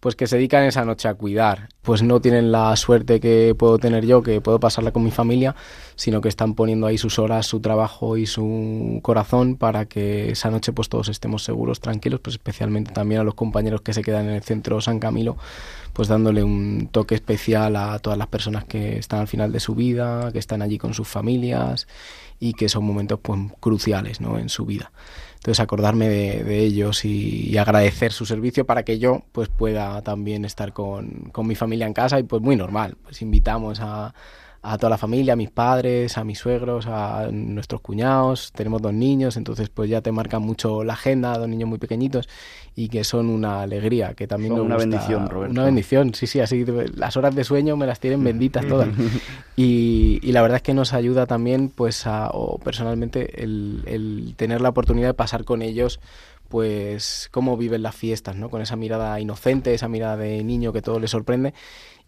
pues 0.00 0.14
que 0.14 0.26
se 0.26 0.36
dedican 0.36 0.64
esa 0.64 0.84
noche 0.84 1.08
a 1.08 1.14
cuidar. 1.14 1.68
Pues 1.82 2.02
no 2.02 2.20
tienen 2.20 2.52
la 2.52 2.74
suerte 2.76 3.20
que 3.20 3.54
puedo 3.58 3.78
tener 3.78 4.06
yo, 4.06 4.22
que 4.22 4.40
puedo 4.40 4.60
pasarla 4.60 4.92
con 4.92 5.02
mi 5.02 5.10
familia, 5.10 5.56
sino 5.96 6.20
que 6.20 6.28
están 6.28 6.54
poniendo 6.54 6.86
ahí 6.86 6.98
sus 6.98 7.18
horas, 7.18 7.46
su 7.46 7.60
trabajo 7.60 8.16
y 8.16 8.26
su 8.26 9.00
corazón 9.02 9.56
para 9.56 9.86
que 9.86 10.30
esa 10.30 10.50
noche 10.50 10.72
pues 10.72 10.88
todos 10.88 11.08
estemos 11.08 11.42
seguros, 11.42 11.80
tranquilos, 11.80 12.20
pues 12.20 12.34
especialmente 12.34 12.92
también 12.92 13.20
a 13.20 13.24
los 13.24 13.34
compañeros 13.34 13.80
que 13.80 13.92
se 13.92 14.02
quedan 14.02 14.26
en 14.26 14.34
el 14.34 14.42
centro 14.42 14.80
San 14.80 14.98
Camilo, 14.98 15.36
pues 15.92 16.08
dándole 16.08 16.44
un 16.44 16.88
toque 16.92 17.14
especial 17.14 17.76
a 17.76 17.98
todas 17.98 18.18
las 18.18 18.28
personas 18.28 18.64
que 18.64 18.98
están 18.98 19.20
al 19.20 19.28
final 19.28 19.50
de 19.50 19.60
su 19.60 19.74
vida, 19.74 20.30
que 20.32 20.38
están 20.38 20.62
allí 20.62 20.78
con 20.78 20.94
sus 20.94 21.08
familias 21.08 21.88
y 22.38 22.52
que 22.52 22.68
son 22.68 22.84
momentos 22.84 23.18
pues 23.20 23.40
cruciales 23.60 24.20
¿no? 24.20 24.38
en 24.38 24.48
su 24.48 24.64
vida. 24.64 24.92
Entonces 25.38 25.60
acordarme 25.60 26.08
de, 26.08 26.58
ellos 26.58 27.04
y, 27.04 27.56
agradecer 27.58 28.12
su 28.12 28.26
servicio 28.26 28.66
para 28.66 28.82
que 28.82 28.98
yo 28.98 29.22
pues 29.32 29.48
pueda 29.48 30.02
también 30.02 30.44
estar 30.44 30.72
con, 30.72 31.30
con 31.32 31.46
mi 31.46 31.54
familia 31.54 31.86
en 31.86 31.94
casa 31.94 32.18
y 32.18 32.24
pues 32.24 32.42
muy 32.42 32.56
normal, 32.56 32.96
pues 33.02 33.22
invitamos 33.22 33.78
a, 33.80 34.14
a 34.62 34.76
toda 34.76 34.90
la 34.90 34.98
familia, 34.98 35.34
a 35.34 35.36
mis 35.36 35.50
padres, 35.50 36.18
a 36.18 36.24
mis 36.24 36.38
suegros, 36.38 36.86
a 36.86 37.28
nuestros 37.30 37.80
cuñados, 37.80 38.52
tenemos 38.52 38.82
dos 38.82 38.92
niños, 38.92 39.36
entonces 39.36 39.68
pues 39.68 39.88
ya 39.88 40.00
te 40.00 40.10
marcan 40.10 40.42
mucho 40.42 40.82
la 40.82 40.94
agenda, 40.94 41.38
dos 41.38 41.48
niños 41.48 41.68
muy 41.68 41.78
pequeñitos 41.78 42.28
y 42.74 42.88
que 42.88 43.04
son 43.04 43.30
una 43.30 43.62
alegría, 43.62 44.14
que 44.14 44.26
también 44.26 44.52
una 44.52 44.76
bendición, 44.76 45.28
Roberto. 45.28 45.52
Una 45.52 45.64
bendición, 45.64 46.14
sí, 46.14 46.26
sí, 46.26 46.40
así 46.40 46.64
las 46.94 47.16
horas 47.16 47.34
de 47.34 47.44
sueño 47.44 47.76
me 47.76 47.86
las 47.86 48.00
tienen 48.00 48.22
benditas 48.24 48.66
todas. 48.66 48.88
y, 49.56 50.18
y, 50.22 50.32
la 50.32 50.42
verdad 50.42 50.56
es 50.56 50.62
que 50.62 50.74
nos 50.74 50.92
ayuda 50.92 51.26
también, 51.26 51.70
pues, 51.70 52.06
a, 52.06 52.30
o 52.30 52.58
personalmente, 52.58 53.42
el, 53.42 53.82
el 53.86 54.34
tener 54.36 54.60
la 54.60 54.68
oportunidad 54.70 55.08
de 55.08 55.14
pasar 55.14 55.44
con 55.44 55.62
ellos 55.62 56.00
pues 56.48 57.28
cómo 57.30 57.56
viven 57.58 57.82
las 57.82 57.94
fiestas, 57.94 58.34
¿no? 58.34 58.48
Con 58.48 58.62
esa 58.62 58.74
mirada 58.74 59.20
inocente, 59.20 59.74
esa 59.74 59.88
mirada 59.88 60.16
de 60.16 60.42
niño 60.42 60.72
que 60.72 60.80
todo 60.80 60.98
le 60.98 61.06
sorprende 61.06 61.52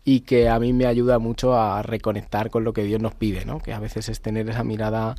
y 0.04 0.20
que 0.20 0.48
a 0.48 0.58
mí 0.58 0.72
me 0.72 0.86
ayuda 0.86 1.18
mucho 1.18 1.54
a 1.54 1.82
reconectar 1.82 2.50
con 2.50 2.64
lo 2.64 2.72
que 2.72 2.84
Dios 2.84 3.00
nos 3.00 3.14
pide, 3.14 3.44
¿no? 3.44 3.60
Que 3.60 3.72
a 3.72 3.80
veces 3.80 4.08
es 4.08 4.20
tener 4.20 4.48
esa 4.48 4.64
mirada 4.64 5.14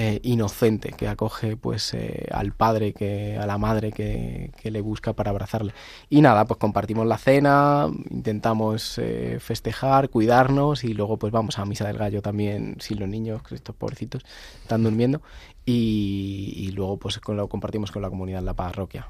eh, 0.00 0.20
inocente 0.22 0.92
que 0.92 1.08
acoge 1.08 1.56
pues 1.56 1.92
eh, 1.92 2.28
al 2.30 2.52
padre 2.52 2.92
que 2.92 3.36
a 3.36 3.46
la 3.46 3.58
madre 3.58 3.90
que, 3.90 4.52
que, 4.62 4.70
le 4.70 4.80
busca 4.80 5.12
para 5.12 5.30
abrazarle. 5.30 5.72
Y 6.08 6.20
nada 6.20 6.44
pues 6.44 6.58
compartimos 6.58 7.04
la 7.06 7.18
cena 7.18 7.88
intentamos 8.10 8.98
eh, 8.98 9.38
festejar 9.40 10.08
cuidarnos 10.08 10.84
y 10.84 10.94
luego 10.94 11.16
pues 11.18 11.32
vamos 11.32 11.58
a 11.58 11.64
misa 11.64 11.84
del 11.86 11.98
gallo 11.98 12.22
también 12.22 12.76
sin 12.78 13.00
los 13.00 13.08
niños 13.08 13.42
estos 13.50 13.74
pobrecitos 13.74 14.24
están 14.62 14.84
durmiendo. 14.84 15.20
Y, 15.66 16.54
y 16.56 16.70
luego 16.72 16.98
pues 16.98 17.18
con 17.18 17.36
lo 17.36 17.48
compartimos 17.48 17.90
con 17.90 18.02
la 18.02 18.08
comunidad 18.08 18.38
en 18.38 18.46
la 18.46 18.54
parroquia 18.54 19.08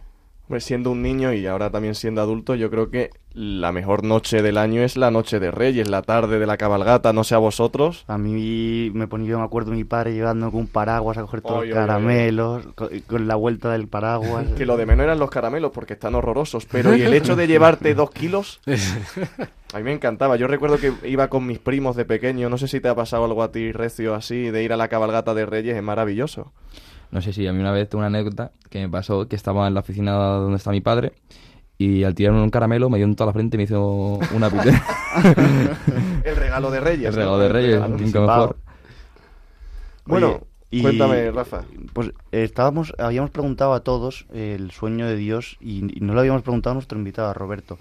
pues 0.48 0.64
siendo 0.64 0.90
un 0.90 1.02
niño 1.02 1.32
y 1.32 1.46
ahora 1.46 1.70
también 1.70 1.94
siendo 1.94 2.22
adulto, 2.22 2.54
yo 2.54 2.70
creo 2.70 2.90
que 2.90 3.10
la 3.34 3.70
mejor 3.70 4.02
noche 4.02 4.42
del 4.42 4.56
año 4.58 4.82
es 4.82 4.96
la 4.96 5.10
noche 5.10 5.38
de 5.38 5.50
Reyes, 5.50 5.88
la 5.88 6.02
tarde 6.02 6.38
de 6.38 6.46
la 6.46 6.56
cabalgata, 6.56 7.12
no 7.12 7.22
sé 7.22 7.34
a 7.34 7.38
vosotros. 7.38 8.04
A 8.08 8.18
mí 8.18 8.90
me 8.94 9.06
ponía, 9.06 9.28
yo 9.28 9.38
me 9.38 9.44
acuerdo 9.44 9.72
mi 9.72 9.84
padre 9.84 10.14
llegando 10.14 10.50
con 10.50 10.60
un 10.60 10.66
paraguas 10.66 11.18
a 11.18 11.22
coger 11.22 11.42
todos 11.42 11.66
los 11.66 11.74
caramelos, 11.74 12.66
con, 12.74 13.28
la 13.28 13.36
vuelta 13.36 13.70
del 13.70 13.86
paraguas. 13.86 14.46
que 14.56 14.66
lo 14.66 14.76
de 14.76 14.86
menos 14.86 15.04
eran 15.04 15.18
los 15.18 15.30
caramelos 15.30 15.70
porque 15.70 15.92
están 15.92 16.14
horrorosos, 16.14 16.66
pero 16.66 16.96
y 16.96 17.02
el 17.02 17.12
hecho 17.12 17.36
de 17.36 17.46
llevarte 17.46 17.94
dos 17.94 18.10
kilos, 18.10 18.60
a 19.72 19.76
mí 19.76 19.82
me 19.84 19.92
encantaba. 19.92 20.36
Yo 20.36 20.48
recuerdo 20.48 20.78
que 20.78 20.92
iba 21.04 21.28
con 21.28 21.46
mis 21.46 21.58
primos 21.58 21.94
de 21.94 22.06
pequeño, 22.06 22.48
no 22.48 22.58
sé 22.58 22.66
si 22.66 22.80
te 22.80 22.88
ha 22.88 22.94
pasado 22.94 23.24
algo 23.24 23.42
a 23.42 23.52
ti, 23.52 23.70
Recio, 23.70 24.14
así, 24.14 24.50
de 24.50 24.62
ir 24.64 24.72
a 24.72 24.76
la 24.76 24.88
cabalgata 24.88 25.34
de 25.34 25.46
Reyes, 25.46 25.76
es 25.76 25.82
maravilloso. 25.82 26.52
No 27.10 27.22
sé 27.22 27.32
si 27.32 27.46
a 27.46 27.52
mí 27.52 27.60
una 27.60 27.72
vez 27.72 27.88
tengo 27.88 28.00
una 28.00 28.08
anécdota 28.08 28.52
que 28.70 28.80
me 28.80 28.88
pasó 28.88 29.28
que 29.28 29.36
estaba 29.36 29.66
en 29.66 29.74
la 29.74 29.80
oficina 29.80 30.12
donde 30.12 30.56
está 30.56 30.70
mi 30.70 30.80
padre 30.80 31.12
y 31.78 32.02
al 32.04 32.14
tirarme 32.14 32.42
un 32.42 32.50
caramelo 32.50 32.90
me 32.90 32.98
dio 32.98 33.06
en 33.06 33.14
toda 33.14 33.28
la 33.28 33.32
frente 33.32 33.56
y 33.56 33.58
me 33.58 33.64
hizo 33.64 34.18
una 34.34 34.50
putera. 34.50 34.82
el 36.24 36.36
regalo 36.36 36.70
de 36.70 36.80
Reyes. 36.80 37.08
El 37.08 37.14
regalo 37.14 37.38
de 37.38 37.48
Reyes, 37.48 37.88
nunca 37.88 38.20
mejor. 38.20 38.56
Bueno, 40.04 40.40
y, 40.70 40.82
cuéntame, 40.82 41.30
Rafa. 41.30 41.64
Pues 41.92 42.12
estábamos, 42.32 42.94
habíamos 42.98 43.30
preguntado 43.30 43.72
a 43.74 43.80
todos 43.80 44.26
el 44.34 44.70
sueño 44.70 45.06
de 45.06 45.16
Dios 45.16 45.56
y, 45.60 45.82
no 46.00 46.14
lo 46.14 46.20
habíamos 46.20 46.42
preguntado 46.42 46.72
a 46.72 46.74
nuestro 46.74 46.98
invitado, 46.98 47.28
a 47.28 47.34
Roberto. 47.34 47.78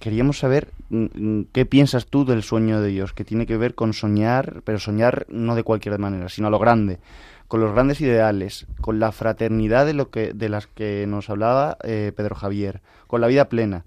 Queríamos 0.00 0.38
saber 0.38 0.68
mm, 0.88 1.04
mm, 1.14 1.46
qué 1.52 1.66
piensas 1.66 2.06
tú 2.06 2.24
del 2.24 2.42
sueño 2.42 2.80
de 2.80 2.88
Dios, 2.88 3.12
que 3.12 3.24
tiene 3.24 3.44
que 3.44 3.58
ver 3.58 3.74
con 3.74 3.92
soñar, 3.92 4.62
pero 4.64 4.78
soñar 4.78 5.26
no 5.28 5.54
de 5.54 5.62
cualquier 5.62 5.98
manera, 5.98 6.30
sino 6.30 6.46
a 6.46 6.50
lo 6.50 6.58
grande 6.58 6.98
con 7.48 7.60
los 7.60 7.72
grandes 7.72 8.00
ideales, 8.00 8.66
con 8.80 8.98
la 8.98 9.12
fraternidad 9.12 9.86
de, 9.86 9.94
lo 9.94 10.10
que, 10.10 10.32
de 10.32 10.48
las 10.48 10.66
que 10.66 11.06
nos 11.06 11.30
hablaba 11.30 11.76
eh, 11.84 12.12
Pedro 12.16 12.34
Javier, 12.34 12.80
con 13.06 13.20
la 13.20 13.26
vida 13.26 13.48
plena, 13.48 13.84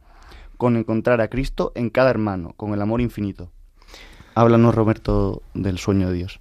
con 0.58 0.76
encontrar 0.78 1.22
a 1.22 1.28
Cristo 1.28 1.72
en 1.76 1.90
cada 1.90 2.10
hermano, 2.10 2.54
con 2.58 2.74
el 2.74 2.82
amor 2.82 3.02
infinito. 3.02 3.50
Háblanos, 4.36 4.76
Roberto, 4.76 5.42
del 5.54 5.80
sueño 5.80 6.10
de 6.10 6.14
Dios. 6.16 6.40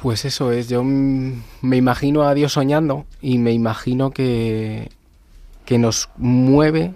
Pues 0.00 0.24
eso 0.24 0.52
es, 0.52 0.68
yo 0.68 0.84
me 0.84 1.76
imagino 1.76 2.22
a 2.22 2.34
Dios 2.34 2.52
soñando 2.52 3.06
y 3.20 3.38
me 3.38 3.52
imagino 3.52 4.10
que, 4.10 4.90
que 5.64 5.78
nos 5.78 6.08
mueve, 6.16 6.94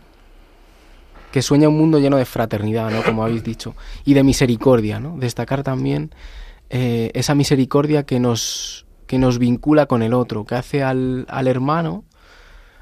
que 1.33 1.43
sueña 1.43 1.69
un 1.69 1.79
mundo 1.79 1.99
lleno 1.99 2.17
de 2.17 2.25
fraternidad, 2.25 2.91
¿no? 2.91 3.03
Como 3.03 3.25
habéis 3.25 3.45
dicho, 3.45 3.75
y 4.05 4.15
de 4.15 4.23
misericordia, 4.23 5.01
¿no? 5.01 5.17
Destacar 5.19 5.63
también 5.63 6.11
eh, 6.71 7.11
esa 7.15 7.35
misericordia 7.35 8.05
que 8.05 8.21
nos, 8.21 8.87
que 9.11 9.19
nos 9.19 9.41
vincula 9.41 9.87
con 9.87 10.05
el 10.05 10.15
otro, 10.15 10.45
que 10.45 10.55
hace 10.55 10.85
al, 10.85 11.27
al 11.29 11.49
hermano 11.49 12.05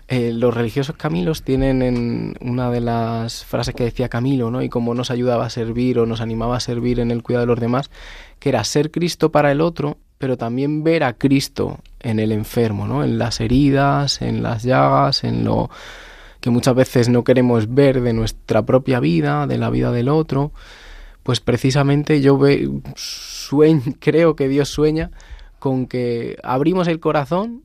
Eh, 0.08 0.32
los 0.34 0.54
religiosos 0.54 0.94
Camilos 0.96 1.42
tienen 1.42 1.80
en 1.82 2.34
una 2.40 2.70
de 2.70 2.80
las 2.80 3.44
frases 3.46 3.74
que 3.74 3.84
decía 3.84 4.08
Camilo, 4.10 4.50
¿no? 4.50 4.62
Y 4.62 4.68
cómo 4.68 4.94
nos 4.94 5.10
ayudaba 5.10 5.46
a 5.46 5.50
servir 5.50 5.98
o 5.98 6.06
nos 6.06 6.20
animaba 6.20 6.56
a 6.56 6.60
servir 6.60 7.00
en 7.00 7.10
el 7.10 7.22
cuidado 7.22 7.44
de 7.44 7.52
los 7.52 7.60
demás, 7.60 7.90
que 8.38 8.50
era 8.50 8.64
ser 8.64 8.90
Cristo 8.90 9.30
para 9.32 9.52
el 9.52 9.60
otro, 9.62 9.96
pero 10.18 10.36
también 10.36 10.82
ver 10.82 11.02
a 11.02 11.14
Cristo 11.14 11.78
en 12.00 12.18
el 12.20 12.32
enfermo, 12.32 12.86
¿no? 12.86 13.04
En 13.04 13.18
las 13.18 13.40
heridas, 13.40 14.20
en 14.20 14.42
las 14.42 14.64
llagas, 14.64 15.24
en 15.24 15.44
lo 15.44 15.70
que 16.40 16.50
muchas 16.50 16.74
veces 16.74 17.08
no 17.08 17.24
queremos 17.24 17.74
ver 17.74 18.02
de 18.02 18.12
nuestra 18.12 18.62
propia 18.66 19.00
vida, 19.00 19.46
de 19.46 19.58
la 19.58 19.70
vida 19.70 19.92
del 19.92 20.08
otro. 20.10 20.52
Pues 21.22 21.40
precisamente 21.40 22.20
yo 22.20 22.36
ve, 22.38 22.68
creo 23.98 24.36
que 24.36 24.48
Dios 24.48 24.68
sueña 24.68 25.10
con 25.58 25.86
que 25.86 26.36
abrimos 26.42 26.88
el 26.88 27.00
corazón 27.00 27.64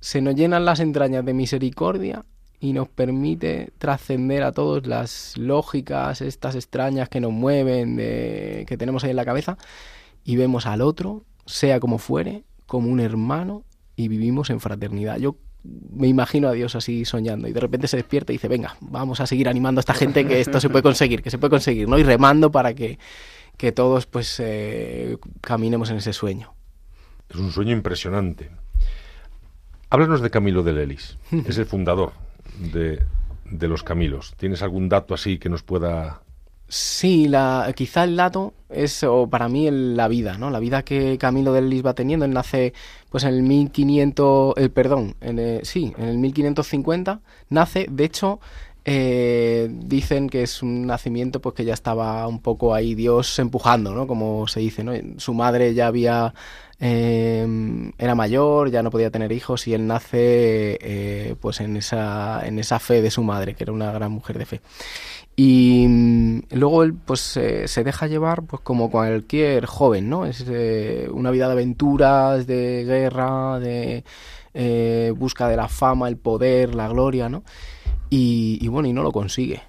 se 0.00 0.20
nos 0.20 0.34
llenan 0.34 0.64
las 0.64 0.80
entrañas 0.80 1.24
de 1.24 1.32
misericordia 1.32 2.24
y 2.58 2.72
nos 2.72 2.88
permite 2.88 3.72
trascender 3.78 4.42
a 4.42 4.52
todas 4.52 4.86
las 4.86 5.36
lógicas, 5.36 6.20
estas 6.20 6.54
extrañas 6.54 7.08
que 7.08 7.20
nos 7.20 7.32
mueven, 7.32 7.96
de, 7.96 8.64
que 8.68 8.76
tenemos 8.76 9.02
ahí 9.02 9.10
en 9.10 9.16
la 9.16 9.24
cabeza, 9.24 9.58
y 10.24 10.36
vemos 10.36 10.66
al 10.66 10.80
otro, 10.80 11.24
sea 11.44 11.80
como 11.80 11.98
fuere, 11.98 12.44
como 12.66 12.88
un 12.88 13.00
hermano, 13.00 13.64
y 13.96 14.08
vivimos 14.08 14.50
en 14.50 14.60
fraternidad. 14.60 15.18
Yo 15.18 15.36
me 15.64 16.08
imagino 16.08 16.48
a 16.48 16.52
Dios 16.52 16.74
así 16.74 17.04
soñando 17.04 17.46
y 17.48 17.52
de 17.52 17.60
repente 17.60 17.86
se 17.86 17.96
despierta 17.96 18.32
y 18.32 18.36
dice, 18.36 18.48
venga, 18.48 18.76
vamos 18.80 19.20
a 19.20 19.26
seguir 19.26 19.48
animando 19.48 19.78
a 19.78 19.82
esta 19.82 19.94
gente 19.94 20.26
que 20.26 20.40
esto 20.40 20.60
se 20.60 20.68
puede 20.68 20.82
conseguir, 20.82 21.22
que 21.22 21.30
se 21.30 21.38
puede 21.38 21.50
conseguir, 21.50 21.88
¿no? 21.88 21.98
Y 21.98 22.02
remando 22.02 22.50
para 22.50 22.74
que, 22.74 22.98
que 23.56 23.72
todos 23.72 24.06
pues 24.06 24.40
eh, 24.40 25.18
caminemos 25.40 25.90
en 25.90 25.98
ese 25.98 26.12
sueño. 26.12 26.54
Es 27.32 27.40
un 27.40 27.50
sueño 27.50 27.72
impresionante. 27.72 28.50
Háblanos 29.88 30.20
de 30.20 30.30
Camilo 30.30 30.62
de 30.62 30.72
Lelis. 30.72 31.16
es 31.46 31.56
el 31.58 31.66
fundador 31.66 32.12
de, 32.58 33.06
los 33.50 33.82
Camilos. 33.82 34.34
¿Tienes 34.36 34.62
algún 34.62 34.88
dato 34.88 35.14
así 35.14 35.38
que 35.38 35.48
nos 35.48 35.62
pueda 35.62 36.22
Sí, 36.68 37.28
la, 37.28 37.70
quizá 37.76 38.04
el 38.04 38.16
dato 38.16 38.54
es 38.70 39.04
o 39.04 39.28
para 39.28 39.50
mí 39.50 39.70
la 39.70 40.08
vida, 40.08 40.38
¿no? 40.38 40.48
La 40.48 40.58
vida 40.58 40.82
que 40.82 41.18
Camilo 41.18 41.52
de 41.52 41.60
Lelis 41.60 41.84
va 41.84 41.92
teniendo. 41.92 42.24
Él 42.24 42.32
nace 42.32 42.72
pues 43.10 43.24
en 43.24 43.34
el 43.34 43.42
1500, 43.42 44.54
eh, 44.56 44.68
perdón, 44.70 45.14
en 45.20 45.62
sí, 45.66 45.92
en 45.98 46.08
el 46.08 46.16
1550 46.16 47.20
nace. 47.50 47.86
De 47.90 48.04
hecho, 48.04 48.40
eh, 48.84 49.68
dicen 49.70 50.28
que 50.28 50.42
es 50.42 50.62
un 50.62 50.86
nacimiento 50.86 51.40
pues 51.40 51.54
que 51.54 51.64
ya 51.64 51.74
estaba 51.74 52.26
un 52.26 52.40
poco 52.40 52.74
ahí 52.74 52.94
Dios 52.94 53.38
empujando, 53.38 53.94
¿no? 53.94 54.06
Como 54.06 54.48
se 54.48 54.60
dice, 54.60 54.82
¿no? 54.82 54.92
Su 55.18 55.34
madre 55.34 55.74
ya 55.74 55.86
había 55.86 56.34
eh, 56.84 57.92
era 57.96 58.16
mayor, 58.16 58.72
ya 58.72 58.82
no 58.82 58.90
podía 58.90 59.12
tener 59.12 59.30
hijos 59.30 59.68
y 59.68 59.74
él 59.74 59.86
nace 59.86 60.78
eh, 60.80 61.36
pues 61.40 61.60
en 61.60 61.76
esa, 61.76 62.44
en 62.44 62.58
esa 62.58 62.80
fe 62.80 63.00
de 63.00 63.12
su 63.12 63.22
madre, 63.22 63.54
que 63.54 63.62
era 63.62 63.72
una 63.72 63.92
gran 63.92 64.10
mujer 64.10 64.36
de 64.36 64.46
fe. 64.46 64.60
Y 65.36 65.86
mm, 65.88 66.40
luego 66.50 66.82
él 66.82 66.94
pues 66.94 67.20
se 67.20 67.84
deja 67.84 68.08
llevar 68.08 68.42
pues 68.42 68.62
como 68.62 68.90
cualquier 68.90 69.66
joven, 69.66 70.10
¿no? 70.10 70.26
Es 70.26 70.44
una 71.12 71.30
vida 71.30 71.46
de 71.46 71.52
aventuras, 71.52 72.48
de 72.48 72.84
guerra, 72.84 73.60
de 73.60 74.02
busca 75.16 75.46
de 75.48 75.56
la 75.56 75.68
fama, 75.68 76.08
el 76.08 76.16
poder, 76.16 76.74
la 76.74 76.88
gloria, 76.88 77.28
¿no? 77.28 77.44
y, 78.14 78.68
bueno, 78.68 78.88
y 78.88 78.92
no 78.92 79.02
lo 79.02 79.10
consigue. 79.10 79.62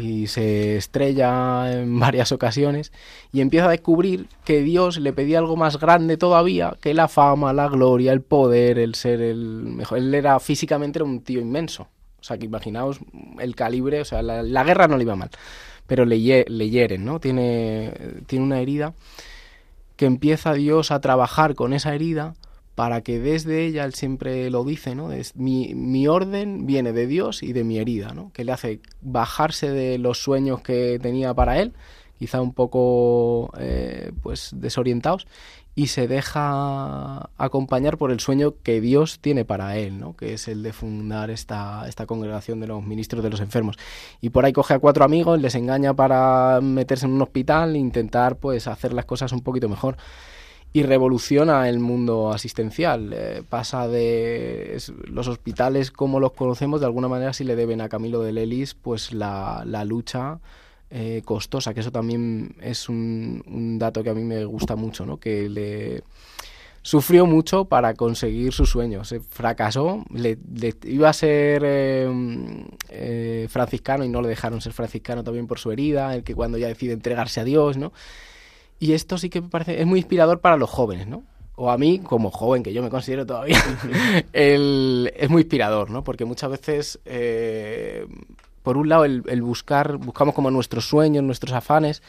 Y 0.00 0.26
se 0.26 0.76
estrella 0.76 1.72
en 1.72 1.98
varias 2.00 2.32
ocasiones 2.32 2.92
y 3.32 3.40
empieza 3.40 3.66
a 3.66 3.70
descubrir 3.70 4.26
que 4.44 4.62
Dios 4.62 4.98
le 4.98 5.12
pedía 5.12 5.38
algo 5.38 5.56
más 5.56 5.78
grande 5.78 6.16
todavía 6.16 6.76
que 6.80 6.94
la 6.94 7.08
fama, 7.08 7.52
la 7.52 7.68
gloria, 7.68 8.12
el 8.12 8.22
poder, 8.22 8.78
el 8.78 8.94
ser 8.94 9.20
el 9.20 9.38
mejor. 9.38 9.98
Él 9.98 10.14
era 10.14 10.40
físicamente 10.40 10.98
era 10.98 11.04
un 11.04 11.20
tío 11.20 11.40
inmenso. 11.40 11.88
O 12.20 12.24
sea, 12.24 12.36
que 12.38 12.44
imaginaos 12.46 13.00
el 13.38 13.54
calibre, 13.54 14.00
o 14.00 14.04
sea, 14.04 14.22
la, 14.22 14.64
guerra 14.64 14.88
no 14.88 14.96
le 14.96 15.04
iba 15.04 15.16
mal, 15.16 15.30
pero 15.86 16.04
le, 16.04 16.44
le 16.46 16.70
hieren, 16.70 17.04
¿no? 17.04 17.18
Tiene, 17.18 17.94
tiene 18.26 18.44
una 18.44 18.60
herida 18.60 18.92
que 19.96 20.06
empieza 20.06 20.52
Dios 20.52 20.90
a 20.90 21.00
trabajar 21.00 21.54
con 21.54 21.72
esa 21.72 21.94
herida 21.94 22.34
para 22.80 23.02
que 23.02 23.18
desde 23.18 23.66
ella, 23.66 23.84
él 23.84 23.92
siempre 23.92 24.48
lo 24.48 24.64
dice, 24.64 24.94
¿no? 24.94 25.10
Mi, 25.34 26.08
orden 26.08 26.64
viene 26.64 26.94
de 26.94 27.06
Dios 27.06 27.42
y 27.42 27.52
de 27.52 27.62
mi 27.62 27.76
herida, 27.76 28.14
¿no? 28.14 28.32
Que 28.32 28.42
le 28.42 28.52
hace 28.52 28.80
bajarse 29.02 29.68
de 29.68 29.98
los 29.98 30.22
sueños 30.22 30.62
que 30.62 30.98
tenía 30.98 31.34
para 31.34 31.58
él, 31.58 31.74
quizá 32.18 32.40
un 32.40 32.54
poco 32.54 33.52
eh, 33.58 34.12
pues 34.22 34.52
desorientados, 34.54 35.26
y 35.74 35.88
se 35.88 36.08
deja 36.08 37.28
acompañar 37.36 37.98
por 37.98 38.12
el 38.12 38.20
sueño 38.20 38.54
que 38.62 38.80
Dios 38.80 39.18
tiene 39.20 39.44
para 39.44 39.76
él, 39.76 40.00
¿no? 40.00 40.16
que 40.16 40.32
es 40.32 40.48
el 40.48 40.62
de 40.62 40.72
fundar 40.72 41.28
esta, 41.28 41.86
esta 41.86 42.06
congregación 42.06 42.60
de 42.60 42.68
los 42.68 42.82
ministros 42.82 43.22
de 43.22 43.28
los 43.28 43.40
enfermos. 43.40 43.76
Y 44.22 44.30
por 44.30 44.46
ahí 44.46 44.54
coge 44.54 44.72
a 44.72 44.78
cuatro 44.78 45.04
amigos, 45.04 45.38
les 45.38 45.54
engaña 45.54 45.92
para 45.92 46.62
meterse 46.62 47.04
en 47.04 47.12
un 47.12 47.20
hospital 47.20 47.76
e 47.76 47.78
intentar 47.78 48.36
pues 48.36 48.66
hacer 48.68 48.94
las 48.94 49.04
cosas 49.04 49.32
un 49.32 49.42
poquito 49.42 49.68
mejor 49.68 49.98
y 50.72 50.82
revoluciona 50.82 51.68
el 51.68 51.80
mundo 51.80 52.32
asistencial. 52.32 53.12
Eh, 53.12 53.42
pasa 53.48 53.88
de 53.88 54.78
los 55.06 55.28
hospitales 55.28 55.90
como 55.90 56.20
los 56.20 56.32
conocemos, 56.32 56.80
de 56.80 56.86
alguna 56.86 57.08
manera 57.08 57.32
si 57.32 57.44
le 57.44 57.56
deben 57.56 57.80
a 57.80 57.88
Camilo 57.88 58.22
de 58.22 58.32
Lelis 58.32 58.74
pues 58.74 59.12
la, 59.12 59.64
la 59.66 59.84
lucha 59.84 60.38
eh, 60.92 61.22
costosa, 61.24 61.72
que 61.72 61.80
eso 61.80 61.92
también 61.92 62.56
es 62.60 62.88
un, 62.88 63.78
dato 63.78 64.02
que 64.02 64.10
a 64.10 64.14
mí 64.14 64.24
me 64.24 64.44
gusta 64.44 64.74
mucho, 64.74 65.06
¿no? 65.06 65.18
que 65.18 65.48
le 65.48 66.02
sufrió 66.82 67.26
mucho 67.26 67.66
para 67.66 67.94
conseguir 67.94 68.52
sus 68.52 68.70
sueños. 68.70 69.08
Se 69.08 69.20
fracasó, 69.20 70.04
le, 70.12 70.36
iba 70.84 71.08
a 71.08 71.12
ser 71.12 71.62
eh, 71.64 73.46
franciscano 73.48 74.04
y 74.04 74.08
no 74.08 74.20
le 74.20 74.28
dejaron 74.28 74.60
ser 74.60 74.72
franciscano 74.72 75.22
también 75.22 75.46
por 75.46 75.60
su 75.60 75.70
herida, 75.70 76.14
el 76.14 76.24
que 76.24 76.34
cuando 76.34 76.58
ya 76.58 76.66
decide 76.66 76.92
entregarse 76.92 77.40
a 77.40 77.44
Dios, 77.44 77.76
¿no? 77.76 77.92
Y 78.80 78.94
esto 78.94 79.18
sí 79.18 79.28
que 79.28 79.42
me 79.42 79.48
parece, 79.48 79.78
es 79.78 79.86
muy 79.86 80.00
inspirador 80.00 80.40
para 80.40 80.56
los 80.56 80.70
jóvenes, 80.70 81.06
¿no? 81.06 81.22
O 81.54 81.70
a 81.70 81.76
mí, 81.76 81.98
como 81.98 82.30
joven, 82.30 82.62
que 82.62 82.72
yo 82.72 82.82
me 82.82 82.88
considero 82.88 83.26
todavía, 83.26 83.62
es 84.32 85.30
muy 85.30 85.42
inspirador, 85.42 85.90
¿no? 85.90 86.02
Porque 86.02 86.24
muchas 86.24 86.50
veces, 86.50 86.98
eh, 87.04 88.06
por 88.62 88.78
un 88.78 88.88
lado, 88.88 89.04
el, 89.04 89.42
buscar, 89.42 89.98
buscamos 89.98 90.34
como 90.34 90.50
nuestros 90.50 90.86
sueños, 90.86 91.22
nuestros 91.22 91.52
afanes, 91.52 92.02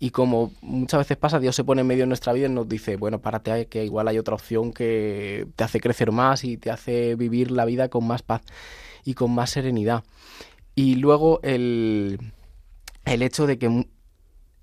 y 0.00 0.10
como 0.10 0.50
muchas 0.62 0.98
veces 0.98 1.16
pasa, 1.16 1.38
Dios 1.38 1.54
se 1.54 1.62
pone 1.62 1.82
en 1.82 1.86
medio 1.86 2.02
de 2.02 2.08
nuestra 2.08 2.32
vida 2.32 2.48
y 2.48 2.50
nos 2.50 2.68
dice, 2.68 2.96
bueno, 2.96 3.20
párate, 3.20 3.66
que 3.66 3.84
igual 3.84 4.08
hay 4.08 4.18
otra 4.18 4.34
opción 4.34 4.72
que 4.72 5.46
te 5.54 5.62
hace 5.62 5.78
crecer 5.78 6.10
más 6.10 6.42
y 6.42 6.56
te 6.56 6.72
hace 6.72 7.14
vivir 7.14 7.52
la 7.52 7.66
vida 7.66 7.88
con 7.88 8.04
más 8.04 8.22
paz 8.22 8.40
y 9.04 9.14
con 9.14 9.32
más 9.32 9.50
serenidad. 9.50 10.02
Y 10.74 10.96
luego 10.96 11.38
el, 11.44 12.18
el 13.04 13.22
hecho 13.22 13.46
de 13.46 13.58
que 13.58 13.86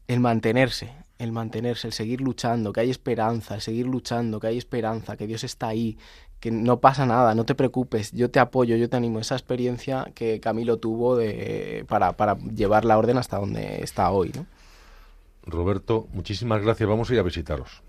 el 0.08 0.20
mantenerse, 0.20 1.07
el 1.20 1.32
mantenerse, 1.32 1.88
el 1.88 1.94
seguir 1.94 2.22
luchando, 2.22 2.72
que 2.72 2.82
hay 2.82 2.90
esperanza, 2.90 3.56
el 3.56 3.62
seguir 3.62 3.88
luchando, 3.88 4.40
que 4.40 4.48
hay 4.48 4.58
esperanza, 4.58 5.18
que 5.18 5.28
Dios 5.28 5.44
está 5.44 5.68
ahí, 5.68 5.98
que 6.40 6.52
no 6.52 6.80
pasa 6.80 7.06
nada, 7.06 7.34
no 7.34 7.46
te 7.46 7.56
preocupes, 7.56 8.12
yo 8.12 8.30
te 8.30 8.40
apoyo, 8.40 8.76
yo 8.76 8.90
te 8.90 8.98
animo. 8.98 9.20
Esa 9.20 9.36
experiencia 9.36 10.12
que 10.14 10.40
Camilo 10.40 10.78
tuvo 10.78 11.16
de, 11.16 11.86
para, 11.88 12.14
para 12.14 12.38
llevar 12.38 12.86
la 12.86 12.98
orden 12.98 13.18
hasta 13.18 13.40
donde 13.40 13.82
está 13.82 14.12
hoy. 14.12 14.32
¿no? 14.36 14.46
Roberto, 15.44 16.08
muchísimas 16.14 16.62
gracias. 16.62 16.88
Vamos 16.88 17.10
a 17.10 17.14
ir 17.14 17.20
a 17.20 17.24
visitaros. 17.24 17.82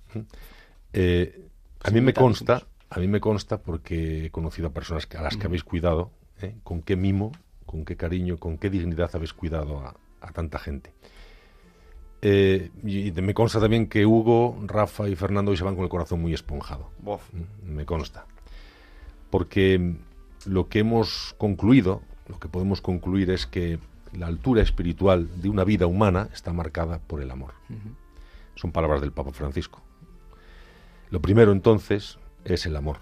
Eh, 0.95 1.49
a 1.85 1.91
mí 1.91 2.01
me 2.01 2.14
consta, 2.14 2.66
a 2.89 2.99
mí 2.99 3.09
me 3.09 3.20
consta 3.20 3.61
porque 3.61 4.26
he 4.26 4.31
conocido 4.31 4.68
a 4.68 4.72
personas 4.72 5.07
a 5.16 5.22
las 5.22 5.37
que 5.37 5.47
habéis 5.47 5.64
cuidado, 5.64 6.11
¿eh? 6.41 6.55
con 6.64 6.81
qué 6.81 6.97
mimo, 6.97 7.33
con 7.66 7.85
qué 7.85 7.97
cariño, 7.97 8.39
con 8.39 8.57
qué 8.57 8.70
dignidad 8.70 9.11
habéis 9.12 9.35
cuidado 9.35 9.95
a 10.20 10.33
tanta 10.33 10.59
gente. 10.59 10.93
Eh, 12.21 12.71
y 12.85 13.12
me 13.12 13.33
consta 13.33 13.61
también 13.61 13.87
que 13.87 14.05
Hugo, 14.05 14.59
Rafa 14.66 15.09
y 15.09 15.14
Fernando 15.14 15.53
hoy 15.53 15.57
se 15.57 15.64
van 15.64 15.77
con 15.77 15.85
el 15.85 15.91
corazón 15.91 16.21
muy 16.21 16.35
esponjado. 16.35 16.91
Mm, 17.03 17.73
me 17.75 17.85
consta. 17.85 18.27
Porque 19.31 19.95
lo 20.47 20.69
que 20.69 20.81
hemos 20.81 21.35
concluido, 21.39 22.03
lo 22.29 22.39
que 22.39 22.49
podemos 22.49 22.81
concluir 22.81 23.31
es 23.31 23.47
que 23.47 23.79
la 24.12 24.27
altura 24.27 24.62
espiritual 24.62 25.29
de 25.41 25.49
una 25.49 25.64
vida 25.64 25.87
humana 25.87 26.29
está 26.33 26.53
marcada 26.53 26.99
por 26.99 27.21
el 27.21 27.31
amor. 27.31 27.53
Son 28.55 28.73
palabras 28.73 29.01
del 29.01 29.12
Papa 29.12 29.33
Francisco. 29.33 29.83
Lo 31.11 31.21
primero 31.21 31.53
entonces 31.53 32.19
es 32.45 32.66
el 32.66 32.77
amor. 32.77 32.99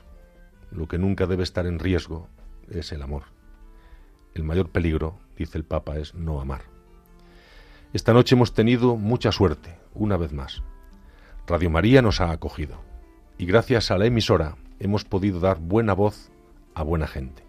Lo 0.70 0.88
que 0.88 0.98
nunca 0.98 1.26
debe 1.26 1.44
estar 1.44 1.66
en 1.66 1.78
riesgo 1.78 2.28
es 2.68 2.92
el 2.92 3.02
amor. 3.02 3.22
El 4.34 4.42
mayor 4.44 4.68
peligro, 4.68 5.18
dice 5.36 5.56
el 5.56 5.64
Papa, 5.64 5.96
es 5.96 6.14
no 6.14 6.40
amar. 6.40 6.75
Esta 7.92 8.12
noche 8.12 8.34
hemos 8.34 8.52
tenido 8.52 8.96
mucha 8.96 9.32
suerte, 9.32 9.78
una 9.94 10.16
vez 10.16 10.32
más. 10.32 10.62
Radio 11.46 11.70
María 11.70 12.02
nos 12.02 12.20
ha 12.20 12.30
acogido 12.30 12.80
y 13.38 13.46
gracias 13.46 13.90
a 13.90 13.98
la 13.98 14.06
emisora 14.06 14.56
hemos 14.80 15.04
podido 15.04 15.40
dar 15.40 15.60
buena 15.60 15.94
voz 15.94 16.30
a 16.74 16.82
buena 16.82 17.06
gente, 17.06 17.44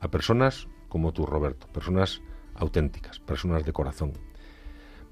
a 0.00 0.08
personas 0.08 0.68
como 0.88 1.12
tú, 1.12 1.26
Roberto, 1.26 1.68
personas 1.68 2.20
auténticas, 2.54 3.20
personas 3.20 3.64
de 3.64 3.72
corazón, 3.72 4.12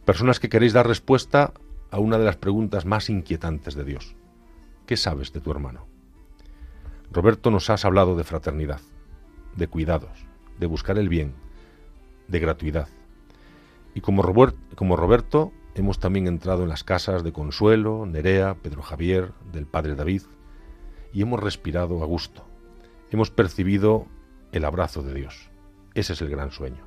personas 0.05 0.41
que 0.41 0.49
queréis 0.49 0.73
dar 0.73 0.89
respuesta 0.89 1.53
a 1.91 2.01
una 2.01 2.19
de 2.19 2.25
las 2.25 2.37
preguntas 2.37 2.85
más 2.85 3.09
inquietantes 3.09 3.75
de 3.77 3.85
Dios. 3.85 4.17
¿Qué 4.85 4.97
sabes 4.97 5.33
de 5.33 5.41
tu 5.41 5.53
hermano? 5.53 5.87
Roberto, 7.13 7.51
nos 7.51 7.71
has 7.71 7.85
hablado 7.85 8.17
de 8.17 8.25
fraternidad, 8.25 8.81
de 9.55 9.69
cuidados, 9.69 10.27
de 10.59 10.67
buscar 10.67 10.99
el 10.99 11.09
bien, 11.09 11.35
de 12.27 12.41
gratuidad. 12.41 12.89
Y 13.97 14.03
como, 14.03 14.23
Roberto, 14.23 15.53
hemos 15.75 15.99
también 15.99 16.27
entrado 16.27 16.65
en 16.65 16.69
las 16.69 16.85
casas 16.85 17.25
de 17.25 17.33
Consuelo, 17.33 18.05
Nerea, 18.05 18.57
Pedro 18.57 18.83
Javier, 18.83 19.33
del 19.51 19.65
Padre 19.65 19.95
David, 19.95 20.21
y 21.15 21.23
hemos 21.23 21.43
respirado 21.43 22.03
a 22.03 22.07
gusto. 22.07 22.47
Hemos 23.11 23.31
percibido 23.31 24.07
el 24.53 24.67
abrazo 24.67 25.03
de 25.03 25.15
Dios. 25.15 25.49
Ese 25.95 26.13
es 26.13 26.21
el 26.21 26.29
gran 26.29 26.51
sueño. 26.51 26.85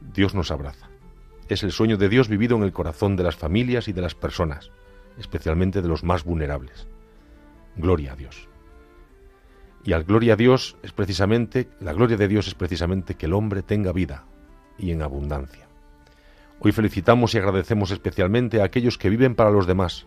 Dios 0.00 0.32
nos 0.32 0.52
abraza. 0.52 0.90
Es 1.48 1.64
el 1.64 1.72
sueño 1.72 1.96
de 1.96 2.08
Dios 2.08 2.28
vivido 2.28 2.56
en 2.56 2.62
el 2.62 2.72
corazón 2.72 3.16
de 3.16 3.24
las 3.24 3.34
familias 3.34 3.88
y 3.88 3.92
de 3.92 4.02
las 4.02 4.14
personas, 4.14 4.70
especialmente 5.18 5.82
de 5.82 5.88
los 5.88 6.04
más 6.04 6.22
vulnerables. 6.22 6.86
Gloria 7.74 8.12
a 8.12 8.16
Dios. 8.16 8.48
Y 9.82 9.92
al 9.92 10.04
gloria 10.04 10.34
a 10.34 10.36
Dios 10.36 10.76
es 10.84 10.92
precisamente, 10.92 11.68
la 11.80 11.92
gloria 11.92 12.16
de 12.16 12.28
Dios 12.28 12.46
es 12.46 12.54
precisamente 12.54 13.16
que 13.16 13.26
el 13.26 13.32
hombre 13.32 13.64
tenga 13.64 13.90
vida 13.90 14.24
y 14.78 14.92
en 14.92 15.02
abundancia. 15.02 15.63
Hoy 16.60 16.72
felicitamos 16.72 17.34
y 17.34 17.38
agradecemos 17.38 17.90
especialmente 17.90 18.60
a 18.60 18.64
aquellos 18.64 18.96
que 18.96 19.10
viven 19.10 19.34
para 19.34 19.50
los 19.50 19.66
demás, 19.66 20.06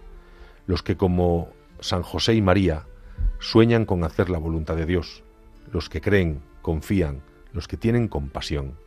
los 0.66 0.82
que 0.82 0.98
como 0.98 1.50
San 1.80 2.02
José 2.02 2.34
y 2.34 2.42
María 2.42 2.86
sueñan 3.40 3.86
con 3.86 4.04
hacer 4.04 4.30
la 4.30 4.40
voluntad 4.40 4.76
de 4.76 4.86
Dios, 4.86 5.24
los 5.72 5.90
que 5.90 6.02
creen, 6.02 6.42
confían, 6.62 7.22
los 7.54 7.68
que 7.68 7.78
tienen 7.78 8.08
compasión. 8.08 8.78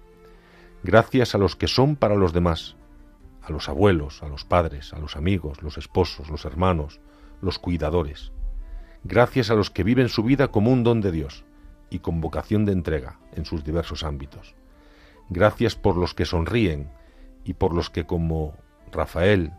Gracias 0.82 1.34
a 1.34 1.38
los 1.38 1.56
que 1.56 1.68
son 1.68 1.96
para 1.96 2.16
los 2.16 2.32
demás, 2.32 2.76
a 3.42 3.52
los 3.52 3.68
abuelos, 3.68 4.22
a 4.22 4.28
los 4.28 4.44
padres, 4.44 4.92
a 4.92 4.98
los 4.98 5.16
amigos, 5.16 5.62
los 5.62 5.78
esposos, 5.78 6.30
los 6.30 6.44
hermanos, 6.44 7.00
los 7.42 7.58
cuidadores. 7.58 8.32
Gracias 9.04 9.50
a 9.50 9.54
los 9.54 9.70
que 9.70 9.84
viven 9.84 10.08
su 10.08 10.22
vida 10.22 10.48
como 10.48 10.72
un 10.72 10.82
don 10.82 11.00
de 11.00 11.12
Dios 11.12 11.44
y 11.90 12.00
con 12.00 12.20
vocación 12.20 12.64
de 12.64 12.72
entrega 12.72 13.18
en 13.32 13.44
sus 13.44 13.64
diversos 13.64 14.04
ámbitos. 14.04 14.54
Gracias 15.28 15.76
por 15.76 15.96
los 15.96 16.14
que 16.14 16.24
sonríen 16.24 16.90
y 17.44 17.54
por 17.54 17.74
los 17.74 17.90
que 17.90 18.06
como 18.06 18.54
Rafael, 18.92 19.52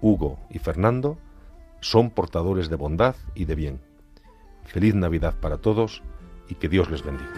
Hugo 0.00 0.38
y 0.50 0.58
Fernando 0.58 1.18
son 1.80 2.10
portadores 2.10 2.68
de 2.68 2.76
bondad 2.76 3.16
y 3.34 3.44
de 3.44 3.54
bien. 3.54 3.80
Feliz 4.64 4.94
Navidad 4.94 5.34
para 5.40 5.58
todos 5.58 6.02
y 6.48 6.54
que 6.54 6.68
Dios 6.68 6.90
les 6.90 7.02
bendiga. 7.02 7.32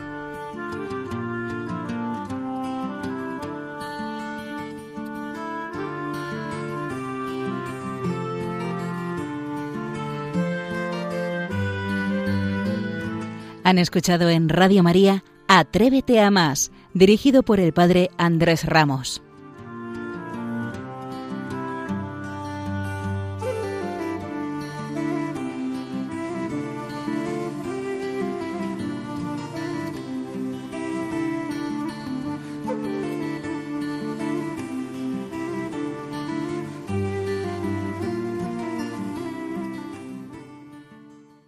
Han 13.62 13.78
escuchado 13.78 14.28
en 14.28 14.48
Radio 14.48 14.82
María 14.82 15.22
Atrévete 15.52 16.20
a 16.20 16.30
más, 16.30 16.70
dirigido 16.94 17.42
por 17.42 17.58
el 17.58 17.72
padre 17.72 18.10
Andrés 18.18 18.64
Ramos. 18.64 19.20